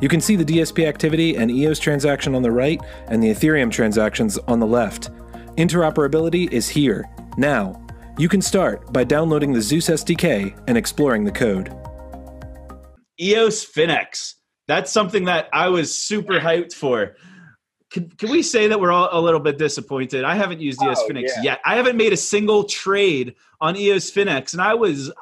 You 0.00 0.08
can 0.08 0.20
see 0.20 0.36
the 0.36 0.44
DSP 0.44 0.86
activity 0.86 1.36
and 1.36 1.50
EOS 1.50 1.78
transaction 1.78 2.34
on 2.34 2.42
the 2.42 2.50
right 2.50 2.80
and 3.08 3.22
the 3.22 3.30
Ethereum 3.30 3.70
transactions 3.70 4.38
on 4.46 4.60
the 4.60 4.66
left. 4.66 5.10
Interoperability 5.56 6.50
is 6.52 6.68
here, 6.68 7.08
now. 7.38 7.82
You 8.18 8.28
can 8.28 8.42
start 8.42 8.92
by 8.92 9.04
downloading 9.04 9.52
the 9.52 9.60
Zeus 9.60 9.88
SDK 9.88 10.58
and 10.68 10.76
exploring 10.76 11.24
the 11.24 11.32
code. 11.32 11.74
EOS 13.20 13.64
Finex. 13.64 14.34
That's 14.68 14.90
something 14.90 15.24
that 15.24 15.48
I 15.52 15.68
was 15.68 15.96
super 15.96 16.40
hyped 16.40 16.72
for 16.72 17.14
can, 17.96 18.10
can 18.10 18.30
we 18.30 18.42
say 18.42 18.66
that 18.68 18.78
we're 18.78 18.92
all 18.92 19.08
a 19.10 19.18
little 19.18 19.40
bit 19.40 19.56
disappointed? 19.56 20.22
I 20.22 20.34
haven't 20.34 20.60
used 20.60 20.82
EOS 20.82 21.00
oh, 21.02 21.08
Finex 21.08 21.28
yeah. 21.36 21.42
yet. 21.42 21.60
I 21.64 21.76
haven't 21.76 21.96
made 21.96 22.12
a 22.12 22.16
single 22.16 22.64
trade 22.64 23.36
on 23.58 23.74
EOS 23.74 24.10
Finex, 24.10 24.52
and 24.52 24.60
I 24.60 24.74
was 24.74 25.08
uh, 25.08 25.14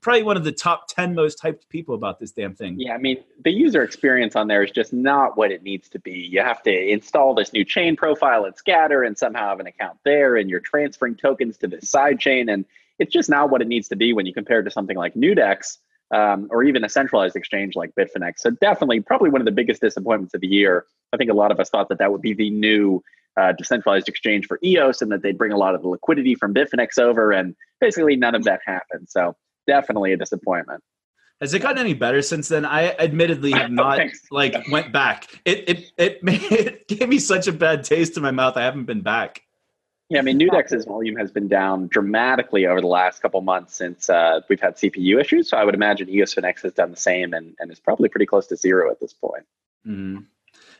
probably 0.00 0.24
one 0.24 0.36
of 0.36 0.42
the 0.42 0.50
top 0.50 0.88
10 0.88 1.14
most 1.14 1.40
hyped 1.40 1.68
people 1.68 1.94
about 1.94 2.18
this 2.18 2.32
damn 2.32 2.56
thing. 2.56 2.74
Yeah, 2.76 2.94
I 2.94 2.98
mean, 2.98 3.22
the 3.44 3.52
user 3.52 3.84
experience 3.84 4.34
on 4.34 4.48
there 4.48 4.64
is 4.64 4.72
just 4.72 4.92
not 4.92 5.36
what 5.36 5.52
it 5.52 5.62
needs 5.62 5.88
to 5.90 6.00
be. 6.00 6.10
You 6.10 6.40
have 6.40 6.60
to 6.64 6.90
install 6.90 7.36
this 7.36 7.52
new 7.52 7.64
chain 7.64 7.94
profile 7.94 8.46
and 8.46 8.56
scatter 8.56 9.04
and 9.04 9.16
somehow 9.16 9.50
have 9.50 9.60
an 9.60 9.68
account 9.68 9.98
there, 10.04 10.34
and 10.38 10.50
you're 10.50 10.58
transferring 10.58 11.14
tokens 11.14 11.56
to 11.58 11.68
this 11.68 11.88
side 11.88 12.18
chain. 12.18 12.48
And 12.48 12.64
it's 12.98 13.12
just 13.12 13.30
not 13.30 13.50
what 13.50 13.62
it 13.62 13.68
needs 13.68 13.86
to 13.90 13.96
be 13.96 14.12
when 14.12 14.26
you 14.26 14.34
compare 14.34 14.58
it 14.58 14.64
to 14.64 14.72
something 14.72 14.96
like 14.96 15.14
Newdex 15.14 15.78
um, 16.10 16.48
or 16.50 16.64
even 16.64 16.84
a 16.84 16.88
centralized 16.88 17.36
exchange 17.36 17.76
like 17.76 17.92
Bitfinex. 17.98 18.34
So 18.38 18.50
definitely, 18.50 19.00
probably 19.00 19.30
one 19.30 19.40
of 19.40 19.44
the 19.44 19.52
biggest 19.52 19.80
disappointments 19.80 20.34
of 20.34 20.40
the 20.40 20.46
year. 20.46 20.86
I 21.12 21.16
think 21.16 21.30
a 21.30 21.34
lot 21.34 21.50
of 21.50 21.60
us 21.60 21.70
thought 21.70 21.88
that 21.88 21.98
that 21.98 22.12
would 22.12 22.22
be 22.22 22.34
the 22.34 22.50
new 22.50 23.02
uh, 23.38 23.52
decentralized 23.52 24.08
exchange 24.08 24.46
for 24.46 24.58
EOS, 24.64 25.02
and 25.02 25.12
that 25.12 25.22
they'd 25.22 25.38
bring 25.38 25.52
a 25.52 25.56
lot 25.56 25.74
of 25.74 25.82
the 25.82 25.88
liquidity 25.88 26.34
from 26.34 26.54
Bitfinex 26.54 26.98
over, 26.98 27.30
and 27.32 27.54
basically 27.80 28.16
none 28.16 28.34
of 28.34 28.44
that 28.44 28.60
happened. 28.66 29.08
So 29.08 29.36
definitely 29.66 30.12
a 30.12 30.16
disappointment. 30.16 30.82
Has 31.40 31.54
it 31.54 31.60
gotten 31.60 31.78
any 31.78 31.94
better 31.94 32.20
since 32.20 32.48
then? 32.48 32.64
I 32.64 32.90
admittedly 32.98 33.52
have 33.52 33.70
not 33.70 34.00
like 34.30 34.56
went 34.70 34.92
back. 34.92 35.28
It 35.44 35.68
it 35.68 35.92
it, 35.96 36.22
made, 36.22 36.42
it 36.50 36.88
gave 36.88 37.08
me 37.08 37.18
such 37.18 37.46
a 37.46 37.52
bad 37.52 37.84
taste 37.84 38.16
in 38.16 38.22
my 38.22 38.32
mouth. 38.32 38.56
I 38.56 38.62
haven't 38.62 38.84
been 38.84 39.02
back. 39.02 39.42
Yeah, 40.10 40.20
I 40.20 40.22
mean, 40.22 40.38
Newdex's 40.38 40.86
volume 40.86 41.16
has 41.16 41.30
been 41.30 41.48
down 41.48 41.88
dramatically 41.88 42.66
over 42.66 42.80
the 42.80 42.86
last 42.86 43.20
couple 43.20 43.42
months 43.42 43.74
since 43.74 44.08
uh, 44.08 44.40
we've 44.48 44.60
had 44.60 44.76
CPU 44.76 45.20
issues. 45.20 45.50
So 45.50 45.58
I 45.58 45.64
would 45.64 45.74
imagine 45.74 46.08
EOS 46.08 46.34
Finex 46.34 46.62
has 46.62 46.72
done 46.72 46.90
the 46.90 46.96
same 46.96 47.34
and, 47.34 47.54
and 47.58 47.70
is 47.70 47.78
probably 47.78 48.08
pretty 48.08 48.24
close 48.24 48.46
to 48.46 48.56
zero 48.56 48.90
at 48.90 49.00
this 49.00 49.12
point. 49.12 49.44
Mm-hmm. 49.86 50.22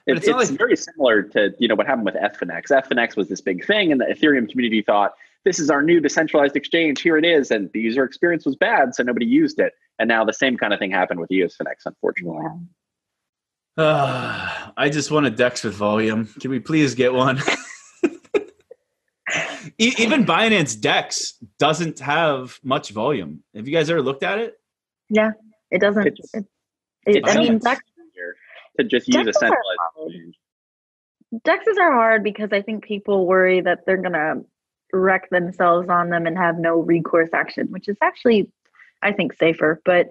It, 0.06 0.16
it's, 0.16 0.26
it's 0.26 0.50
like- 0.50 0.58
very 0.58 0.76
similar 0.76 1.22
to 1.22 1.54
you 1.58 1.68
know 1.68 1.74
what 1.74 1.86
happened 1.86 2.06
with 2.06 2.14
Ethfinex. 2.14 2.70
Ethfinex 2.70 3.16
was 3.16 3.28
this 3.28 3.42
big 3.42 3.66
thing, 3.66 3.92
and 3.92 4.00
the 4.00 4.06
Ethereum 4.06 4.48
community 4.48 4.80
thought 4.80 5.12
this 5.44 5.58
is 5.58 5.68
our 5.68 5.82
new 5.82 6.00
decentralized 6.00 6.56
exchange. 6.56 7.02
Here 7.02 7.18
it 7.18 7.26
is, 7.26 7.50
and 7.50 7.70
the 7.72 7.80
user 7.80 8.04
experience 8.04 8.46
was 8.46 8.56
bad, 8.56 8.94
so 8.94 9.02
nobody 9.02 9.26
used 9.26 9.60
it. 9.60 9.74
And 9.98 10.08
now 10.08 10.24
the 10.24 10.32
same 10.32 10.56
kind 10.56 10.72
of 10.72 10.78
thing 10.78 10.90
happened 10.90 11.20
with 11.20 11.30
EOS 11.30 11.56
Finex, 11.56 11.84
unfortunately. 11.84 12.42
Yeah. 12.42 12.56
Uh, 13.78 14.72
I 14.76 14.88
just 14.88 15.12
want 15.12 15.26
a 15.26 15.30
Dex 15.30 15.62
with 15.62 15.74
volume. 15.74 16.26
Can 16.40 16.50
we 16.50 16.58
please 16.58 16.96
get 16.96 17.12
one? 17.12 17.40
even 19.78 20.24
Binance 20.24 20.78
Dex 20.80 21.34
doesn't 21.58 22.00
have 22.00 22.58
much 22.62 22.90
volume. 22.90 23.42
Have 23.54 23.68
you 23.68 23.74
guys 23.74 23.88
ever 23.90 24.02
looked 24.02 24.22
at 24.22 24.38
it? 24.38 24.58
Yeah, 25.08 25.30
it 25.70 25.80
doesn't. 25.80 26.06
It, 26.06 26.18
it, 26.34 26.46
it, 27.06 27.24
I 27.26 27.38
mean, 27.38 27.58
Dex 27.58 27.80
to 28.78 28.84
just 28.84 29.08
use 29.08 29.26
a 29.26 29.32
centralized 29.32 29.78
exchange. 30.06 30.38
Dexes 31.46 31.78
are 31.78 31.92
hard 31.92 32.24
because 32.24 32.52
I 32.52 32.62
think 32.62 32.84
people 32.84 33.26
worry 33.26 33.60
that 33.60 33.80
they're 33.86 34.00
gonna 34.00 34.42
wreck 34.92 35.28
themselves 35.30 35.88
on 35.88 36.10
them 36.10 36.26
and 36.26 36.36
have 36.38 36.58
no 36.58 36.78
recourse 36.78 37.30
action, 37.32 37.66
which 37.70 37.88
is 37.88 37.96
actually, 38.02 38.50
I 39.02 39.12
think, 39.12 39.34
safer. 39.34 39.80
But 39.84 40.10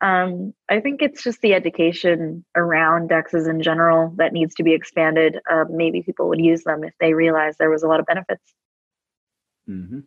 um, 0.00 0.54
I 0.68 0.80
think 0.80 1.02
it's 1.02 1.22
just 1.22 1.40
the 1.40 1.54
education 1.54 2.44
around 2.56 3.10
dexes 3.10 3.48
in 3.48 3.62
general 3.62 4.12
that 4.16 4.32
needs 4.32 4.54
to 4.56 4.62
be 4.62 4.72
expanded. 4.72 5.38
Uh, 5.50 5.64
maybe 5.70 6.02
people 6.02 6.28
would 6.28 6.40
use 6.40 6.64
them 6.64 6.82
if 6.84 6.94
they 6.98 7.14
realized 7.14 7.58
there 7.58 7.70
was 7.70 7.82
a 7.82 7.88
lot 7.88 8.00
of 8.00 8.06
benefits. 8.06 8.54
Mm-hmm. 9.68 10.00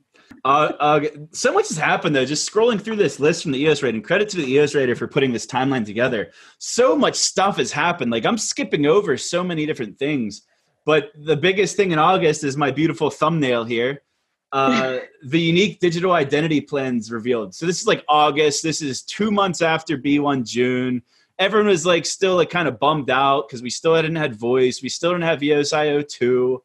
Uh, 0.45 0.71
uh, 0.79 0.99
so 1.31 1.51
much 1.51 1.69
has 1.69 1.77
happened 1.77 2.15
though. 2.15 2.25
Just 2.25 2.51
scrolling 2.51 2.79
through 2.79 2.97
this 2.97 3.19
list 3.19 3.43
from 3.43 3.53
the 3.53 3.59
EOS 3.59 3.81
rating. 3.81 4.01
Credit 4.01 4.29
to 4.29 4.37
the 4.37 4.51
EOS 4.51 4.75
rater 4.75 4.95
for 4.95 5.07
putting 5.07 5.33
this 5.33 5.47
timeline 5.47 5.85
together. 5.85 6.31
So 6.59 6.95
much 6.95 7.15
stuff 7.15 7.57
has 7.57 7.71
happened. 7.71 8.11
Like 8.11 8.25
I'm 8.25 8.37
skipping 8.37 8.85
over 8.85 9.17
so 9.17 9.43
many 9.43 9.65
different 9.65 9.97
things. 9.97 10.43
But 10.85 11.11
the 11.15 11.35
biggest 11.35 11.75
thing 11.75 11.91
in 11.91 11.99
August 11.99 12.43
is 12.43 12.55
my 12.55 12.71
beautiful 12.71 13.09
thumbnail 13.09 13.63
here. 13.65 14.03
uh, 14.51 14.99
the 15.23 15.39
unique 15.39 15.79
digital 15.79 16.11
identity 16.13 16.61
plans 16.61 17.11
revealed. 17.11 17.53
So 17.55 17.65
this 17.65 17.81
is 17.81 17.87
like 17.87 18.05
August. 18.07 18.63
This 18.63 18.81
is 18.81 19.01
two 19.03 19.31
months 19.31 19.61
after 19.61 19.97
B1 19.97 20.47
June. 20.47 21.01
Everyone 21.39 21.67
was 21.67 21.85
like 21.85 22.05
still 22.05 22.35
like 22.35 22.49
kind 22.49 22.67
of 22.67 22.79
bummed 22.79 23.09
out 23.09 23.47
because 23.47 23.61
we 23.61 23.69
still 23.69 23.95
hadn't 23.95 24.15
had 24.15 24.35
voice. 24.35 24.81
We 24.81 24.89
still 24.89 25.11
didn't 25.11 25.25
have 25.25 25.39
EOSIO 25.39 26.07
2. 26.07 26.63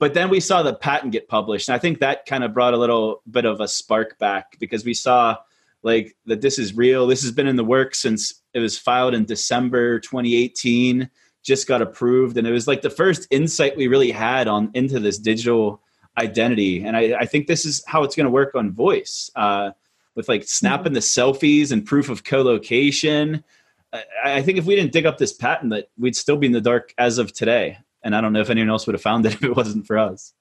But 0.00 0.14
then 0.14 0.30
we 0.30 0.40
saw 0.40 0.62
the 0.62 0.74
patent 0.74 1.12
get 1.12 1.28
published. 1.28 1.68
And 1.68 1.76
I 1.76 1.78
think 1.78 2.00
that 2.00 2.24
kind 2.24 2.42
of 2.42 2.54
brought 2.54 2.72
a 2.72 2.78
little 2.78 3.22
bit 3.30 3.44
of 3.44 3.60
a 3.60 3.68
spark 3.68 4.18
back 4.18 4.58
because 4.58 4.82
we 4.82 4.94
saw 4.94 5.36
like 5.82 6.16
that 6.24 6.40
this 6.40 6.58
is 6.58 6.74
real. 6.74 7.06
This 7.06 7.22
has 7.22 7.32
been 7.32 7.46
in 7.46 7.56
the 7.56 7.64
works 7.64 8.00
since 8.00 8.42
it 8.54 8.60
was 8.60 8.78
filed 8.78 9.12
in 9.14 9.26
December 9.26 10.00
2018, 10.00 11.08
just 11.42 11.68
got 11.68 11.82
approved. 11.82 12.38
And 12.38 12.46
it 12.46 12.50
was 12.50 12.66
like 12.66 12.80
the 12.80 12.90
first 12.90 13.28
insight 13.30 13.76
we 13.76 13.88
really 13.88 14.10
had 14.10 14.48
on 14.48 14.70
into 14.72 15.00
this 15.00 15.18
digital 15.18 15.82
identity. 16.18 16.82
And 16.82 16.96
I, 16.96 17.18
I 17.20 17.26
think 17.26 17.46
this 17.46 17.66
is 17.66 17.84
how 17.86 18.02
it's 18.02 18.16
going 18.16 18.24
to 18.24 18.30
work 18.30 18.54
on 18.54 18.72
voice 18.72 19.30
uh, 19.36 19.72
with 20.14 20.30
like 20.30 20.44
snapping 20.44 20.94
the 20.94 21.00
selfies 21.00 21.72
and 21.72 21.84
proof 21.84 22.08
of 22.08 22.24
co-location. 22.24 23.44
I, 23.92 24.04
I 24.24 24.42
think 24.42 24.56
if 24.56 24.64
we 24.64 24.76
didn't 24.76 24.92
dig 24.92 25.04
up 25.04 25.18
this 25.18 25.34
patent, 25.34 25.72
that 25.72 25.90
we'd 25.98 26.16
still 26.16 26.38
be 26.38 26.46
in 26.46 26.52
the 26.52 26.60
dark 26.62 26.94
as 26.96 27.18
of 27.18 27.34
today. 27.34 27.78
And 28.02 28.16
I 28.16 28.20
don't 28.20 28.32
know 28.32 28.40
if 28.40 28.50
anyone 28.50 28.70
else 28.70 28.86
would 28.86 28.94
have 28.94 29.02
found 29.02 29.26
it 29.26 29.34
if 29.34 29.44
it 29.44 29.56
wasn't 29.56 29.86
for 29.86 29.98
us. 29.98 30.32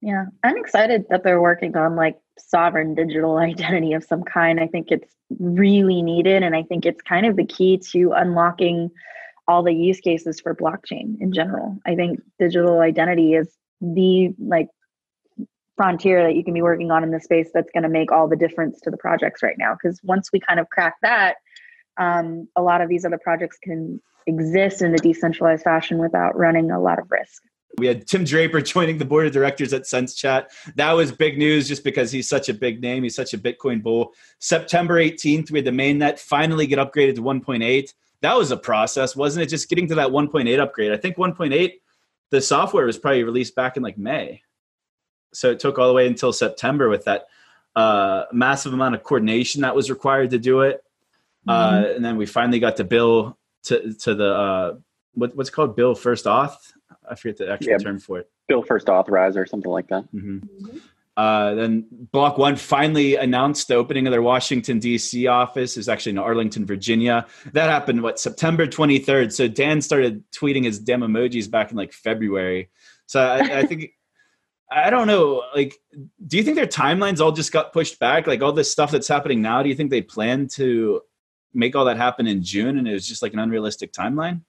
Yeah, 0.00 0.24
I'm 0.42 0.56
excited 0.56 1.04
that 1.10 1.22
they're 1.22 1.40
working 1.40 1.76
on 1.76 1.94
like 1.94 2.18
sovereign 2.38 2.94
digital 2.94 3.36
identity 3.38 3.92
of 3.92 4.04
some 4.04 4.24
kind. 4.24 4.60
I 4.60 4.66
think 4.66 4.88
it's 4.90 5.14
really 5.38 6.02
needed. 6.02 6.42
And 6.42 6.56
I 6.56 6.62
think 6.62 6.84
it's 6.84 7.00
kind 7.02 7.26
of 7.26 7.36
the 7.36 7.46
key 7.46 7.78
to 7.92 8.12
unlocking 8.12 8.90
all 9.48 9.62
the 9.62 9.72
use 9.72 10.00
cases 10.00 10.40
for 10.40 10.54
blockchain 10.54 11.20
in 11.20 11.32
general. 11.32 11.78
I 11.86 11.94
think 11.94 12.20
digital 12.38 12.80
identity 12.80 13.34
is 13.34 13.48
the 13.80 14.34
like 14.38 14.68
frontier 15.76 16.22
that 16.22 16.36
you 16.36 16.44
can 16.44 16.54
be 16.54 16.62
working 16.62 16.90
on 16.90 17.02
in 17.02 17.10
the 17.10 17.20
space 17.20 17.50
that's 17.52 17.70
going 17.72 17.82
to 17.82 17.88
make 17.88 18.12
all 18.12 18.28
the 18.28 18.36
difference 18.36 18.80
to 18.80 18.90
the 18.90 18.96
projects 18.96 19.42
right 19.42 19.56
now. 19.58 19.74
Because 19.74 20.00
once 20.02 20.30
we 20.32 20.40
kind 20.40 20.60
of 20.60 20.68
crack 20.70 20.96
that, 21.02 21.36
um, 21.98 22.48
a 22.56 22.62
lot 22.62 22.80
of 22.80 22.88
these 22.88 23.04
other 23.04 23.18
projects 23.18 23.58
can 23.62 24.00
exist 24.26 24.82
in 24.82 24.94
a 24.94 24.98
decentralized 24.98 25.62
fashion 25.62 25.98
without 25.98 26.36
running 26.36 26.70
a 26.70 26.80
lot 26.80 26.98
of 26.98 27.10
risk. 27.10 27.42
We 27.78 27.86
had 27.86 28.06
Tim 28.06 28.24
Draper 28.24 28.60
joining 28.62 28.98
the 28.98 29.04
board 29.04 29.26
of 29.26 29.32
directors 29.32 29.72
at 29.72 29.82
SenseChat. 29.82 30.46
That 30.76 30.92
was 30.92 31.12
big 31.12 31.38
news 31.38 31.68
just 31.68 31.84
because 31.84 32.12
he's 32.12 32.28
such 32.28 32.48
a 32.48 32.54
big 32.54 32.82
name. 32.82 33.02
He's 33.02 33.16
such 33.16 33.34
a 33.34 33.38
Bitcoin 33.38 33.82
bull. 33.82 34.12
September 34.38 34.96
18th, 34.96 35.50
we 35.50 35.58
had 35.58 35.66
the 35.66 35.70
mainnet 35.70 36.18
finally 36.18 36.66
get 36.66 36.78
upgraded 36.78 37.16
to 37.16 37.22
1.8. 37.22 37.94
That 38.20 38.36
was 38.36 38.50
a 38.50 38.56
process, 38.56 39.16
wasn't 39.16 39.44
it? 39.44 39.48
Just 39.48 39.68
getting 39.68 39.88
to 39.88 39.94
that 39.96 40.08
1.8 40.08 40.58
upgrade. 40.60 40.92
I 40.92 40.96
think 40.96 41.16
1.8, 41.16 41.72
the 42.30 42.40
software 42.40 42.86
was 42.86 42.98
probably 42.98 43.24
released 43.24 43.54
back 43.54 43.76
in 43.76 43.82
like 43.82 43.98
May. 43.98 44.42
So 45.32 45.50
it 45.50 45.58
took 45.58 45.78
all 45.78 45.88
the 45.88 45.94
way 45.94 46.06
until 46.06 46.32
September 46.32 46.88
with 46.88 47.04
that 47.06 47.26
uh, 47.74 48.24
massive 48.32 48.72
amount 48.72 48.94
of 48.94 49.02
coordination 49.02 49.62
that 49.62 49.74
was 49.74 49.90
required 49.90 50.30
to 50.30 50.38
do 50.38 50.60
it. 50.60 50.84
Uh, 51.48 51.70
mm-hmm. 51.70 51.84
Uh, 51.84 51.88
and 51.96 52.04
then 52.04 52.16
we 52.16 52.26
finally 52.26 52.60
got 52.60 52.76
to 52.76 52.84
bill 52.84 53.36
to, 53.64 53.94
to 53.94 54.14
the, 54.14 54.34
uh, 54.34 54.74
what, 55.14 55.36
what's 55.36 55.50
called 55.50 55.76
bill 55.76 55.94
first 55.94 56.24
auth 56.24 56.56
I 57.08 57.14
forget 57.14 57.36
the 57.38 57.50
actual 57.50 57.72
yeah, 57.72 57.78
term 57.78 57.98
for 57.98 58.18
it. 58.20 58.30
Bill 58.48 58.62
first 58.62 58.86
authorizer 58.86 59.36
or 59.36 59.46
something 59.46 59.70
like 59.70 59.88
that. 59.88 60.04
Mm-hmm. 60.14 60.36
Mm-hmm. 60.38 60.78
Uh, 61.14 61.54
then 61.54 61.84
Block 61.90 62.38
One 62.38 62.56
finally 62.56 63.16
announced 63.16 63.68
the 63.68 63.74
opening 63.74 64.06
of 64.06 64.12
their 64.12 64.22
Washington 64.22 64.78
D.C. 64.78 65.26
office. 65.26 65.76
is 65.76 65.88
actually 65.88 66.10
in 66.12 66.18
Arlington, 66.18 66.64
Virginia. 66.64 67.26
That 67.52 67.68
happened 67.68 68.02
what 68.02 68.18
September 68.18 68.66
23rd. 68.66 69.32
So 69.32 69.46
Dan 69.46 69.82
started 69.82 70.24
tweeting 70.32 70.64
his 70.64 70.78
dem 70.78 71.02
emojis 71.02 71.50
back 71.50 71.70
in 71.70 71.76
like 71.76 71.92
February. 71.92 72.70
So 73.06 73.20
I, 73.20 73.58
I 73.58 73.62
think. 73.66 73.90
I 74.74 74.88
don't 74.88 75.06
know. 75.06 75.42
Like, 75.54 75.76
do 76.26 76.38
you 76.38 76.42
think 76.42 76.56
their 76.56 76.66
timelines 76.66 77.20
all 77.20 77.30
just 77.30 77.52
got 77.52 77.74
pushed 77.74 77.98
back? 77.98 78.26
Like 78.26 78.40
all 78.40 78.52
this 78.54 78.72
stuff 78.72 78.90
that's 78.90 79.06
happening 79.06 79.42
now, 79.42 79.62
do 79.62 79.68
you 79.68 79.74
think 79.74 79.90
they 79.90 80.00
plan 80.00 80.48
to 80.52 81.02
make 81.54 81.76
all 81.76 81.84
that 81.84 81.96
happen 81.96 82.26
in 82.26 82.42
June 82.42 82.78
and 82.78 82.88
it 82.88 82.92
was 82.92 83.06
just 83.06 83.22
like 83.22 83.32
an 83.32 83.38
unrealistic 83.38 83.92
timeline? 83.92 84.42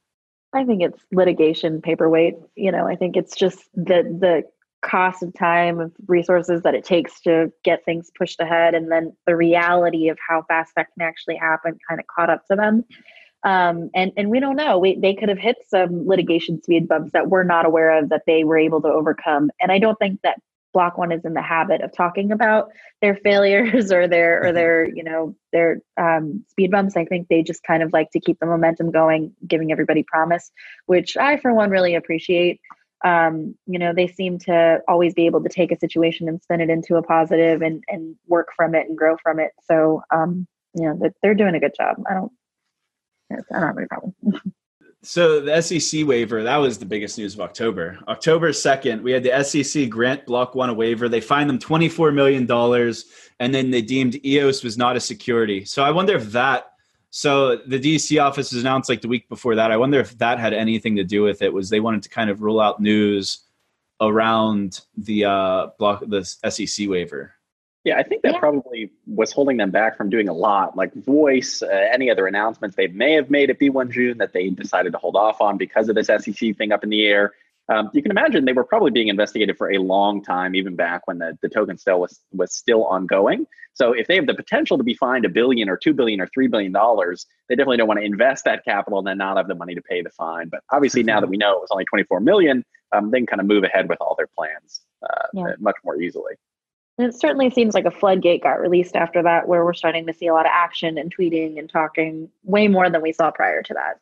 I 0.54 0.64
think 0.64 0.84
it's 0.84 1.04
litigation 1.12 1.82
paperweight. 1.82 2.36
You 2.56 2.72
know, 2.72 2.88
I 2.88 2.96
think 2.96 3.18
it's 3.18 3.36
just 3.36 3.64
the 3.74 4.04
the 4.04 4.44
cost 4.84 5.24
of 5.24 5.34
time 5.34 5.80
of 5.80 5.92
resources 6.08 6.62
that 6.62 6.76
it 6.76 6.84
takes 6.84 7.22
to 7.22 7.52
get 7.64 7.84
things 7.86 8.12
pushed 8.18 8.40
ahead 8.42 8.76
and 8.76 8.92
then 8.92 9.16
the 9.26 9.36
reality 9.36 10.10
of 10.10 10.18
how 10.28 10.44
fast 10.48 10.74
that 10.76 10.88
can 10.94 11.08
actually 11.08 11.38
happen 11.38 11.78
kind 11.88 12.02
of 12.02 12.08
caught 12.08 12.30
up 12.30 12.46
to 12.46 12.56
them 12.56 12.84
um, 13.46 13.90
and 13.96 14.12
and 14.18 14.30
we 14.30 14.42
don't 14.42 14.58
know 14.58 14.78
we, 14.78 15.00
they 15.00 15.14
could 15.14 15.30
have 15.30 15.38
hit 15.38 15.56
some 15.70 16.06
litigation 16.06 16.62
speed 16.62 16.86
bumps 16.86 17.12
that 17.14 17.30
we're 17.30 17.46
not 17.46 17.66
aware 17.66 17.98
of 17.98 18.10
that 18.10 18.24
they 18.28 18.44
were 18.44 18.58
able 18.58 18.82
to 18.82 18.90
overcome 18.90 19.50
and 19.62 19.72
i 19.72 19.80
don't 19.80 19.98
think 20.00 20.20
that 20.22 20.38
block 20.74 20.98
one 20.98 21.12
is 21.12 21.24
in 21.24 21.34
the 21.34 21.42
habit 21.42 21.82
of 21.82 21.92
talking 21.94 22.32
about 22.32 22.70
their 23.02 23.16
failures 23.16 23.92
or 23.92 24.08
their 24.08 24.42
or 24.42 24.46
mm-hmm. 24.48 24.56
their 24.56 24.96
you 24.96 25.04
know 25.04 25.36
their 25.52 25.80
um, 25.98 26.44
speed 26.50 26.72
bumps. 26.72 26.98
I 26.98 27.06
think 27.06 27.28
they 27.28 27.44
just 27.44 27.64
kind 27.64 27.84
of 27.84 27.94
like 27.94 28.12
to 28.12 28.20
keep 28.20 28.40
the 28.40 28.46
momentum 28.46 28.92
going 28.92 29.34
giving 29.48 29.72
everybody 29.72 30.04
promise 30.04 30.52
which 30.88 31.16
i 31.18 31.38
for 31.38 31.54
one 31.54 31.70
really 31.70 31.96
appreciate. 31.96 32.60
Um, 33.06 33.56
you 33.68 33.80
know 33.80 33.94
they 33.94 34.08
seem 34.08 34.40
to 34.40 34.80
always 34.88 35.14
be 35.14 35.26
able 35.26 35.44
to 35.44 35.50
take 35.50 35.72
a 35.72 35.80
situation 35.80 36.30
and 36.30 36.42
spin 36.42 36.62
it 36.62 36.70
into 36.70 36.96
a 36.96 37.04
positive 37.04 37.62
and 37.62 37.84
and 37.88 38.16
work 38.28 38.50
from 38.56 38.76
it 38.76 38.88
and 38.88 38.98
grow 38.98 39.18
from 39.22 39.40
it. 39.40 39.52
So 39.64 40.02
um, 40.12 40.48
you 40.74 40.84
know 40.84 41.12
they're 41.22 41.36
doing 41.36 41.56
a 41.56 41.60
good 41.60 41.76
job. 41.78 41.98
I 42.10 42.14
don't 42.14 42.32
i 43.32 43.36
don't 43.52 43.68
have 43.68 43.78
any 43.78 43.88
problem 43.88 44.14
So 45.06 45.42
the 45.42 45.62
SEC 45.62 46.08
waiver, 46.08 46.44
that 46.44 46.56
was 46.56 46.78
the 46.78 46.86
biggest 46.86 47.18
news 47.18 47.34
of 47.34 47.42
October. 47.42 48.00
October 48.08 48.52
2nd, 48.52 49.02
we 49.02 49.12
had 49.12 49.22
the 49.22 49.44
SEC 49.44 49.90
grant 49.90 50.26
Block 50.26 50.56
One 50.56 50.70
a 50.70 50.74
waiver. 50.74 51.10
They 51.10 51.20
fined 51.20 51.50
them 51.50 51.60
$24 51.60 52.14
million, 52.14 52.50
and 53.42 53.54
then 53.54 53.70
they 53.70 53.82
deemed 53.82 54.26
EOS 54.26 54.64
was 54.64 54.78
not 54.78 54.96
a 54.96 55.02
security. 55.02 55.66
So 55.66 55.84
I 55.84 55.92
wonder 55.92 56.16
if 56.16 56.32
that, 56.32 56.72
so 57.10 57.58
the 57.68 57.78
DC 57.78 58.24
office 58.24 58.54
was 58.54 58.62
announced 58.62 58.88
like 58.88 59.02
the 59.02 59.10
week 59.10 59.28
before 59.28 59.56
that. 59.56 59.74
I 59.74 59.78
wonder 59.78 60.00
if 60.00 60.18
that 60.20 60.40
had 60.40 60.54
anything 60.54 60.96
to 60.96 61.04
do 61.04 61.22
with 61.22 61.42
it, 61.42 61.52
was 61.52 61.70
they 61.70 61.82
wanted 61.82 62.04
to 62.04 62.10
kind 62.10 62.30
of 62.30 62.42
rule 62.42 62.62
out 62.62 62.80
news 62.80 63.40
around 64.00 64.86
the 64.96 65.26
uh, 65.26 65.68
block, 65.78 66.02
the 66.08 66.24
SEC 66.24 66.88
waiver. 66.88 67.36
Yeah, 67.84 67.98
I 67.98 68.04
think 68.04 68.22
that 68.22 68.34
yeah. 68.34 68.40
probably 68.40 68.92
was 69.06 69.34
holding 69.34 69.58
them 69.58 69.70
back 69.70 69.98
from 69.98 70.10
doing 70.10 70.30
a 70.30 70.34
lot, 70.34 70.78
like 70.78 70.94
voice, 70.94 71.62
uh, 71.62 71.68
any 71.68 72.10
other 72.10 72.28
announcements 72.28 72.78
they 72.78 72.88
may 72.88 73.14
have 73.14 73.30
made 73.30 73.50
at 73.50 73.60
B1 73.60 73.92
June 73.92 74.20
that 74.20 74.32
they 74.32 74.50
decided 74.50 74.94
to 74.94 74.98
hold 74.98 75.18
off 75.18 75.42
on 75.42 75.58
because 75.58 75.90
of 75.90 75.96
this 75.96 76.08
SEC 76.08 76.56
thing 76.56 76.72
up 76.72 76.84
in 76.84 76.90
the 76.90 77.06
air. 77.06 77.34
Um, 77.70 77.90
you 77.94 78.02
can 78.02 78.12
imagine 78.12 78.46
they 78.46 78.54
were 78.54 78.64
probably 78.64 78.92
being 78.92 79.08
investigated 79.10 79.58
for 79.58 79.72
a 79.72 79.80
long 79.80 80.22
time, 80.22 80.56
even 80.56 80.76
back 80.76 81.08
when 81.08 81.18
the, 81.18 81.38
the 81.42 81.50
token 81.50 81.78
sale 81.78 82.00
was 82.00 82.20
was 82.32 82.54
still 82.54 82.86
ongoing. 82.86 83.48
So 83.74 83.94
if 83.94 84.08
they 84.08 84.16
have 84.16 84.28
the 84.28 84.34
potential 84.34 84.78
to 84.78 84.84
be 84.84 84.94
fined 84.94 85.26
a 85.26 85.30
billion 85.30 85.70
or 85.70 85.78
two 85.78 85.94
billion 85.94 86.22
or 86.22 86.28
three 86.28 86.48
billion 86.48 86.72
dollars, 86.72 87.26
they 87.48 87.56
definitely 87.56 87.78
don't 87.78 87.88
want 87.88 88.00
to 88.00 88.06
invest 88.06 88.46
that 88.46 88.64
capital 88.66 89.00
and 89.00 89.08
then 89.08 89.18
not 89.18 89.38
have 89.38 89.48
the 89.48 89.56
money 89.56 89.76
to 89.76 89.82
pay 89.82 90.02
the 90.02 90.10
fine. 90.10 90.50
But 90.50 90.62
obviously, 90.72 91.04
now 91.04 91.20
that 91.22 91.30
we 91.30 91.38
know 91.38 91.58
it 91.58 91.62
was 91.62 91.70
only 91.72 91.86
24 91.86 92.20
million, 92.20 92.64
um, 92.92 93.12
they 93.12 93.20
can 93.20 93.28
kind 93.28 93.42
of 93.42 93.48
move 93.48 93.64
ahead 93.64 93.90
with 93.90 94.00
all 94.00 94.16
their 94.16 94.28
plans 94.28 94.82
uh, 95.02 95.28
yeah. 95.34 95.54
much 95.60 95.78
more 95.84 96.00
easily. 96.00 96.34
And 96.98 97.08
it 97.08 97.20
certainly 97.20 97.50
seems 97.50 97.74
like 97.74 97.86
a 97.86 97.92
floodgate 97.92 98.44
got 98.44 98.62
released 98.62 98.96
after 98.96 99.24
that, 99.24 99.48
where 99.48 99.66
we're 99.66 99.74
starting 99.74 100.06
to 100.06 100.14
see 100.14 100.28
a 100.28 100.34
lot 100.34 100.46
of 100.46 100.52
action 100.54 100.98
and 100.98 101.16
tweeting 101.16 101.58
and 101.58 101.70
talking 101.70 102.30
way 102.44 102.68
more 102.68 102.90
than 102.90 103.02
we 103.02 103.12
saw 103.12 103.32
prior 103.32 103.64
to 103.64 103.74
that. 103.74 104.00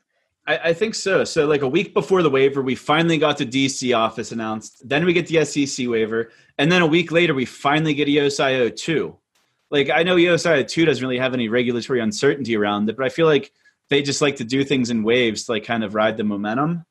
I, 0.47 0.69
I, 0.69 0.73
think 0.73 0.95
so. 0.95 1.23
So, 1.23 1.45
like 1.47 1.61
a 1.61 1.67
week 1.67 1.93
before 1.93 2.21
the 2.23 2.29
waiver, 2.29 2.61
we 2.61 2.75
finally 2.75 3.17
got 3.17 3.37
the 3.37 3.45
DC 3.45 3.95
office 3.95 4.31
announced. 4.31 4.87
Then 4.87 5.05
we 5.05 5.13
get 5.13 5.27
the 5.27 5.45
SEC 5.45 5.87
waiver. 5.87 6.31
And 6.57 6.71
then 6.71 6.81
a 6.81 6.87
week 6.87 7.11
later, 7.11 7.33
we 7.33 7.45
finally 7.45 7.93
get 7.93 8.07
EOSIO 8.07 8.75
2. 8.75 9.15
Like, 9.69 9.89
I 9.89 10.03
know 10.03 10.17
EOSIO 10.17 10.67
2 10.67 10.85
doesn't 10.85 11.01
really 11.01 11.19
have 11.19 11.33
any 11.33 11.47
regulatory 11.47 12.01
uncertainty 12.01 12.57
around 12.57 12.89
it, 12.89 12.97
but 12.97 13.05
I 13.05 13.09
feel 13.09 13.27
like 13.27 13.51
they 13.89 14.01
just 14.01 14.21
like 14.21 14.35
to 14.37 14.43
do 14.43 14.63
things 14.63 14.89
in 14.89 15.03
waves 15.03 15.45
to 15.45 15.53
like 15.53 15.63
kind 15.63 15.83
of 15.83 15.95
ride 15.95 16.17
the 16.17 16.23
momentum. 16.23 16.85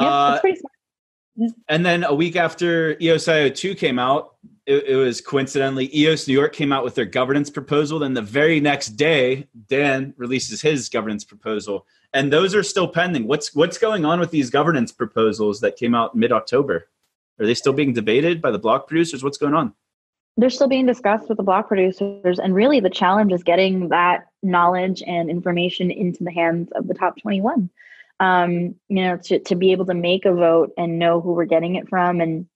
Yeah, 0.00 0.06
uh, 0.06 0.30
that's 0.30 0.40
pretty 0.40 0.58
smart. 0.58 1.52
And 1.68 1.84
then 1.84 2.02
a 2.02 2.14
week 2.14 2.34
after 2.34 2.94
EOSIO 2.96 3.54
2 3.54 3.74
came 3.74 3.98
out, 3.98 4.36
it, 4.66 4.84
it, 4.88 4.96
was 4.96 5.20
coincidentally 5.20 5.96
EOS 5.96 6.26
New 6.26 6.34
York 6.34 6.52
came 6.52 6.72
out 6.72 6.84
with 6.84 6.96
their 6.96 7.04
governance 7.04 7.48
proposal. 7.48 8.00
Then 8.00 8.14
the 8.14 8.22
very 8.22 8.60
next 8.60 8.90
day, 8.90 9.46
Dan 9.68 10.12
releases 10.16 10.60
his 10.60 10.88
governance 10.88 11.24
proposal, 11.24 11.86
and 12.12 12.32
those 12.32 12.54
are 12.54 12.64
still 12.64 12.88
pending. 12.88 13.26
What's 13.28 13.54
what's 13.54 13.78
going 13.78 14.04
on 14.04 14.18
with 14.18 14.30
these 14.30 14.50
governance 14.50 14.90
proposals 14.90 15.60
that 15.60 15.76
came 15.76 15.94
out 15.94 16.16
mid 16.16 16.32
October? 16.32 16.88
Are 17.38 17.46
they 17.46 17.54
still 17.54 17.72
being 17.72 17.92
debated 17.92 18.42
by 18.42 18.50
the 18.50 18.58
block 18.58 18.88
producers? 18.88 19.22
What's 19.22 19.38
going 19.38 19.54
on? 19.54 19.72
They're 20.36 20.50
still 20.50 20.68
being 20.68 20.86
discussed 20.86 21.28
with 21.28 21.38
the 21.38 21.44
block 21.44 21.68
producers, 21.68 22.38
and 22.38 22.54
really 22.54 22.80
the 22.80 22.90
challenge 22.90 23.32
is 23.32 23.42
getting 23.42 23.88
that 23.90 24.26
knowledge 24.42 25.02
and 25.06 25.30
information 25.30 25.90
into 25.90 26.24
the 26.24 26.32
hands 26.32 26.70
of 26.74 26.88
the 26.88 26.94
top 26.94 27.20
21. 27.22 27.70
Um, 28.18 28.74
you 28.88 29.02
know, 29.02 29.18
to, 29.24 29.38
to 29.40 29.54
be 29.54 29.72
able 29.72 29.84
to 29.86 29.94
make 29.94 30.24
a 30.24 30.32
vote 30.32 30.72
and 30.78 30.98
know 30.98 31.20
who 31.20 31.34
we're 31.34 31.44
getting 31.44 31.74
it 31.74 31.86
from 31.88 32.22
and 32.22 32.46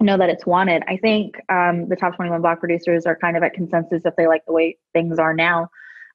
know 0.00 0.18
that 0.18 0.28
it's 0.28 0.46
wanted. 0.46 0.82
I 0.86 0.96
think 0.98 1.36
um, 1.48 1.88
the 1.88 1.96
top 1.96 2.16
21 2.16 2.42
block 2.42 2.60
producers 2.60 3.06
are 3.06 3.16
kind 3.16 3.36
of 3.36 3.42
at 3.42 3.54
consensus 3.54 4.02
if 4.04 4.14
they 4.16 4.26
like 4.26 4.44
the 4.46 4.52
way 4.52 4.76
things 4.92 5.18
are 5.18 5.34
now. 5.34 5.68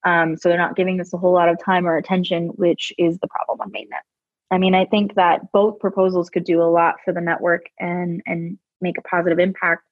Um, 0.03 0.37
so 0.37 0.49
they're 0.49 0.57
not 0.57 0.75
giving 0.75 0.97
this 0.97 1.13
a 1.13 1.17
whole 1.17 1.33
lot 1.33 1.49
of 1.49 1.57
time 1.63 1.87
or 1.87 1.97
attention, 1.97 2.49
which 2.49 2.91
is 2.97 3.19
the 3.19 3.27
problem 3.27 3.61
on 3.61 3.71
mainnet. 3.71 4.01
I 4.51 4.57
mean, 4.57 4.75
I 4.75 4.85
think 4.85 5.15
that 5.15 5.51
both 5.51 5.79
proposals 5.79 6.29
could 6.29 6.43
do 6.43 6.61
a 6.61 6.65
lot 6.69 6.95
for 7.05 7.13
the 7.13 7.21
network 7.21 7.65
and 7.79 8.21
and 8.25 8.57
make 8.81 8.97
a 8.97 9.01
positive 9.03 9.39
impact. 9.39 9.83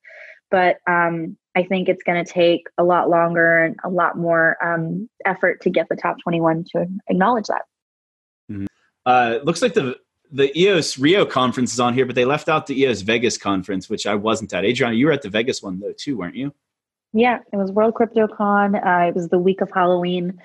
but 0.51 0.77
um, 0.87 1.37
I 1.55 1.63
think 1.63 1.89
it's 1.89 2.03
going 2.03 2.23
to 2.23 2.31
take 2.31 2.67
a 2.77 2.83
lot 2.83 3.09
longer 3.09 3.59
and 3.59 3.75
a 3.83 3.89
lot 3.89 4.17
more 4.17 4.57
um, 4.63 5.09
effort 5.25 5.61
to 5.61 5.69
get 5.69 5.87
the 5.89 5.95
top 5.95 6.17
21 6.23 6.65
to 6.71 6.87
acknowledge 7.07 7.47
that. 7.47 7.63
Mm-hmm. 8.51 8.65
Uh, 9.05 9.39
looks 9.43 9.61
like 9.61 9.73
the 9.73 9.95
the 10.31 10.57
EOS 10.59 10.97
Rio 10.97 11.25
conference 11.25 11.73
is 11.73 11.79
on 11.79 11.93
here, 11.93 12.05
but 12.05 12.15
they 12.15 12.25
left 12.25 12.49
out 12.49 12.67
the 12.67 12.79
EOS 12.81 13.01
Vegas 13.01 13.37
conference, 13.37 13.89
which 13.89 14.05
I 14.05 14.15
wasn't 14.15 14.53
at. 14.53 14.65
Adriana, 14.65 14.95
you 14.95 15.07
were 15.07 15.11
at 15.11 15.21
the 15.21 15.29
Vegas 15.29 15.61
one 15.63 15.79
though 15.79 15.93
too, 15.93 16.17
weren't 16.17 16.35
you? 16.35 16.53
Yeah, 17.13 17.39
it 17.51 17.57
was 17.57 17.71
World 17.71 17.95
CryptoCon. 17.95 18.75
Uh, 18.75 19.07
it 19.07 19.15
was 19.15 19.29
the 19.29 19.39
week 19.39 19.61
of 19.61 19.71
Halloween. 19.73 20.39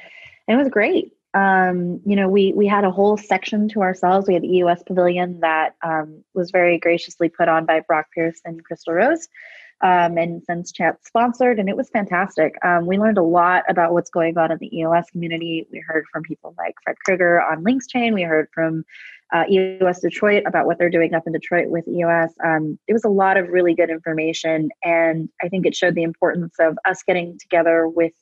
And 0.49 0.59
it 0.59 0.63
was 0.63 0.71
great. 0.71 1.13
Um, 1.35 2.01
you 2.07 2.15
know, 2.15 2.29
we 2.29 2.53
we 2.55 2.67
had 2.67 2.85
a 2.85 2.91
whole 2.91 3.17
section 3.17 3.69
to 3.71 3.83
ourselves. 3.83 4.29
We 4.29 4.35
had 4.35 4.45
the 4.45 4.57
EOS 4.57 4.85
Pavilion 4.85 5.41
that 5.41 5.75
um, 5.83 6.23
was 6.33 6.51
very 6.51 6.79
graciously 6.79 7.29
put 7.29 7.49
on 7.49 7.67
by 7.67 7.81
Brock 7.81 8.07
Pierce 8.15 8.41
and 8.45 8.65
Crystal 8.65 8.95
Rose, 8.95 9.29
um, 9.81 10.17
and 10.17 10.45
Sense 10.45 10.71
Chat 10.71 11.05
sponsored, 11.05 11.59
and 11.59 11.69
it 11.69 11.77
was 11.77 11.91
fantastic. 11.91 12.55
Um, 12.65 12.87
we 12.87 12.99
learned 12.99 13.19
a 13.19 13.23
lot 13.23 13.65
about 13.69 13.93
what's 13.93 14.11
going 14.11 14.39
on 14.39 14.53
in 14.53 14.59
the 14.59 14.79
EOS 14.79 15.11
community. 15.11 15.67
We 15.73 15.83
heard 15.85 16.05
from 16.13 16.23
people 16.23 16.55
like 16.57 16.77
Fred 16.85 16.97
Krueger 17.05 17.43
on 17.43 17.65
LinksChain. 17.65 18.15
We 18.15 18.23
heard 18.23 18.49
from 18.55 18.85
uh, 19.33 19.45
EOS 19.51 20.01
Detroit 20.01 20.45
about 20.47 20.67
what 20.67 20.79
they're 20.79 20.91
doing 20.91 21.15
up 21.15 21.27
in 21.27 21.33
Detroit 21.33 21.69
with 21.69 21.87
EOS. 21.89 22.33
Um, 22.45 22.79
it 22.87 22.93
was 22.93 23.05
a 23.05 23.09
lot 23.09 23.37
of 23.37 23.49
really 23.49 23.75
good 23.75 23.91
information, 23.91 24.71
and 24.83 25.29
I 25.43 25.49
think 25.49 25.67
it 25.67 25.75
showed 25.75 25.95
the 25.95 26.03
importance 26.03 26.55
of 26.59 26.79
us 26.85 27.03
getting 27.07 27.39
together 27.39 27.89
with 27.89 28.13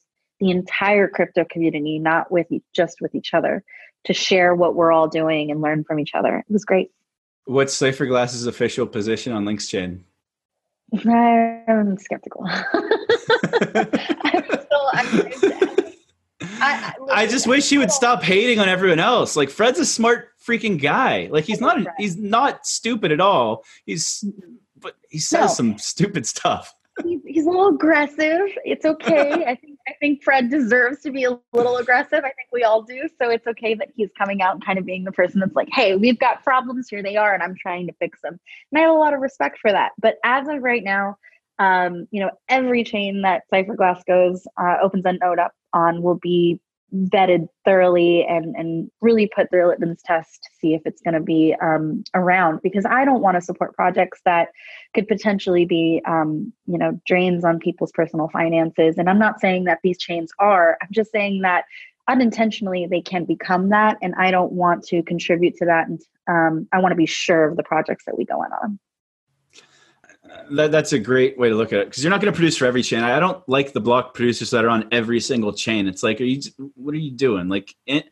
the 0.40 0.50
entire 0.50 1.09
crypto 1.09 1.44
community, 1.44 1.98
not 1.98 2.30
with 2.30 2.46
just 2.74 3.00
with 3.00 3.14
each 3.14 3.34
other, 3.34 3.62
to 4.05 4.12
share 4.12 4.55
what 4.55 4.74
we're 4.74 4.92
all 4.92 5.09
doing 5.09 5.50
and 5.50 5.61
learn 5.61 5.84
from 5.84 6.00
each 6.00 6.12
other. 6.14 6.38
It 6.38 6.53
was 6.53 6.64
great. 6.64 6.90
What's 7.44 7.76
Cypherglass's 7.76 8.46
official 8.46 8.86
position 8.86 9.32
on 9.32 9.44
LinksChain? 9.44 10.00
I'm 11.05 11.98
skeptical. 11.98 12.44
I'm 12.48 12.70
still, 14.44 14.90
I'm, 14.92 15.32
I, 16.61 16.92
I, 17.11 17.26
just 17.26 17.46
wish 17.46 17.68
he 17.70 17.78
would 17.78 17.90
stop 17.90 18.22
hating 18.22 18.59
on 18.59 18.68
everyone 18.68 19.00
else. 19.00 19.36
Like 19.36 19.48
Fred's 19.48 19.78
a 19.78 19.86
smart 19.86 20.31
freaking 20.47 20.80
guy. 20.80 21.28
Like 21.30 21.45
he's 21.45 21.61
not 21.61 21.86
he's 21.99 22.16
not 22.16 22.66
stupid 22.66 23.12
at 23.12 23.20
all. 23.20 23.64
He's 23.86 24.24
but 24.78 24.97
he 25.09 25.18
says 25.18 25.40
no. 25.40 25.55
some 25.55 25.78
stupid 25.78 26.26
stuff 26.26 26.74
he's, 27.05 27.20
he's 27.26 27.47
a 27.47 27.51
little 27.51 27.68
aggressive. 27.68 28.40
It's 28.64 28.84
okay. 28.84 29.45
I 29.47 29.55
think 29.57 29.78
I 29.88 29.93
think 30.01 30.22
Fred 30.22 30.51
deserves 30.51 31.01
to 31.03 31.11
be 31.11 31.24
a 31.24 31.38
little 31.53 31.76
aggressive. 31.76 32.20
I 32.20 32.32
think 32.32 32.49
we 32.53 32.62
all 32.62 32.82
do. 32.82 33.09
So 33.20 33.30
it's 33.30 33.47
okay 33.47 33.74
that 33.74 33.88
he's 33.97 34.11
coming 34.16 34.43
out 34.43 34.55
and 34.55 34.64
kind 34.64 34.78
of 34.78 34.86
being 34.86 35.05
the 35.05 35.12
person 35.12 35.40
that's 35.40 35.57
like, 35.57 35.68
"Hey, 35.72 35.97
we've 35.97 36.18
got 36.18 36.45
problems 36.45 36.88
here. 36.88 37.03
They 37.03 37.16
are, 37.16 37.34
and 37.34 37.43
I'm 37.43 37.57
trying 37.61 37.86
to 37.88 37.93
fix 37.95 38.20
them." 38.22 38.38
And 38.70 38.78
I 38.78 38.82
have 38.82 38.95
a 38.95 38.99
lot 38.99 39.14
of 39.14 39.20
respect 39.20 39.59
for 39.59 39.72
that. 39.72 39.93
But 40.01 40.16
as 40.24 40.49
of 40.49 40.62
right 40.62 40.84
now, 40.84 41.16
um, 41.59 42.07
you 42.11 42.20
know, 42.20 42.30
every 42.49 42.84
chain 42.84 43.22
that 43.22 43.45
Cypherglass 43.53 44.05
goes 44.07 44.47
uh, 44.61 44.76
opens 44.82 45.05
a 45.05 45.14
node 45.14 45.38
up 45.38 45.53
on 45.72 46.03
will 46.03 46.18
be 46.20 46.61
vetted 46.95 47.49
thoroughly 47.64 48.24
and 48.26 48.55
and 48.55 48.90
really 49.01 49.30
put 49.34 49.49
through 49.51 49.66
a 49.66 49.68
litmus 49.68 50.03
test 50.05 50.43
to 50.43 50.51
see 50.61 50.74
if 50.74 50.82
it's 50.84 51.01
going 51.01 51.14
to 51.14 51.20
be 51.20 51.55
um, 51.62 52.05
around 52.14 52.61
because 52.62 52.84
I 52.84 53.05
don't 53.05 53.22
want 53.22 53.36
to 53.36 53.40
support 53.40 53.74
projects 53.74 54.20
that 54.24 54.49
could 54.95 55.09
potentially 55.09 55.64
be 55.64 56.03
um, 56.07 56.53
you 56.66 56.78
know 56.78 57.01
drains 57.07 57.45
on 57.45 57.59
people's 57.59 57.93
personal 57.93 58.28
finances. 58.28 58.97
And 58.99 59.09
I'm 59.09 59.18
not 59.18 59.40
saying 59.40 59.64
that 59.64 59.78
these 59.82 59.99
chains 59.99 60.30
are 60.38 60.76
I'm 60.82 60.88
just 60.90 61.11
saying 61.12 61.43
that 61.43 61.64
unintentionally 62.09 62.86
they 62.90 63.01
can 63.01 63.24
become 63.24 63.68
that 63.70 63.97
and 64.03 64.14
I 64.16 64.30
don't 64.30 64.53
want 64.53 64.84
to 64.84 65.03
contribute 65.05 65.57
to 65.57 65.66
that 65.66 65.86
and 65.88 66.01
um, 66.28 66.68
I 66.72 66.78
want 66.78 66.93
to 66.93 66.97
be 66.97 67.07
sure 67.07 67.49
of 67.49 67.57
the 67.57 67.62
projects 67.62 68.05
that 68.07 68.18
we 68.18 68.24
go 68.24 68.43
in 68.43 68.51
on 68.53 68.78
that, 70.52 70.70
that's 70.70 70.92
a 70.92 70.98
great 70.98 71.38
way 71.38 71.48
to 71.48 71.54
look 71.54 71.72
at 71.72 71.80
it 71.80 71.86
because 71.88 72.02
you're 72.02 72.10
not 72.10 72.20
going 72.20 72.32
to 72.32 72.36
produce 72.36 72.56
for 72.56 72.66
every 72.66 72.82
chain. 72.82 73.02
I 73.02 73.20
don't 73.20 73.46
like 73.48 73.72
the 73.72 73.80
block 73.80 74.14
producers 74.14 74.50
that 74.50 74.64
are 74.64 74.70
on 74.70 74.88
every 74.92 75.20
single 75.20 75.52
chain. 75.52 75.86
It's 75.88 76.02
like, 76.02 76.20
are 76.20 76.24
you? 76.24 76.40
What 76.74 76.94
are 76.94 76.98
you 76.98 77.10
doing? 77.10 77.48
Like, 77.48 77.74
it, 77.86 78.06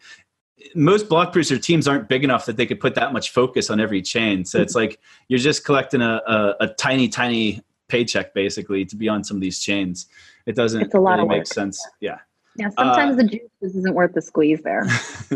most 0.74 1.08
block 1.08 1.32
producer 1.32 1.58
teams 1.58 1.88
aren't 1.88 2.08
big 2.08 2.24
enough 2.24 2.46
that 2.46 2.56
they 2.56 2.66
could 2.66 2.80
put 2.80 2.94
that 2.94 3.12
much 3.12 3.30
focus 3.30 3.70
on 3.70 3.80
every 3.80 4.02
chain. 4.02 4.44
So 4.44 4.60
it's 4.60 4.74
like 4.74 5.00
you're 5.28 5.38
just 5.38 5.64
collecting 5.64 6.02
a, 6.02 6.20
a, 6.26 6.54
a 6.60 6.68
tiny, 6.68 7.08
tiny 7.08 7.62
paycheck 7.88 8.34
basically 8.34 8.84
to 8.84 8.96
be 8.96 9.08
on 9.08 9.24
some 9.24 9.36
of 9.36 9.40
these 9.40 9.60
chains. 9.60 10.06
It 10.46 10.54
doesn't 10.54 10.82
it's 10.82 10.94
a 10.94 11.00
lot 11.00 11.16
really 11.16 11.28
make 11.28 11.46
sense. 11.46 11.84
Yeah. 12.00 12.18
Yeah. 12.56 12.70
Sometimes 12.70 13.14
uh, 13.14 13.22
the 13.22 13.24
juice 13.28 13.74
isn't 13.74 13.94
worth 13.94 14.14
the 14.14 14.22
squeeze 14.22 14.62
there. 14.62 14.86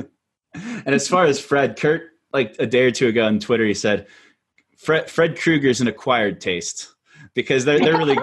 and 0.54 0.94
as 0.94 1.08
far 1.08 1.24
as 1.24 1.40
Fred, 1.40 1.78
Kurt, 1.78 2.10
like 2.32 2.56
a 2.58 2.66
day 2.66 2.84
or 2.84 2.90
two 2.90 3.08
ago 3.08 3.24
on 3.24 3.38
Twitter, 3.38 3.64
he 3.64 3.74
said, 3.74 4.06
Fred 4.84 5.10
Fred 5.10 5.36
Krueger's 5.38 5.80
an 5.80 5.88
acquired 5.88 6.40
taste 6.40 6.94
because 7.34 7.64
they're 7.64 7.78
they're 7.78 7.96
really 7.96 8.18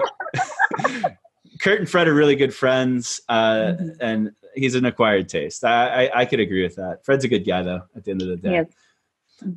Kurt 1.60 1.80
and 1.80 1.88
Fred 1.88 2.08
are 2.08 2.14
really 2.14 2.36
good 2.36 2.54
friends, 2.54 3.20
uh, 3.28 3.54
mm-hmm. 3.54 3.88
and 4.00 4.32
he's 4.54 4.74
an 4.74 4.84
acquired 4.84 5.28
taste. 5.28 5.64
I, 5.64 6.06
I, 6.06 6.20
I 6.20 6.24
could 6.24 6.40
agree 6.40 6.62
with 6.62 6.76
that. 6.76 7.04
Fred's 7.04 7.24
a 7.24 7.28
good 7.28 7.46
guy 7.46 7.62
though. 7.62 7.82
At 7.94 8.04
the 8.04 8.10
end 8.10 8.22
of 8.22 8.28
the 8.28 8.36
day. 8.36 8.66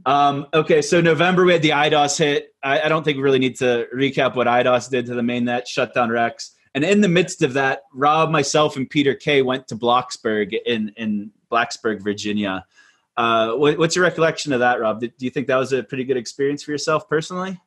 Um, 0.06 0.48
okay, 0.54 0.82
so 0.82 1.00
November 1.00 1.46
we 1.46 1.54
had 1.54 1.62
the 1.62 1.70
EIDOS 1.70 2.18
hit. 2.18 2.56
I, 2.64 2.82
I, 2.82 2.90
don't 2.90 3.04
think 3.04 3.18
we 3.18 3.24
really 3.24 3.40
need 3.40 3.58
to 3.58 3.88
recap 3.94 4.36
what 4.36 4.48
EIDOS 4.48 4.90
did 4.90 5.06
to 5.08 5.14
the 5.14 5.22
mainnet, 5.22 5.68
shut 5.68 5.94
down 5.94 6.10
Rex. 6.10 6.56
And 6.74 6.84
in 6.84 7.02
the 7.02 7.08
midst 7.08 7.44
of 7.44 7.54
that, 7.54 7.84
Rob, 7.94 8.32
myself, 8.32 8.78
and 8.78 8.90
Peter 8.90 9.14
K 9.14 9.44
went 9.44 9.68
to 9.68 9.76
Bloxburg 9.76 10.56
in 10.66 10.92
in 10.98 11.32
Blacksburg, 11.52 12.04
Virginia, 12.04 12.66
uh, 13.18 13.54
what, 13.54 13.78
what's 13.78 13.96
your 13.96 14.04
recollection 14.04 14.54
of 14.54 14.60
that, 14.60 14.80
Rob? 14.80 15.00
do 15.00 15.10
you 15.20 15.30
think 15.30 15.48
that 15.48 15.58
was 15.58 15.74
a 15.74 15.84
pretty 15.84 16.04
good 16.04 16.18
experience 16.18 16.64
for 16.64 16.72
yourself 16.72 17.08
personally? 17.08 17.60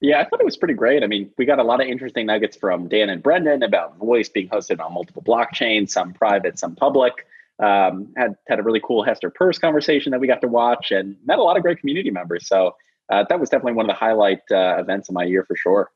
Yeah, 0.00 0.20
I 0.20 0.24
thought 0.24 0.40
it 0.40 0.44
was 0.44 0.56
pretty 0.56 0.74
great. 0.74 1.02
I 1.02 1.06
mean, 1.06 1.30
we 1.38 1.46
got 1.46 1.58
a 1.58 1.62
lot 1.62 1.80
of 1.80 1.86
interesting 1.86 2.26
nuggets 2.26 2.56
from 2.56 2.88
Dan 2.88 3.08
and 3.08 3.22
Brendan 3.22 3.62
about 3.62 3.96
voice 3.96 4.28
being 4.28 4.48
hosted 4.48 4.84
on 4.84 4.92
multiple 4.92 5.22
blockchains, 5.22 5.90
some 5.90 6.12
private, 6.12 6.58
some 6.58 6.74
public. 6.74 7.26
Um, 7.60 8.12
had 8.16 8.34
had 8.48 8.58
a 8.58 8.62
really 8.62 8.80
cool 8.84 9.04
Hester 9.04 9.30
Peirce 9.30 9.58
conversation 9.58 10.10
that 10.10 10.20
we 10.20 10.26
got 10.26 10.40
to 10.40 10.48
watch, 10.48 10.90
and 10.90 11.16
met 11.24 11.38
a 11.38 11.42
lot 11.42 11.56
of 11.56 11.62
great 11.62 11.78
community 11.78 12.10
members. 12.10 12.48
So 12.48 12.74
uh, 13.08 13.24
that 13.28 13.38
was 13.38 13.48
definitely 13.48 13.74
one 13.74 13.88
of 13.88 13.94
the 13.94 13.98
highlight 13.98 14.40
uh, 14.50 14.76
events 14.78 15.08
of 15.08 15.14
my 15.14 15.24
year 15.24 15.44
for 15.44 15.56
sure. 15.56 15.90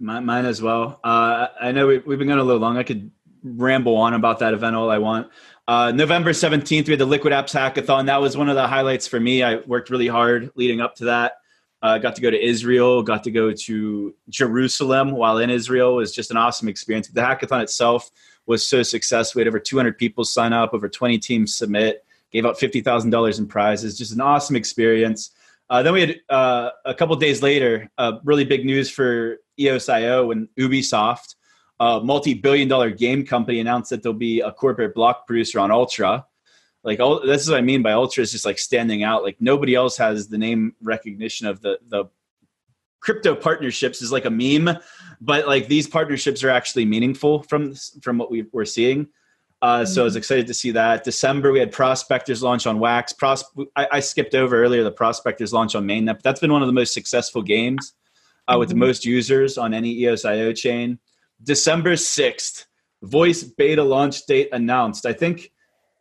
Mine, 0.00 0.26
mine 0.26 0.44
as 0.44 0.60
well. 0.60 1.00
Uh, 1.04 1.46
I 1.60 1.70
know 1.70 1.86
we, 1.86 1.98
we've 1.98 2.18
been 2.18 2.26
going 2.26 2.40
a 2.40 2.44
little 2.44 2.60
long. 2.60 2.76
I 2.76 2.82
could 2.82 3.12
ramble 3.44 3.96
on 3.96 4.14
about 4.14 4.40
that 4.40 4.54
event 4.54 4.74
all 4.74 4.90
I 4.90 4.98
want. 4.98 5.30
Uh, 5.66 5.90
November 5.92 6.30
17th, 6.30 6.86
we 6.86 6.90
had 6.92 7.00
the 7.00 7.06
LiquidApps 7.06 7.54
Hackathon. 7.54 8.06
That 8.06 8.20
was 8.20 8.36
one 8.36 8.50
of 8.50 8.54
the 8.54 8.66
highlights 8.66 9.06
for 9.06 9.18
me. 9.18 9.42
I 9.42 9.56
worked 9.60 9.88
really 9.88 10.08
hard 10.08 10.50
leading 10.56 10.82
up 10.82 10.94
to 10.96 11.06
that. 11.06 11.38
Uh, 11.82 11.98
got 11.98 12.16
to 12.16 12.22
go 12.22 12.30
to 12.30 12.42
Israel, 12.42 13.02
got 13.02 13.24
to 13.24 13.30
go 13.30 13.52
to 13.52 14.14
Jerusalem 14.28 15.12
while 15.12 15.38
in 15.38 15.50
Israel. 15.50 15.92
It 15.92 15.96
was 15.96 16.14
just 16.14 16.30
an 16.30 16.36
awesome 16.36 16.68
experience. 16.68 17.08
The 17.08 17.20
hackathon 17.20 17.62
itself 17.62 18.10
was 18.46 18.66
so 18.66 18.82
successful. 18.82 19.38
We 19.38 19.42
had 19.42 19.48
over 19.48 19.58
200 19.58 19.96
people 19.96 20.24
sign 20.24 20.52
up, 20.52 20.74
over 20.74 20.88
20 20.88 21.18
teams 21.18 21.56
submit, 21.56 22.04
gave 22.30 22.44
out 22.44 22.58
$50,000 22.58 23.38
in 23.38 23.46
prizes. 23.46 23.96
Just 23.96 24.12
an 24.12 24.20
awesome 24.20 24.56
experience. 24.56 25.30
Uh, 25.70 25.82
then 25.82 25.94
we 25.94 26.00
had 26.00 26.20
uh, 26.28 26.70
a 26.84 26.94
couple 26.94 27.16
days 27.16 27.42
later, 27.42 27.90
uh, 27.96 28.18
really 28.22 28.44
big 28.44 28.66
news 28.66 28.90
for 28.90 29.38
EOSIO 29.58 30.30
and 30.32 30.48
Ubisoft 30.58 31.36
a 31.80 32.00
multi-billion 32.00 32.68
dollar 32.68 32.90
game 32.90 33.26
company 33.26 33.60
announced 33.60 33.90
that 33.90 34.02
there'll 34.02 34.16
be 34.16 34.40
a 34.40 34.52
corporate 34.52 34.94
block 34.94 35.26
producer 35.26 35.58
on 35.58 35.70
Ultra. 35.70 36.24
Like 36.82 37.00
all, 37.00 37.20
this 37.20 37.42
is 37.42 37.50
what 37.50 37.58
I 37.58 37.62
mean 37.62 37.82
by 37.82 37.92
Ultra 37.92 38.22
is 38.22 38.32
just 38.32 38.44
like 38.44 38.58
standing 38.58 39.02
out. 39.02 39.22
Like 39.22 39.36
nobody 39.40 39.74
else 39.74 39.96
has 39.96 40.28
the 40.28 40.38
name 40.38 40.74
recognition 40.82 41.46
of 41.46 41.60
the 41.60 41.78
the 41.88 42.04
crypto 43.00 43.34
partnerships 43.34 44.00
is 44.00 44.10
like 44.12 44.24
a 44.24 44.30
meme, 44.30 44.78
but 45.20 45.46
like 45.46 45.68
these 45.68 45.86
partnerships 45.86 46.42
are 46.42 46.50
actually 46.50 46.84
meaningful 46.84 47.42
from 47.42 47.74
from 48.02 48.18
what 48.18 48.30
we 48.30 48.46
were 48.52 48.64
seeing. 48.64 49.08
Uh, 49.62 49.82
so 49.84 50.02
I 50.02 50.04
was 50.04 50.12
mm-hmm. 50.12 50.18
excited 50.18 50.46
to 50.48 50.54
see 50.54 50.72
that. 50.72 51.04
December 51.04 51.50
we 51.50 51.58
had 51.58 51.72
Prospectors 51.72 52.42
launch 52.42 52.66
on 52.66 52.78
Wax. 52.78 53.14
Pros- 53.14 53.44
I, 53.74 53.88
I 53.92 54.00
skipped 54.00 54.34
over 54.34 54.62
earlier 54.62 54.84
the 54.84 54.90
Prospectors 54.90 55.54
launch 55.54 55.74
on 55.74 55.86
Mainnet. 55.86 56.16
But 56.16 56.22
that's 56.22 56.40
been 56.40 56.52
one 56.52 56.60
of 56.60 56.66
the 56.66 56.74
most 56.74 56.92
successful 56.92 57.40
games 57.40 57.94
uh, 58.46 58.52
mm-hmm. 58.52 58.60
with 58.60 58.68
the 58.68 58.74
most 58.74 59.06
users 59.06 59.56
on 59.56 59.72
any 59.72 59.96
EOSIO 60.00 60.54
chain. 60.54 60.98
December 61.42 61.92
6th, 61.92 62.66
voice 63.02 63.42
beta 63.42 63.82
launch 63.82 64.26
date 64.26 64.48
announced. 64.52 65.06
I 65.06 65.12
think 65.12 65.52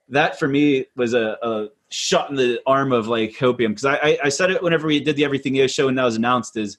that 0.09 0.39
for 0.39 0.47
me 0.47 0.85
was 0.95 1.13
a, 1.13 1.37
a 1.41 1.67
shot 1.89 2.29
in 2.29 2.35
the 2.35 2.61
arm 2.65 2.91
of 2.91 3.07
like 3.07 3.31
Hopium 3.31 3.69
because 3.69 3.85
I, 3.85 3.95
I, 3.95 4.17
I, 4.25 4.29
said 4.29 4.51
it 4.51 4.61
whenever 4.61 4.87
we 4.87 4.99
did 4.99 5.15
the 5.15 5.25
Everything 5.25 5.55
EOS 5.55 5.71
show 5.71 5.87
and 5.87 5.97
that 5.97 6.03
was 6.03 6.15
announced 6.15 6.57
is 6.57 6.77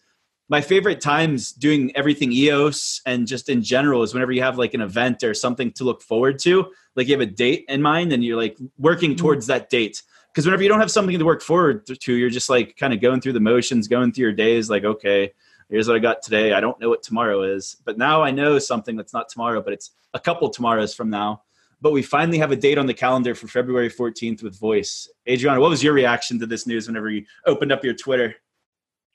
my 0.48 0.60
favorite 0.60 1.00
times 1.00 1.52
doing 1.52 1.90
everything 1.96 2.30
EOS 2.32 3.00
and 3.06 3.26
just 3.26 3.48
in 3.48 3.62
general 3.62 4.02
is 4.02 4.12
whenever 4.12 4.32
you 4.32 4.42
have 4.42 4.58
like 4.58 4.74
an 4.74 4.82
event 4.82 5.22
or 5.22 5.32
something 5.32 5.72
to 5.72 5.84
look 5.84 6.02
forward 6.02 6.38
to, 6.40 6.70
like 6.96 7.06
you 7.06 7.14
have 7.14 7.20
a 7.20 7.26
date 7.26 7.64
in 7.68 7.80
mind 7.80 8.12
and 8.12 8.22
you're 8.22 8.36
like 8.36 8.58
working 8.78 9.10
mm-hmm. 9.10 9.18
towards 9.18 9.46
that 9.46 9.70
date. 9.70 10.02
Because 10.30 10.46
whenever 10.46 10.62
you 10.62 10.68
don't 10.68 10.80
have 10.80 10.90
something 10.90 11.18
to 11.18 11.24
work 11.24 11.42
forward 11.42 11.86
to, 11.86 12.12
you're 12.12 12.28
just 12.28 12.50
like 12.50 12.76
kind 12.76 12.92
of 12.92 13.00
going 13.00 13.20
through 13.20 13.34
the 13.34 13.40
motions, 13.40 13.88
going 13.88 14.12
through 14.12 14.22
your 14.22 14.32
days, 14.32 14.68
like, 14.68 14.84
okay, 14.84 15.32
here's 15.68 15.88
what 15.88 15.96
I 15.96 16.00
got 16.00 16.22
today. 16.22 16.52
I 16.52 16.60
don't 16.60 16.78
know 16.80 16.88
what 16.88 17.02
tomorrow 17.02 17.42
is, 17.42 17.76
but 17.84 17.98
now 17.98 18.22
I 18.22 18.30
know 18.30 18.58
something 18.58 18.96
that's 18.96 19.12
not 19.12 19.28
tomorrow, 19.28 19.62
but 19.62 19.72
it's 19.72 19.90
a 20.14 20.20
couple 20.20 20.48
tomorrows 20.50 20.94
from 20.94 21.10
now. 21.10 21.42
But 21.80 21.92
we 21.92 22.02
finally 22.02 22.38
have 22.38 22.50
a 22.50 22.56
date 22.56 22.78
on 22.78 22.86
the 22.86 22.94
calendar 22.94 23.34
for 23.34 23.46
February 23.46 23.90
14th 23.90 24.42
with 24.42 24.58
Voice. 24.58 25.08
Adriana, 25.28 25.60
what 25.60 25.70
was 25.70 25.82
your 25.82 25.92
reaction 25.92 26.38
to 26.40 26.46
this 26.46 26.66
news 26.66 26.86
whenever 26.86 27.10
you 27.10 27.24
opened 27.46 27.72
up 27.72 27.84
your 27.84 27.94
Twitter? 27.94 28.34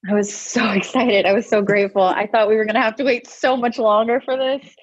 I 0.08 0.14
was 0.14 0.34
so 0.34 0.70
excited. 0.72 1.26
I 1.26 1.34
was 1.34 1.48
so 1.48 1.62
grateful. 1.62 2.04
I 2.04 2.28
thought 2.28 2.48
we 2.48 2.56
were 2.56 2.66
going 2.66 2.76
to 2.76 2.82
have 2.82 2.96
to 2.98 3.04
wait 3.04 3.28
so 3.28 3.58
much 3.58 3.78
longer 3.78 4.22
for 4.22 4.38
this. 4.38 4.76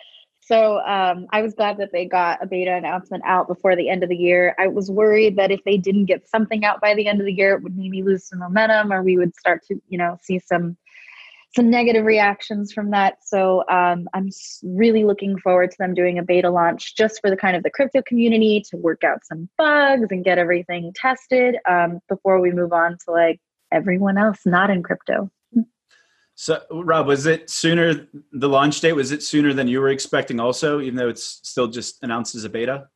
So 0.46 0.78
um, 0.80 1.26
I 1.30 1.42
was 1.42 1.54
glad 1.54 1.76
that 1.78 1.90
they 1.92 2.04
got 2.04 2.40
a 2.40 2.46
beta 2.46 2.72
announcement 2.72 3.24
out 3.26 3.48
before 3.48 3.74
the 3.74 3.88
end 3.88 4.04
of 4.04 4.08
the 4.08 4.16
year. 4.16 4.54
I 4.60 4.68
was 4.68 4.88
worried 4.88 5.34
that 5.36 5.50
if 5.50 5.62
they 5.64 5.76
didn't 5.76 6.04
get 6.04 6.28
something 6.28 6.64
out 6.64 6.80
by 6.80 6.94
the 6.94 7.08
end 7.08 7.18
of 7.18 7.26
the 7.26 7.32
year, 7.32 7.54
it 7.54 7.64
would 7.64 7.76
maybe 7.76 8.00
lose 8.00 8.28
some 8.28 8.38
momentum, 8.38 8.92
or 8.92 9.02
we 9.02 9.16
would 9.16 9.34
start 9.34 9.64
to, 9.66 9.82
you 9.88 9.98
know, 9.98 10.16
see 10.22 10.38
some 10.38 10.76
some 11.56 11.70
negative 11.70 12.04
reactions 12.04 12.72
from 12.72 12.90
that. 12.90 13.16
So 13.24 13.64
um, 13.68 14.08
I'm 14.14 14.28
really 14.62 15.04
looking 15.04 15.38
forward 15.38 15.70
to 15.70 15.76
them 15.78 15.94
doing 15.94 16.18
a 16.18 16.22
beta 16.22 16.50
launch 16.50 16.94
just 16.94 17.20
for 17.20 17.30
the 17.30 17.36
kind 17.36 17.56
of 17.56 17.62
the 17.62 17.70
crypto 17.70 18.02
community 18.02 18.62
to 18.70 18.76
work 18.76 19.02
out 19.02 19.24
some 19.24 19.48
bugs 19.56 20.08
and 20.10 20.22
get 20.22 20.38
everything 20.38 20.92
tested 20.94 21.56
um, 21.68 22.00
before 22.08 22.40
we 22.40 22.52
move 22.52 22.72
on 22.72 22.98
to 23.06 23.10
like 23.10 23.40
everyone 23.72 24.18
else 24.18 24.40
not 24.44 24.70
in 24.70 24.82
crypto. 24.82 25.30
So, 26.38 26.60
Rob, 26.70 27.06
was 27.06 27.24
it 27.24 27.48
sooner 27.48 28.06
the 28.30 28.48
launch 28.48 28.82
date? 28.82 28.92
Was 28.92 29.10
it 29.10 29.22
sooner 29.22 29.54
than 29.54 29.68
you 29.68 29.80
were 29.80 29.88
expecting? 29.88 30.38
Also, 30.38 30.80
even 30.82 30.96
though 30.96 31.08
it's 31.08 31.40
still 31.42 31.66
just 31.66 31.96
announced 32.02 32.34
as 32.34 32.44
a 32.44 32.50
beta. 32.50 32.88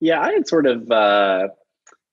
Yeah, 0.00 0.20
I 0.20 0.32
had 0.32 0.48
sort 0.48 0.66
of, 0.66 0.90
uh, 0.90 1.48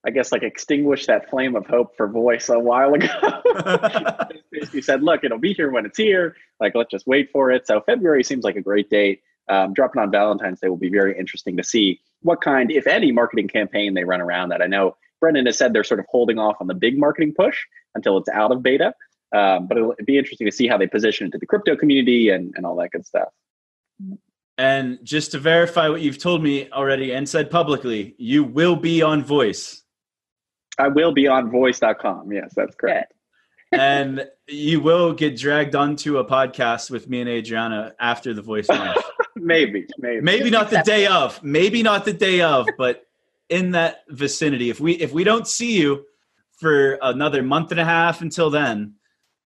I 0.05 0.11
guess, 0.11 0.31
like 0.31 0.43
extinguished 0.43 1.07
that 1.07 1.29
flame 1.29 1.55
of 1.55 1.65
hope 1.65 1.95
for 1.97 2.07
voice 2.07 2.47
a 2.49 2.57
while 2.57 2.93
ago. 2.93 3.07
basically 4.51 4.81
said, 4.81 5.03
"Look, 5.03 5.23
it'll 5.23 5.39
be 5.39 5.53
here 5.53 5.71
when 5.71 5.85
it's 5.85 5.97
here. 5.97 6.35
Like, 6.59 6.73
let's 6.75 6.91
just 6.91 7.05
wait 7.05 7.31
for 7.31 7.51
it." 7.51 7.67
So 7.67 7.81
February 7.81 8.23
seems 8.23 8.43
like 8.43 8.55
a 8.55 8.61
great 8.61 8.89
date. 8.89 9.21
Um, 9.49 9.73
dropping 9.73 10.01
on 10.01 10.11
Valentine's 10.11 10.59
Day 10.59 10.69
will 10.69 10.77
be 10.77 10.89
very 10.89 11.17
interesting 11.17 11.57
to 11.57 11.63
see 11.63 11.99
what 12.21 12.39
kind, 12.41 12.71
if 12.71 12.85
any, 12.85 13.11
marketing 13.11 13.47
campaign 13.47 13.93
they 13.93 14.03
run 14.03 14.21
around 14.21 14.49
that. 14.49 14.61
I 14.61 14.67
know 14.67 14.95
Brendan 15.19 15.47
has 15.47 15.57
said 15.57 15.73
they're 15.73 15.83
sort 15.83 15.99
of 15.99 16.05
holding 16.09 16.39
off 16.39 16.57
on 16.61 16.67
the 16.67 16.73
big 16.73 16.97
marketing 16.97 17.33
push 17.35 17.57
until 17.95 18.17
it's 18.17 18.29
out 18.29 18.51
of 18.51 18.61
beta. 18.61 18.93
Um, 19.35 19.67
but 19.67 19.77
it'll 19.77 19.95
be 20.05 20.17
interesting 20.17 20.47
to 20.47 20.51
see 20.51 20.67
how 20.67 20.77
they 20.77 20.87
position 20.87 21.27
it 21.27 21.31
to 21.31 21.37
the 21.37 21.45
crypto 21.45 21.75
community 21.75 22.29
and, 22.29 22.53
and 22.55 22.65
all 22.65 22.75
that 22.77 22.91
good 22.91 23.05
stuff. 23.05 23.29
And 24.57 24.99
just 25.03 25.31
to 25.31 25.39
verify 25.39 25.87
what 25.87 26.01
you've 26.01 26.17
told 26.17 26.43
me 26.43 26.69
already 26.71 27.13
and 27.13 27.29
said 27.29 27.49
publicly, 27.49 28.15
you 28.17 28.43
will 28.43 28.75
be 28.75 29.01
on 29.01 29.23
voice. 29.23 29.83
I 30.79 30.87
will 30.87 31.11
be 31.11 31.27
on 31.27 31.51
voice.com. 31.51 32.31
Yes, 32.31 32.53
that's 32.55 32.75
correct. 32.75 33.13
and 33.71 34.27
you 34.47 34.79
will 34.79 35.13
get 35.13 35.37
dragged 35.37 35.75
onto 35.75 36.17
a 36.17 36.25
podcast 36.25 36.89
with 36.89 37.07
me 37.07 37.21
and 37.21 37.29
Adriana 37.29 37.93
after 37.99 38.33
the 38.33 38.41
voice 38.41 38.67
launch. 38.69 38.97
maybe, 39.35 39.85
maybe. 39.99 40.21
Maybe 40.21 40.49
not 40.49 40.71
the 40.71 40.81
day 40.83 41.05
of. 41.05 41.43
Maybe 41.43 41.83
not 41.83 42.05
the 42.05 42.13
day 42.13 42.41
of, 42.41 42.67
but 42.77 43.05
in 43.49 43.71
that 43.71 44.03
vicinity. 44.07 44.69
If 44.69 44.79
we 44.79 44.93
if 44.93 45.11
we 45.11 45.23
don't 45.23 45.47
see 45.47 45.77
you 45.77 46.05
for 46.57 46.97
another 47.01 47.43
month 47.43 47.71
and 47.71 47.79
a 47.79 47.85
half 47.85 48.21
until 48.21 48.49
then, 48.49 48.95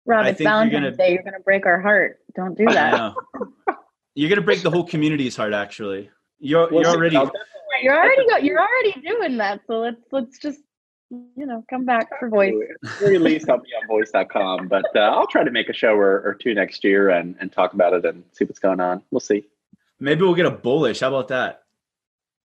Rob, 0.06 0.24
I 0.24 0.30
it's 0.30 0.40
Valentine's 0.40 0.72
you're 0.72 0.80
gonna, 0.80 0.96
Day. 0.96 1.12
You're 1.12 1.22
gonna 1.22 1.40
break 1.40 1.66
our 1.66 1.80
heart. 1.80 2.18
Don't 2.34 2.56
do 2.56 2.64
that. 2.66 3.14
you're 4.14 4.30
gonna 4.30 4.40
break 4.40 4.62
the 4.62 4.70
whole 4.70 4.84
community's 4.84 5.36
heart. 5.36 5.52
Actually, 5.52 6.10
you're 6.38 6.72
you're 6.72 6.86
already 6.86 7.18
you're 7.82 7.96
already 7.96 8.46
you're 8.46 8.58
already 8.58 9.00
doing 9.06 9.36
that. 9.36 9.60
So 9.66 9.80
let's 9.80 10.02
let's 10.10 10.38
just 10.38 10.60
you 11.10 11.46
know 11.46 11.64
come 11.70 11.84
back 11.84 12.08
for 12.18 12.28
voice. 12.28 12.54
At 12.54 12.80
the 12.82 12.88
very 12.98 13.18
least, 13.18 13.48
I'll 13.48 13.58
be 13.58 13.70
on 13.80 13.86
voice.com, 13.86 14.68
but 14.68 14.84
uh, 14.94 15.00
I'll 15.00 15.26
try 15.26 15.44
to 15.44 15.50
make 15.50 15.68
a 15.68 15.72
show 15.72 15.94
or, 15.94 16.22
or 16.22 16.34
two 16.34 16.54
next 16.54 16.84
year 16.84 17.10
and 17.10 17.36
and 17.40 17.50
talk 17.50 17.72
about 17.72 17.92
it 17.92 18.04
and 18.04 18.24
see 18.32 18.44
what's 18.44 18.58
going 18.58 18.80
on. 18.80 19.02
We'll 19.10 19.20
see. 19.20 19.46
Maybe 20.00 20.22
we'll 20.22 20.34
get 20.34 20.46
a 20.46 20.50
bullish. 20.50 21.00
How 21.00 21.08
about 21.08 21.28
that? 21.28 21.62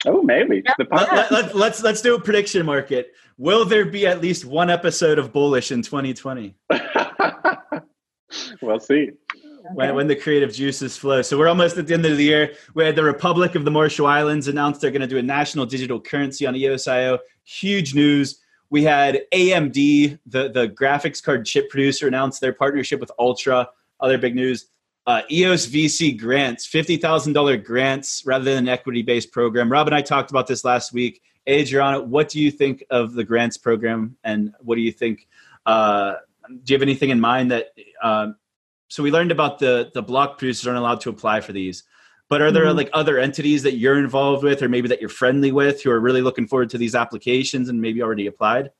Oh, 0.05 0.21
maybe. 0.21 0.63
Let, 0.77 0.91
let, 0.91 1.31
let, 1.31 1.55
let's 1.55 1.83
let's 1.83 2.01
do 2.01 2.15
a 2.15 2.21
prediction 2.21 2.65
market. 2.65 3.13
Will 3.37 3.65
there 3.65 3.85
be 3.85 4.05
at 4.05 4.21
least 4.21 4.45
one 4.45 4.69
episode 4.69 5.17
of 5.17 5.33
Bullish 5.33 5.71
in 5.71 5.81
2020? 5.81 6.55
we'll 8.61 8.79
see. 8.79 9.11
When, 9.73 9.95
when 9.95 10.07
the 10.07 10.15
creative 10.15 10.53
juices 10.53 10.97
flow. 10.97 11.21
So 11.21 11.37
we're 11.37 11.47
almost 11.47 11.77
at 11.77 11.87
the 11.87 11.93
end 11.93 12.05
of 12.05 12.17
the 12.17 12.23
year. 12.23 12.53
We 12.75 12.83
had 12.83 12.97
the 12.97 13.03
Republic 13.03 13.55
of 13.55 13.63
the 13.63 13.71
Marshall 13.71 14.07
Islands 14.07 14.49
announced 14.49 14.81
they're 14.81 14.91
going 14.91 15.01
to 15.01 15.07
do 15.07 15.17
a 15.17 15.23
national 15.23 15.65
digital 15.65 16.01
currency 16.01 16.45
on 16.45 16.53
EOSIO. 16.53 17.19
Huge 17.45 17.95
news. 17.95 18.42
We 18.73 18.81
had 18.81 19.21
AMD, 19.31 20.17
the, 20.25 20.49
the 20.49 20.67
graphics 20.67 21.21
card 21.21 21.45
chip 21.45 21.69
producer, 21.69 22.07
announced 22.07 22.41
their 22.41 22.53
partnership 22.53 22.99
with 22.99 23.11
Ultra. 23.19 23.69
Other 23.99 24.17
big 24.17 24.33
news. 24.33 24.65
Uh, 25.05 25.21
EOS 25.29 25.67
VC 25.67 26.17
grants, 26.17 26.67
$50,000 26.67 27.63
grants 27.63 28.23
rather 28.25 28.45
than 28.45 28.63
an 28.63 28.67
equity 28.67 29.03
based 29.03 29.31
program. 29.31 29.71
Rob 29.71 29.85
and 29.85 29.95
I 29.95 30.01
talked 30.01 30.31
about 30.31 30.47
this 30.47 30.65
last 30.65 30.91
week. 30.91 31.21
Adriana, 31.47 32.01
what 32.01 32.29
do 32.29 32.41
you 32.41 32.49
think 32.49 32.83
of 32.89 33.13
the 33.13 33.23
grants 33.23 33.57
program 33.57 34.17
and 34.23 34.55
what 34.61 34.73
do 34.73 34.81
you 34.81 34.91
think? 34.91 35.27
Uh, 35.67 36.15
do 36.49 36.73
you 36.73 36.75
have 36.75 36.81
anything 36.81 37.11
in 37.11 37.19
mind 37.19 37.51
that? 37.51 37.75
Um, 38.01 38.37
so 38.87 39.03
we 39.03 39.11
learned 39.11 39.31
about 39.31 39.59
the 39.59 39.91
the 39.93 40.01
block 40.01 40.39
producers 40.39 40.65
aren't 40.65 40.79
allowed 40.79 41.01
to 41.01 41.11
apply 41.11 41.41
for 41.41 41.53
these, 41.53 41.83
but 42.33 42.41
are 42.41 42.51
there 42.51 42.65
mm-hmm. 42.65 42.77
like 42.77 42.89
other 42.93 43.19
entities 43.19 43.61
that 43.61 43.77
you're 43.77 43.99
involved 43.99 44.43
with, 44.43 44.63
or 44.63 44.67
maybe 44.67 44.87
that 44.87 44.99
you're 44.99 45.07
friendly 45.07 45.51
with, 45.51 45.83
who 45.83 45.91
are 45.91 45.99
really 45.99 46.23
looking 46.23 46.47
forward 46.47 46.67
to 46.71 46.79
these 46.79 46.95
applications 46.95 47.69
and 47.69 47.79
maybe 47.79 48.01
already 48.01 48.25
applied? 48.25 48.71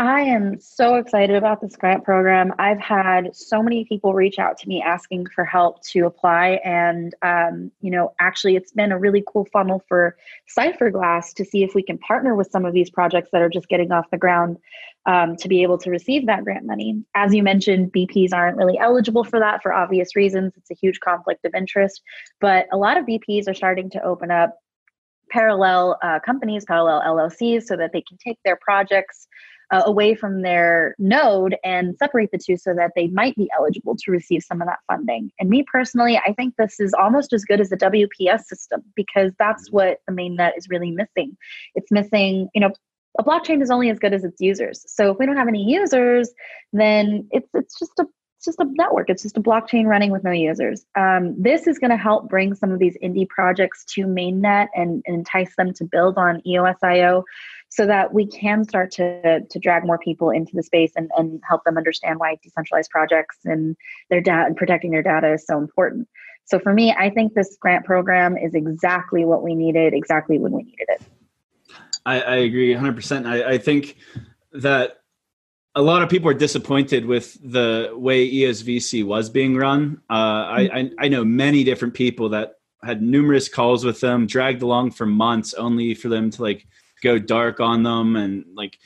I 0.00 0.22
am 0.22 0.58
so 0.60 0.96
excited 0.96 1.36
about 1.36 1.60
this 1.60 1.76
grant 1.76 2.02
program. 2.02 2.52
I've 2.58 2.80
had 2.80 3.36
so 3.36 3.62
many 3.62 3.84
people 3.84 4.14
reach 4.14 4.40
out 4.40 4.58
to 4.58 4.68
me 4.68 4.82
asking 4.82 5.26
for 5.32 5.44
help 5.44 5.80
to 5.84 6.06
apply. 6.06 6.60
And, 6.64 7.14
um, 7.22 7.70
you 7.82 7.92
know, 7.92 8.12
actually, 8.18 8.56
it's 8.56 8.72
been 8.72 8.90
a 8.90 8.98
really 8.98 9.22
cool 9.28 9.46
funnel 9.52 9.84
for 9.86 10.16
Cypherglass 10.58 11.34
to 11.34 11.44
see 11.44 11.62
if 11.62 11.72
we 11.72 11.84
can 11.84 11.98
partner 11.98 12.34
with 12.34 12.50
some 12.50 12.64
of 12.64 12.74
these 12.74 12.90
projects 12.90 13.28
that 13.30 13.42
are 13.42 13.48
just 13.48 13.68
getting 13.68 13.92
off 13.92 14.10
the 14.10 14.18
ground 14.18 14.58
um, 15.06 15.36
to 15.36 15.48
be 15.48 15.62
able 15.62 15.78
to 15.78 15.90
receive 15.90 16.26
that 16.26 16.44
grant 16.44 16.66
money. 16.66 17.02
As 17.14 17.34
you 17.34 17.42
mentioned, 17.42 17.92
BPs 17.92 18.32
aren't 18.32 18.56
really 18.56 18.78
eligible 18.78 19.24
for 19.24 19.38
that 19.38 19.62
for 19.62 19.72
obvious 19.72 20.16
reasons. 20.16 20.52
It's 20.56 20.70
a 20.70 20.74
huge 20.74 21.00
conflict 21.00 21.44
of 21.44 21.54
interest. 21.54 22.02
But 22.40 22.66
a 22.72 22.76
lot 22.76 22.96
of 22.96 23.06
BPs 23.06 23.48
are 23.48 23.54
starting 23.54 23.88
to 23.90 24.02
open 24.02 24.30
up 24.30 24.58
parallel 25.30 25.98
uh, 26.02 26.20
companies, 26.20 26.64
parallel 26.64 27.02
LLCs, 27.02 27.64
so 27.64 27.76
that 27.76 27.92
they 27.92 28.02
can 28.02 28.18
take 28.18 28.38
their 28.44 28.56
projects 28.56 29.28
uh, 29.72 29.82
away 29.84 30.14
from 30.14 30.42
their 30.42 30.94
node 30.98 31.56
and 31.64 31.96
separate 31.98 32.30
the 32.30 32.38
two 32.38 32.56
so 32.56 32.72
that 32.74 32.92
they 32.94 33.08
might 33.08 33.34
be 33.34 33.50
eligible 33.56 33.96
to 33.96 34.10
receive 34.10 34.42
some 34.42 34.62
of 34.62 34.68
that 34.68 34.78
funding. 34.86 35.30
And 35.40 35.50
me 35.50 35.64
personally, 35.70 36.18
I 36.18 36.32
think 36.34 36.54
this 36.56 36.78
is 36.78 36.94
almost 36.94 37.32
as 37.32 37.44
good 37.44 37.60
as 37.60 37.70
the 37.70 37.76
WPS 37.76 38.44
system 38.44 38.82
because 38.94 39.32
that's 39.38 39.68
mm-hmm. 39.68 39.76
what 39.76 39.98
the 40.06 40.12
mainnet 40.12 40.52
is 40.56 40.68
really 40.68 40.92
missing. 40.92 41.36
It's 41.74 41.90
missing, 41.90 42.48
you 42.54 42.60
know, 42.60 42.72
a 43.18 43.24
blockchain 43.24 43.62
is 43.62 43.70
only 43.70 43.90
as 43.90 43.98
good 43.98 44.12
as 44.12 44.24
its 44.24 44.40
users. 44.40 44.84
So 44.88 45.10
if 45.10 45.18
we 45.18 45.26
don't 45.26 45.36
have 45.36 45.48
any 45.48 45.64
users, 45.64 46.32
then 46.72 47.28
it's 47.30 47.48
it's 47.54 47.78
just 47.78 47.92
a 47.98 48.06
it's 48.36 48.44
just 48.44 48.60
a 48.60 48.66
network. 48.72 49.08
It's 49.08 49.22
just 49.22 49.38
a 49.38 49.42
blockchain 49.42 49.86
running 49.86 50.10
with 50.10 50.22
no 50.22 50.30
users. 50.30 50.84
Um, 50.94 51.34
this 51.40 51.66
is 51.66 51.78
going 51.78 51.90
to 51.90 51.96
help 51.96 52.28
bring 52.28 52.54
some 52.54 52.70
of 52.70 52.78
these 52.78 52.96
indie 53.02 53.28
projects 53.28 53.84
to 53.94 54.02
mainnet 54.02 54.68
and, 54.74 55.02
and 55.06 55.16
entice 55.16 55.56
them 55.56 55.72
to 55.74 55.84
build 55.84 56.18
on 56.18 56.42
EOSIO 56.46 57.22
so 57.70 57.86
that 57.86 58.12
we 58.12 58.26
can 58.26 58.62
start 58.64 58.90
to, 58.92 59.40
to 59.40 59.58
drag 59.58 59.86
more 59.86 59.98
people 59.98 60.30
into 60.30 60.52
the 60.54 60.62
space 60.62 60.92
and, 60.96 61.10
and 61.16 61.40
help 61.48 61.64
them 61.64 61.78
understand 61.78 62.18
why 62.18 62.36
decentralized 62.42 62.90
projects 62.90 63.38
and 63.44 63.74
their 64.10 64.20
data 64.20 64.44
and 64.46 64.56
protecting 64.56 64.90
their 64.90 65.02
data 65.02 65.32
is 65.32 65.46
so 65.46 65.56
important. 65.56 66.06
So 66.44 66.58
for 66.58 66.74
me, 66.74 66.94
I 66.96 67.10
think 67.10 67.32
this 67.32 67.56
grant 67.58 67.86
program 67.86 68.36
is 68.36 68.54
exactly 68.54 69.24
what 69.24 69.42
we 69.42 69.54
needed, 69.54 69.94
exactly 69.94 70.38
when 70.38 70.52
we 70.52 70.62
needed 70.62 70.86
it. 70.88 71.02
I, 72.06 72.20
I 72.20 72.36
agree 72.36 72.72
100%. 72.72 73.26
I, 73.26 73.52
I 73.54 73.58
think 73.58 73.96
that 74.52 75.00
a 75.74 75.82
lot 75.82 76.02
of 76.02 76.08
people 76.08 76.30
are 76.30 76.34
disappointed 76.34 77.04
with 77.04 77.36
the 77.42 77.90
way 77.92 78.24
EOS 78.24 78.62
VC 78.62 79.04
was 79.04 79.28
being 79.28 79.56
run. 79.56 80.00
Uh, 80.08 80.12
I, 80.12 80.70
I, 80.72 80.90
I 81.00 81.08
know 81.08 81.24
many 81.24 81.64
different 81.64 81.92
people 81.92 82.30
that 82.30 82.54
had 82.82 83.02
numerous 83.02 83.48
calls 83.48 83.84
with 83.84 84.00
them, 84.00 84.26
dragged 84.26 84.62
along 84.62 84.92
for 84.92 85.04
months, 85.04 85.52
only 85.52 85.92
for 85.92 86.08
them 86.08 86.30
to 86.30 86.42
like 86.42 86.66
go 87.02 87.18
dark 87.18 87.60
on 87.60 87.82
them 87.82 88.16
and 88.16 88.44
like 88.54 88.78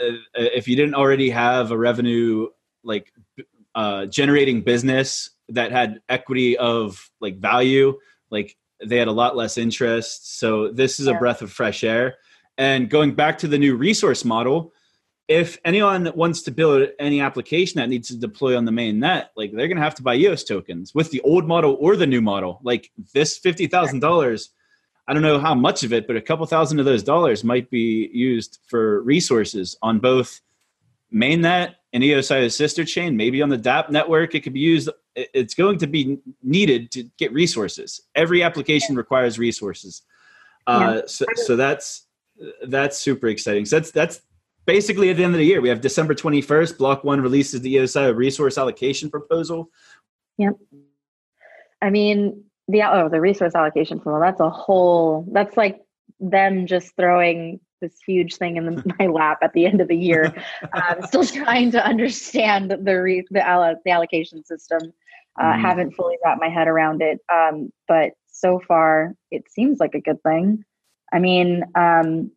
uh, 0.00 0.14
if 0.34 0.66
you 0.66 0.76
didn't 0.76 0.94
already 0.94 1.30
have 1.30 1.70
a 1.70 1.76
revenue 1.76 2.48
like 2.82 3.12
uh, 3.74 4.06
generating 4.06 4.62
business 4.62 5.30
that 5.48 5.70
had 5.70 6.00
equity 6.08 6.56
of 6.56 7.10
like 7.20 7.36
value 7.36 7.98
like 8.30 8.56
they 8.84 8.96
had 8.96 9.08
a 9.08 9.12
lot 9.12 9.36
less 9.36 9.58
interest 9.58 10.38
so 10.38 10.72
this 10.72 10.98
is 11.00 11.06
a 11.06 11.14
breath 11.14 11.42
of 11.42 11.52
fresh 11.52 11.84
air 11.84 12.16
and 12.60 12.90
going 12.90 13.14
back 13.14 13.38
to 13.38 13.48
the 13.48 13.58
new 13.58 13.74
resource 13.74 14.24
model 14.24 14.72
if 15.26 15.58
anyone 15.64 16.02
that 16.04 16.16
wants 16.16 16.42
to 16.42 16.50
build 16.50 16.88
any 16.98 17.20
application 17.20 17.78
that 17.78 17.88
needs 17.88 18.08
to 18.08 18.16
deploy 18.16 18.56
on 18.56 18.64
the 18.64 18.72
main 18.72 19.00
net 19.00 19.32
like 19.36 19.50
they're 19.52 19.68
going 19.68 19.76
to 19.76 19.82
have 19.82 19.94
to 19.94 20.02
buy 20.02 20.14
eos 20.14 20.44
tokens 20.44 20.94
with 20.94 21.10
the 21.10 21.20
old 21.22 21.48
model 21.48 21.76
or 21.80 21.96
the 21.96 22.06
new 22.06 22.20
model 22.20 22.60
like 22.62 22.90
this 23.12 23.40
$50000 23.40 24.48
I 25.08 25.12
don't 25.12 25.22
know 25.22 25.40
how 25.40 25.56
much 25.56 25.82
of 25.82 25.92
it, 25.92 26.06
but 26.06 26.14
a 26.14 26.20
couple 26.20 26.46
thousand 26.46 26.78
of 26.78 26.84
those 26.84 27.02
dollars 27.02 27.42
might 27.42 27.68
be 27.68 28.08
used 28.12 28.60
for 28.68 29.02
resources 29.02 29.76
on 29.82 29.98
both 29.98 30.40
mainnet 31.12 31.74
and 31.92 32.04
EOS 32.04 32.28
EOSI's 32.28 32.54
sister 32.54 32.84
chain, 32.84 33.16
maybe 33.16 33.42
on 33.42 33.48
the 33.48 33.58
DAPP 33.58 33.90
network. 33.90 34.36
It 34.36 34.42
could 34.42 34.52
be 34.52 34.60
used. 34.60 34.88
It's 35.16 35.54
going 35.54 35.78
to 35.78 35.88
be 35.88 36.18
needed 36.44 36.92
to 36.92 37.10
get 37.18 37.32
resources. 37.32 38.02
Every 38.14 38.44
application 38.44 38.94
requires 38.94 39.36
resources. 39.36 40.02
Uh, 40.68 41.02
so, 41.06 41.24
so 41.34 41.56
that's 41.56 42.06
that's 42.68 42.98
super 42.98 43.28
exciting. 43.28 43.64
So 43.64 43.76
that's 43.76 43.90
that's 43.90 44.20
basically 44.66 45.10
at 45.10 45.16
the 45.16 45.24
end 45.24 45.34
of 45.34 45.38
the 45.38 45.46
year. 45.46 45.60
We 45.60 45.68
have 45.68 45.80
December 45.80 46.14
21st. 46.14 46.78
Block 46.78 47.04
one 47.04 47.20
releases 47.20 47.60
the 47.60 47.76
EOSI 47.76 48.14
resource 48.14 48.58
allocation 48.58 49.10
proposal. 49.10 49.70
Yep. 50.38 50.56
I 51.82 51.90
mean, 51.90 52.44
the 52.68 52.82
oh, 52.82 53.08
the 53.08 53.20
resource 53.20 53.54
allocation 53.54 54.00
proposal. 54.00 54.20
That's 54.20 54.40
a 54.40 54.50
whole. 54.50 55.26
That's 55.32 55.56
like 55.56 55.80
them 56.18 56.66
just 56.66 56.94
throwing 56.96 57.60
this 57.80 57.94
huge 58.06 58.36
thing 58.36 58.56
in 58.56 58.66
the, 58.66 58.94
my 58.98 59.06
lap 59.06 59.38
at 59.42 59.52
the 59.54 59.66
end 59.66 59.80
of 59.80 59.88
the 59.88 59.96
year. 59.96 60.34
I'm 60.72 61.02
still 61.02 61.24
trying 61.24 61.70
to 61.72 61.84
understand 61.84 62.70
the 62.70 63.00
re, 63.00 63.24
the, 63.30 63.46
allo, 63.46 63.76
the 63.84 63.90
allocation 63.90 64.44
system. 64.44 64.92
Uh, 65.40 65.52
mm. 65.52 65.60
Haven't 65.60 65.92
fully 65.92 66.16
wrapped 66.24 66.40
my 66.40 66.48
head 66.48 66.68
around 66.68 67.02
it, 67.02 67.20
um, 67.32 67.72
but 67.88 68.12
so 68.26 68.60
far 68.66 69.14
it 69.30 69.44
seems 69.50 69.78
like 69.78 69.94
a 69.94 70.00
good 70.00 70.22
thing. 70.22 70.64
I 71.12 71.18
mean, 71.18 71.64
um, 71.74 72.30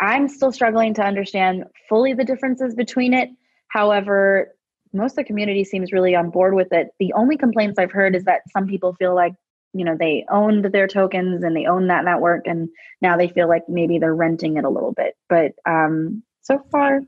I'm 0.00 0.28
still 0.28 0.52
struggling 0.52 0.94
to 0.94 1.02
understand 1.02 1.64
fully 1.88 2.14
the 2.14 2.24
differences 2.24 2.74
between 2.74 3.14
it. 3.14 3.30
However, 3.68 4.54
most 4.92 5.12
of 5.12 5.16
the 5.16 5.24
community 5.24 5.64
seems 5.64 5.92
really 5.92 6.14
on 6.14 6.30
board 6.30 6.54
with 6.54 6.72
it. 6.72 6.88
The 6.98 7.12
only 7.12 7.36
complaints 7.36 7.78
I've 7.78 7.92
heard 7.92 8.16
is 8.16 8.24
that 8.24 8.42
some 8.52 8.66
people 8.66 8.94
feel 8.94 9.14
like, 9.14 9.34
you 9.74 9.84
know, 9.84 9.96
they 9.98 10.24
owned 10.30 10.64
their 10.64 10.88
tokens 10.88 11.44
and 11.44 11.54
they 11.54 11.66
own 11.66 11.88
that 11.88 12.04
network 12.04 12.46
and 12.46 12.68
now 13.02 13.16
they 13.16 13.28
feel 13.28 13.48
like 13.48 13.68
maybe 13.68 13.98
they're 13.98 14.14
renting 14.14 14.56
it 14.56 14.64
a 14.64 14.70
little 14.70 14.92
bit. 14.92 15.14
But 15.28 15.52
um, 15.66 16.22
so 16.40 16.58
far, 16.72 17.02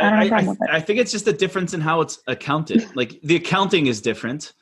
I, 0.00 0.28
I, 0.28 0.38
I, 0.38 0.56
I, 0.72 0.80
think 0.80 0.98
it's 0.98 1.12
just 1.12 1.28
a 1.28 1.32
difference 1.32 1.74
in 1.74 1.80
how 1.80 2.00
it's 2.00 2.18
accounted. 2.26 2.96
like 2.96 3.20
the 3.22 3.36
accounting 3.36 3.86
is 3.86 4.00
different, 4.00 4.52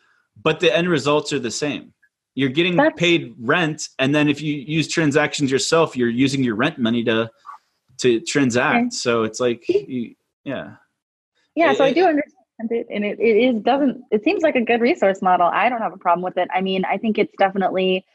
but 0.43 0.61
the 0.61 0.77
end 0.77 0.89
results 0.89 1.33
are 1.33 1.39
the 1.39 1.51
same. 1.51 1.95
You're 2.35 2.51
getting 2.51 2.77
That's, 2.77 2.99
paid 2.99 3.35
rent, 3.39 3.89
and 3.99 4.15
then 4.15 4.29
if 4.29 4.41
you 4.41 4.55
use 4.55 4.89
transactions 4.89 5.51
yourself, 5.51 5.97
you're 5.97 6.09
using 6.09 6.43
your 6.43 6.55
rent 6.55 6.79
money 6.79 7.05
to 7.05 7.31
to 7.99 8.21
transact. 8.21 8.77
Okay. 8.77 8.91
So 8.91 9.25
it's 9.25 9.39
like, 9.39 9.69
you, 9.69 10.15
yeah, 10.45 10.77
yeah. 11.55 11.73
It, 11.73 11.77
so 11.77 11.85
I 11.85 11.93
do 11.93 12.07
understand 12.07 12.71
it, 12.71 12.87
and 12.91 13.05
it, 13.05 13.21
it 13.21 13.37
is 13.37 13.63
doesn't. 13.63 14.03
It 14.11 14.25
seems 14.25 14.43
like 14.43 14.57
a 14.57 14.63
good 14.63 14.81
resource 14.81 15.21
model. 15.21 15.47
I 15.47 15.69
don't 15.69 15.83
have 15.83 15.93
a 15.93 15.99
problem 15.99 16.23
with 16.23 16.39
it. 16.39 16.49
I 16.55 16.63
mean, 16.63 16.85
I 16.87 16.97
think 16.97 17.19
it's 17.19 17.35
definitely 17.39 18.07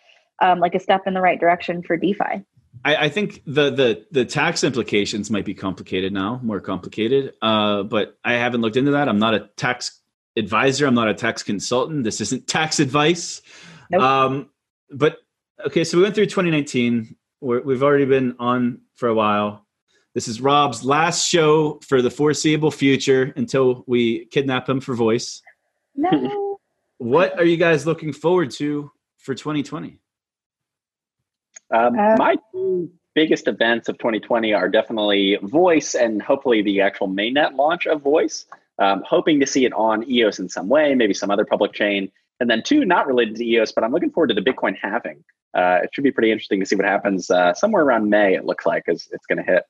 um, 0.42 0.60
like 0.60 0.74
a 0.74 0.80
step 0.80 1.06
in 1.06 1.14
the 1.14 1.22
right 1.22 1.40
direction 1.40 1.84
for 1.84 1.96
DeFi. 1.96 2.44
I, 2.86 2.96
I, 2.96 3.10
think 3.10 3.44
the 3.46 3.70
the 3.70 4.06
the 4.12 4.26
tax 4.26 4.64
implications 4.64 5.30
might 5.30 5.46
be 5.46 5.54
complicated 5.54 6.14
now, 6.14 6.40
more 6.44 6.60
complicated. 6.60 7.34
Uh, 7.42 7.84
but 7.84 8.18
I 8.24 8.34
haven't 8.34 8.62
looked 8.62 8.78
into 8.78 8.92
that. 8.92 9.10
I'm 9.10 9.20
not 9.20 9.34
a 9.34 9.50
tax 9.58 10.00
advisor. 10.36 10.86
I'm 10.88 10.96
not 10.96 11.08
a 11.08 11.14
tax 11.14 11.44
consultant. 11.44 12.04
This 12.04 12.22
isn't 12.22 12.48
tax 12.48 12.80
advice. 12.80 13.42
Nope. 13.90 14.02
Um, 14.02 14.50
but 14.92 15.18
okay, 15.66 15.84
so 15.84 15.98
we 15.98 16.04
went 16.04 16.16
through 16.16 16.26
2019. 16.26 17.16
we 17.42 17.60
we've 17.60 17.84
already 17.84 18.06
been 18.06 18.36
on 18.40 18.82
for 18.96 19.10
a 19.10 19.14
while. 19.14 19.66
This 20.14 20.28
is 20.28 20.42
Rob's 20.42 20.84
last 20.84 21.28
show 21.28 21.80
for 21.88 22.02
the 22.02 22.10
foreseeable 22.10 22.72
future 22.72 23.34
until 23.36 23.84
we 23.86 24.26
kidnap 24.26 24.68
him 24.68 24.80
for 24.80 24.96
voice. 24.96 25.42
No. 25.96 26.60
what 26.98 27.38
are 27.38 27.46
you 27.46 27.58
guys 27.58 27.86
looking 27.86 28.14
forward 28.14 28.52
to 28.52 28.92
for 29.20 29.36
2020? 29.36 30.00
Um, 31.70 32.00
uh, 32.00 32.16
my 32.18 32.36
two 32.52 32.90
biggest 33.14 33.48
events 33.48 33.90
of 33.90 33.98
2020 33.98 34.54
are 34.54 34.70
definitely 34.70 35.38
Voice 35.42 35.96
and 35.96 36.22
hopefully 36.22 36.62
the 36.62 36.82
actual 36.82 37.10
mainnet 37.10 37.56
launch 37.56 37.88
of 37.88 38.02
Voice. 38.02 38.46
Um, 38.80 39.04
hoping 39.06 39.40
to 39.40 39.48
see 39.48 39.66
it 39.66 39.74
on 39.74 40.08
EOS 40.10 40.38
in 40.38 40.50
some 40.50 40.70
way, 40.70 40.94
maybe 40.94 41.14
some 41.14 41.32
other 41.32 41.46
public 41.46 41.74
chain. 41.74 42.12
And 42.40 42.50
then 42.50 42.62
two, 42.64 42.86
not 42.86 43.08
related 43.08 43.36
to 43.38 43.46
EOS, 43.46 43.72
but 43.72 43.84
I'm 43.84 43.92
looking 43.92 44.12
forward 44.12 44.28
to 44.28 44.34
the 44.34 44.42
Bitcoin 44.42 44.76
halving. 44.80 45.24
Uh, 45.56 45.80
it 45.84 45.90
should 45.94 46.04
be 46.04 46.12
pretty 46.12 46.32
interesting 46.32 46.60
to 46.60 46.66
see 46.66 46.76
what 46.76 46.86
happens 46.86 47.32
uh, 47.32 47.54
somewhere 47.54 47.84
around 47.84 48.10
May. 48.10 48.36
It 48.36 48.46
looks 48.46 48.66
like 48.66 48.84
as 48.88 49.08
it's 49.12 49.26
going 49.26 49.38
to 49.38 49.44
hit. 49.44 49.64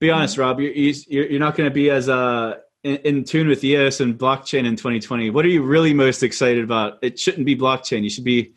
Be 0.00 0.10
honest, 0.10 0.36
Rob. 0.36 0.60
You're 0.60 0.72
you're 0.72 1.38
not 1.40 1.56
going 1.56 1.70
to 1.70 1.74
be 1.74 1.88
as 1.88 2.08
uh, 2.08 2.56
in, 2.82 2.96
in, 2.96 3.24
tune 3.24 3.48
with 3.48 3.62
EOS 3.62 4.00
and 4.00 4.18
blockchain 4.18 4.66
in 4.66 4.76
2020. 4.76 5.30
What 5.30 5.44
are 5.44 5.48
you 5.48 5.62
really 5.62 5.94
most 5.94 6.22
excited 6.22 6.64
about? 6.64 6.98
It 7.02 7.18
shouldn't 7.18 7.46
be 7.46 7.56
blockchain. 7.56 8.02
You 8.02 8.10
should 8.10 8.24
be 8.24 8.52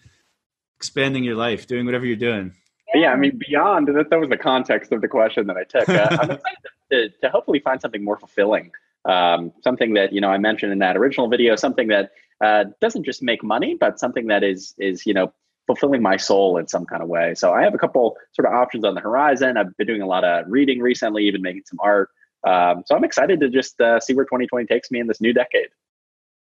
expanding 0.75 1.23
your 1.23 1.35
life, 1.35 1.67
doing 1.67 1.85
whatever 1.85 2.05
you're 2.05 2.15
doing. 2.15 2.53
Yeah, 2.95 3.11
I 3.11 3.15
mean, 3.15 3.39
beyond 3.47 3.87
that, 3.89 4.09
that 4.09 4.19
was 4.19 4.29
the 4.29 4.37
context 4.37 4.91
of 4.91 5.01
the 5.01 5.07
question 5.07 5.47
that 5.47 5.57
I 5.57 5.63
took. 5.63 5.87
Uh, 5.87 6.07
I'm 6.11 6.31
excited 6.31 6.57
to, 6.91 7.09
to 7.21 7.29
hopefully 7.29 7.59
find 7.59 7.79
something 7.79 8.03
more 8.03 8.17
fulfilling. 8.17 8.71
Um, 9.07 9.51
something 9.63 9.93
that 9.93 10.13
you 10.13 10.21
know 10.21 10.29
I 10.29 10.37
mentioned 10.37 10.71
in 10.71 10.79
that 10.79 10.97
original 10.97 11.27
video, 11.29 11.55
something 11.55 11.87
that 11.89 12.11
uh, 12.43 12.65
doesn't 12.81 13.03
just 13.03 13.21
make 13.21 13.43
money, 13.43 13.75
but 13.79 13.99
something 13.99 14.27
that 14.27 14.43
is 14.43 14.73
is 14.77 15.05
you 15.05 15.13
know 15.13 15.33
fulfilling 15.67 16.01
my 16.01 16.17
soul 16.17 16.57
in 16.57 16.67
some 16.67 16.85
kind 16.85 17.01
of 17.01 17.09
way. 17.09 17.33
So 17.35 17.53
I 17.53 17.63
have 17.63 17.73
a 17.73 17.77
couple 17.77 18.17
sort 18.33 18.47
of 18.47 18.53
options 18.53 18.83
on 18.83 18.95
the 18.95 19.01
horizon. 19.01 19.57
I've 19.57 19.75
been 19.77 19.87
doing 19.87 20.01
a 20.01 20.07
lot 20.07 20.23
of 20.23 20.45
reading 20.47 20.79
recently, 20.79 21.25
even 21.25 21.41
making 21.41 21.63
some 21.65 21.79
art. 21.81 22.09
Um, 22.47 22.83
so 22.85 22.95
I'm 22.95 23.03
excited 23.03 23.39
to 23.39 23.49
just 23.49 23.81
uh, 23.81 23.99
see 23.99 24.13
where 24.13 24.25
2020 24.25 24.67
takes 24.67 24.91
me 24.91 24.99
in 24.99 25.07
this 25.07 25.19
new 25.19 25.33
decade. 25.33 25.69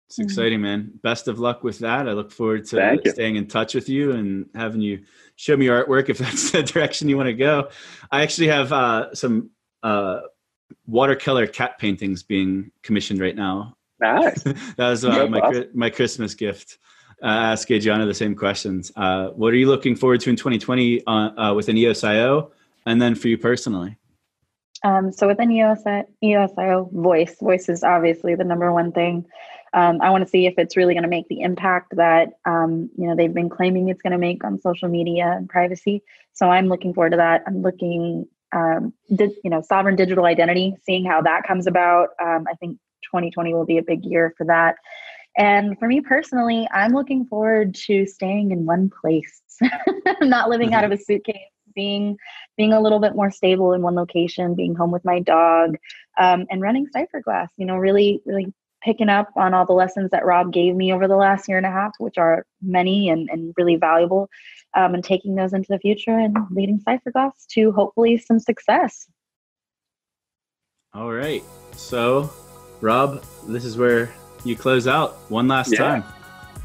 It's 0.09 0.19
exciting, 0.19 0.61
man. 0.61 0.91
Best 1.03 1.27
of 1.27 1.37
luck 1.37 1.65
with 1.65 1.79
that. 1.79 2.07
I 2.07 2.13
look 2.13 2.31
forward 2.31 2.65
to 2.67 2.99
staying 3.05 3.35
in 3.35 3.47
touch 3.47 3.75
with 3.75 3.89
you 3.89 4.11
and 4.13 4.45
having 4.55 4.79
you 4.79 5.03
show 5.35 5.57
me 5.57 5.65
your 5.65 5.83
artwork 5.83 6.07
if 6.07 6.17
that's 6.17 6.51
the 6.51 6.63
direction 6.63 7.09
you 7.09 7.17
want 7.17 7.27
to 7.27 7.33
go. 7.33 7.69
I 8.09 8.21
actually 8.21 8.47
have 8.47 8.71
uh, 8.71 9.13
some 9.13 9.49
uh, 9.83 10.21
watercolor 10.87 11.45
cat 11.45 11.77
paintings 11.77 12.23
being 12.23 12.71
commissioned 12.81 13.19
right 13.19 13.35
now 13.35 13.77
Nice. 13.99 14.43
that 14.43 14.77
was 14.77 15.05
uh, 15.05 15.27
my 15.27 15.65
my 15.73 15.89
Christmas 15.89 16.33
gift. 16.33 16.77
Uh, 17.21 17.25
ask 17.25 17.69
Adriana 17.71 18.05
the 18.05 18.13
same 18.13 18.35
questions. 18.35 18.91
Uh, 18.95 19.29
what 19.29 19.53
are 19.53 19.57
you 19.57 19.67
looking 19.67 19.95
forward 19.95 20.19
to 20.21 20.29
in 20.29 20.35
2020 20.35 21.05
uh, 21.07 21.11
uh, 21.11 21.53
within 21.53 21.75
EOSIO, 21.75 22.51
and 22.85 23.01
then 23.01 23.15
for 23.15 23.27
you 23.27 23.37
personally? 23.37 23.97
Um, 24.83 25.11
so 25.11 25.27
within 25.27 25.49
EOSI, 25.49 26.05
EOSIO, 26.23 26.91
voice, 26.93 27.35
voice 27.39 27.69
is 27.69 27.83
obviously 27.83 28.35
the 28.35 28.43
number 28.43 28.71
one 28.71 28.91
thing. 28.91 29.25
Um, 29.73 29.99
I 30.01 30.11
want 30.11 30.23
to 30.23 30.29
see 30.29 30.45
if 30.45 30.53
it's 30.57 30.77
really 30.77 30.93
going 30.93 31.03
to 31.03 31.09
make 31.09 31.27
the 31.27 31.41
impact 31.41 31.95
that 31.95 32.33
um, 32.45 32.89
you 32.97 33.07
know 33.07 33.15
they've 33.15 33.33
been 33.33 33.49
claiming 33.49 33.89
it's 33.89 34.01
going 34.01 34.11
to 34.11 34.19
make 34.19 34.43
on 34.43 34.61
social 34.61 34.87
media 34.87 35.33
and 35.35 35.49
privacy. 35.49 36.03
So 36.33 36.49
I'm 36.49 36.67
looking 36.67 36.93
forward 36.93 37.11
to 37.11 37.17
that. 37.17 37.43
I'm 37.47 37.63
looking, 37.63 38.27
um, 38.55 38.93
di- 39.15 39.35
you 39.43 39.49
know, 39.49 39.61
sovereign 39.61 39.95
digital 39.95 40.25
identity, 40.25 40.75
seeing 40.83 41.05
how 41.05 41.21
that 41.21 41.43
comes 41.43 41.67
about. 41.67 42.09
Um, 42.21 42.45
I 42.49 42.53
think 42.59 42.77
2020 43.03 43.53
will 43.53 43.65
be 43.65 43.77
a 43.77 43.83
big 43.83 44.05
year 44.05 44.33
for 44.37 44.45
that. 44.45 44.75
And 45.37 45.77
for 45.77 45.87
me 45.87 46.01
personally, 46.01 46.67
I'm 46.73 46.93
looking 46.93 47.25
forward 47.25 47.75
to 47.85 48.07
staying 48.07 48.51
in 48.51 48.65
one 48.65 48.89
place, 48.89 49.41
not 50.21 50.49
living 50.49 50.73
out 50.73 50.83
of 50.83 50.91
a 50.91 50.97
suitcase, 50.97 51.37
being 51.75 52.17
being 52.57 52.73
a 52.73 52.81
little 52.81 52.99
bit 52.99 53.15
more 53.15 53.29
stable 53.29 53.73
in 53.73 53.83
one 53.83 53.93
location, 53.93 54.55
being 54.55 54.73
home 54.73 54.89
with 54.89 55.05
my 55.05 55.19
dog, 55.19 55.77
um, 56.17 56.47
and 56.49 56.61
running 56.61 56.87
Cypherglass. 56.87 57.49
You 57.57 57.67
know, 57.67 57.75
really, 57.75 58.19
really 58.25 58.51
picking 58.83 59.09
up 59.09 59.29
on 59.35 59.53
all 59.53 59.65
the 59.65 59.73
lessons 59.73 60.09
that 60.11 60.25
Rob 60.25 60.51
gave 60.51 60.75
me 60.75 60.93
over 60.93 61.07
the 61.07 61.15
last 61.15 61.47
year 61.47 61.57
and 61.57 61.65
a 61.65 61.71
half, 61.71 61.91
which 61.99 62.17
are 62.17 62.45
many 62.61 63.09
and, 63.09 63.29
and 63.29 63.53
really 63.57 63.75
valuable, 63.75 64.29
um, 64.77 64.93
and 64.93 65.03
taking 65.03 65.35
those 65.35 65.51
into 65.51 65.67
the 65.69 65.79
future 65.79 66.17
and 66.17 66.37
leading 66.51 66.79
Cypherglass 66.79 67.31
to 67.49 67.71
hopefully 67.71 68.17
some 68.17 68.39
success. 68.39 69.07
All 70.93 71.11
right. 71.11 71.43
So 71.73 72.31
Rob, 72.79 73.23
this 73.47 73.65
is 73.65 73.75
where 73.75 74.13
you 74.45 74.55
close 74.55 74.87
out 74.87 75.17
one 75.29 75.47
last 75.47 75.73
yeah. 75.73 75.79
time. 75.79 76.03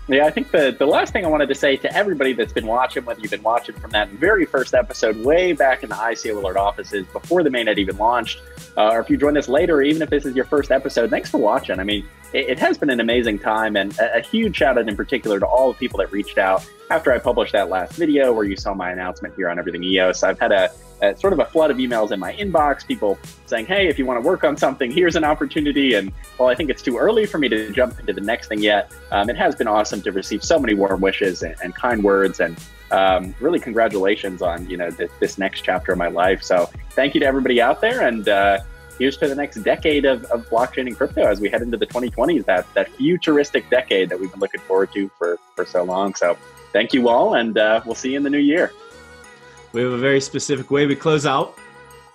Yeah, 0.09 0.27
I 0.27 0.31
think 0.31 0.51
the, 0.51 0.75
the 0.77 0.87
last 0.87 1.13
thing 1.13 1.25
I 1.25 1.29
wanted 1.29 1.49
to 1.49 1.55
say 1.55 1.77
to 1.77 1.97
everybody 1.97 2.33
that's 2.33 2.53
been 2.53 2.67
watching, 2.67 3.05
whether 3.05 3.21
you've 3.21 3.31
been 3.31 3.43
watching 3.43 3.77
from 3.77 3.93
that 3.93 4.09
very 4.11 4.45
first 4.45 4.75
episode 4.75 5.17
way 5.25 5.53
back 5.53 5.83
in 5.83 5.89
the 5.89 5.95
ICO 5.95 6.37
Alert 6.37 6.57
offices 6.57 7.07
before 7.13 7.43
the 7.43 7.51
mainnet 7.51 7.79
even 7.79 7.97
launched, 7.97 8.41
uh, 8.77 8.91
or 8.91 9.01
if 9.01 9.11
you 9.11 9.17
join 9.17 9.37
us 9.37 9.49
later, 9.49 9.83
even 9.83 10.03
if 10.03 10.11
this 10.11 10.25
is 10.25 10.35
your 10.35 10.45
first 10.45 10.71
episode, 10.71 11.11
thanks 11.11 11.31
for 11.31 11.39
watching. 11.39 11.79
I 11.79 11.85
mean, 11.85 12.07
it, 12.33 12.51
it 12.51 12.59
has 12.59 12.79
been 12.79 12.91
an 12.91 13.01
amazing 13.01 13.39
time, 13.39 13.77
and 13.77 13.97
a, 13.99 14.19
a, 14.19 14.21
huge 14.21 14.57
shout 14.57 14.79
out 14.79 14.89
in 14.89 14.97
particular 14.97 15.39
to 15.39 15.47
all 15.47 15.73
the 15.73 15.79
people 15.79 15.99
that 15.99 16.11
reached 16.11 16.39
out 16.39 16.67
after 16.91 17.13
I 17.13 17.19
published 17.19 17.53
that 17.53 17.69
last 17.69 17.95
video 17.95 18.33
where 18.33 18.45
you 18.45 18.57
saw 18.57 18.75
my 18.75 18.91
announcement 18.91 19.35
here 19.35 19.49
on 19.49 19.59
Everything 19.59 19.85
EOS. 19.85 20.23
I've 20.23 20.39
had 20.39 20.53
a, 20.53 20.71
a 21.03 21.17
sort 21.17 21.33
of 21.33 21.41
a 21.41 21.45
flood 21.45 21.71
of 21.71 21.77
emails 21.77 22.13
in 22.13 22.21
my 22.21 22.33
inbox, 22.35 22.87
people 22.87 23.19
saying, 23.47 23.67
hey, 23.67 23.89
if 23.89 23.99
you 23.99 24.07
want 24.07 24.23
to 24.23 24.27
work 24.27 24.45
on 24.45 24.57
something, 24.57 24.91
here's 24.91 25.17
an 25.17 25.25
opportunity. 25.25 25.95
And 25.95 26.13
while 26.37 26.49
I 26.49 26.55
think 26.55 26.71
it's 26.71 26.83
too 26.83 26.97
early 26.97 27.27
for 27.27 27.39
me 27.39 27.49
to 27.49 27.71
jump 27.73 27.99
into 28.01 28.13
the 28.13 28.21
next 28.21 28.49
thing 28.49 28.63
yet, 28.63 28.91
um, 29.11 29.29
it 29.29 29.37
has 29.37 29.55
been 29.55 29.69
awesome 29.69 30.01
to 30.03 30.13
receive 30.13 30.43
so 30.43 30.59
many 30.59 30.75
warm 30.75 31.01
wishes 31.01 31.43
and, 31.43 31.57
and 31.63 31.75
kind 31.75 32.03
words 32.03 32.41
and 32.41 32.57
um, 32.93 33.35
really 33.41 33.59
congratulations 33.59 34.43
on 34.43 34.69
you 34.69 34.77
know 34.77 34.91
th- 34.91 35.11
this 35.19 35.39
next 35.39 35.63
chapter 35.63 35.93
of 35.93 35.99
my 35.99 36.09
life. 36.09 36.43
So 36.43 36.69
thank 36.91 37.15
you 37.15 37.21
to 37.21 37.27
everybody 37.27 37.61
out 37.61 37.81
there, 37.81 38.07
and 38.07 38.29
uh, 38.29 38.61
here's 38.99 39.17
to 39.17 39.29
the 39.29 39.35
next 39.35 39.57
decade 39.63 40.05
of, 40.05 40.25
of 40.27 40.49
blockchain 40.49 40.87
and 40.87 40.97
crypto 40.97 41.27
as 41.27 41.41
we 41.41 41.49
head 41.49 41.63
into 41.63 41.77
the 41.77 41.87
2020s. 41.87 42.45
That 42.45 42.73
that 42.75 42.91
futuristic 42.93 43.69
decade 43.71 44.11
that 44.11 44.21
we've 44.21 44.31
been 44.31 44.41
looking 44.41 44.61
forward 44.61 44.93
to 44.93 45.09
for 45.19 45.39
for 45.57 45.65
so 45.65 45.83
long. 45.83 46.15
So 46.15 46.37
thank 46.73 46.93
you 46.93 47.09
all, 47.09 47.35
and 47.35 47.57
uh, 47.57 47.81
we'll 47.85 47.95
see 47.95 48.11
you 48.11 48.19
in 48.19 48.23
the 48.23 48.31
new 48.31 48.39
year. 48.39 48.73
We 49.73 49.81
have 49.83 49.93
a 49.93 49.99
very 49.99 50.21
specific 50.21 50.71
way 50.71 50.87
we 50.87 50.95
close 50.95 51.25
out. 51.25 51.59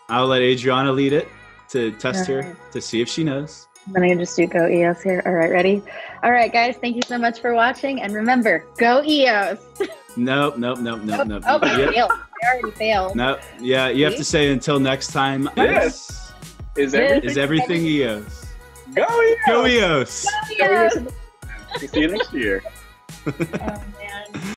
I'll 0.10 0.28
let 0.28 0.42
Adriana 0.42 0.92
lead 0.92 1.12
it 1.12 1.28
to 1.70 1.92
test 1.94 2.28
her 2.28 2.56
to 2.72 2.82
see 2.82 3.02
if 3.02 3.10
she 3.10 3.24
knows. 3.24 3.68
Then 3.88 4.04
I 4.04 4.16
just 4.16 4.36
do 4.36 4.48
go 4.48 4.68
EOS 4.68 5.02
here. 5.02 5.24
All 5.26 5.34
right, 5.34 5.50
ready? 5.50 5.82
All 6.28 6.34
right, 6.34 6.52
guys, 6.52 6.76
thank 6.76 6.98
you 6.98 7.02
so 7.06 7.18
much 7.18 7.40
for 7.40 7.54
watching. 7.54 8.02
And 8.02 8.14
remember, 8.14 8.66
go 8.78 9.02
EOS. 9.02 9.60
Nope, 10.18 10.58
nope, 10.58 10.80
nope, 10.80 11.02
nope, 11.04 11.28
nope. 11.28 11.44
Oh, 11.46 11.64
yep. 11.64 12.10
I 12.10 12.48
already 12.56 12.72
failed. 12.72 13.16
No, 13.16 13.38
yeah, 13.60 13.90
you 13.90 14.04
have 14.04 14.16
to 14.16 14.24
say 14.24 14.52
until 14.52 14.80
next 14.80 15.14
time. 15.14 15.48
Yes. 15.56 16.34
Is 16.76 16.94
Yes. 16.94 16.96
everything? 16.96 17.30
Is 17.30 17.38
everything 17.38 17.82
EOS? 17.86 18.46
Go 18.96 19.04
EOS! 19.06 19.38
Go 19.48 19.66
EOS! 19.68 20.28
Yeah. 20.58 20.90
See 21.78 22.02
you 22.02 22.08
next 22.08 22.34
year. 22.34 22.64
Um, 23.28 23.34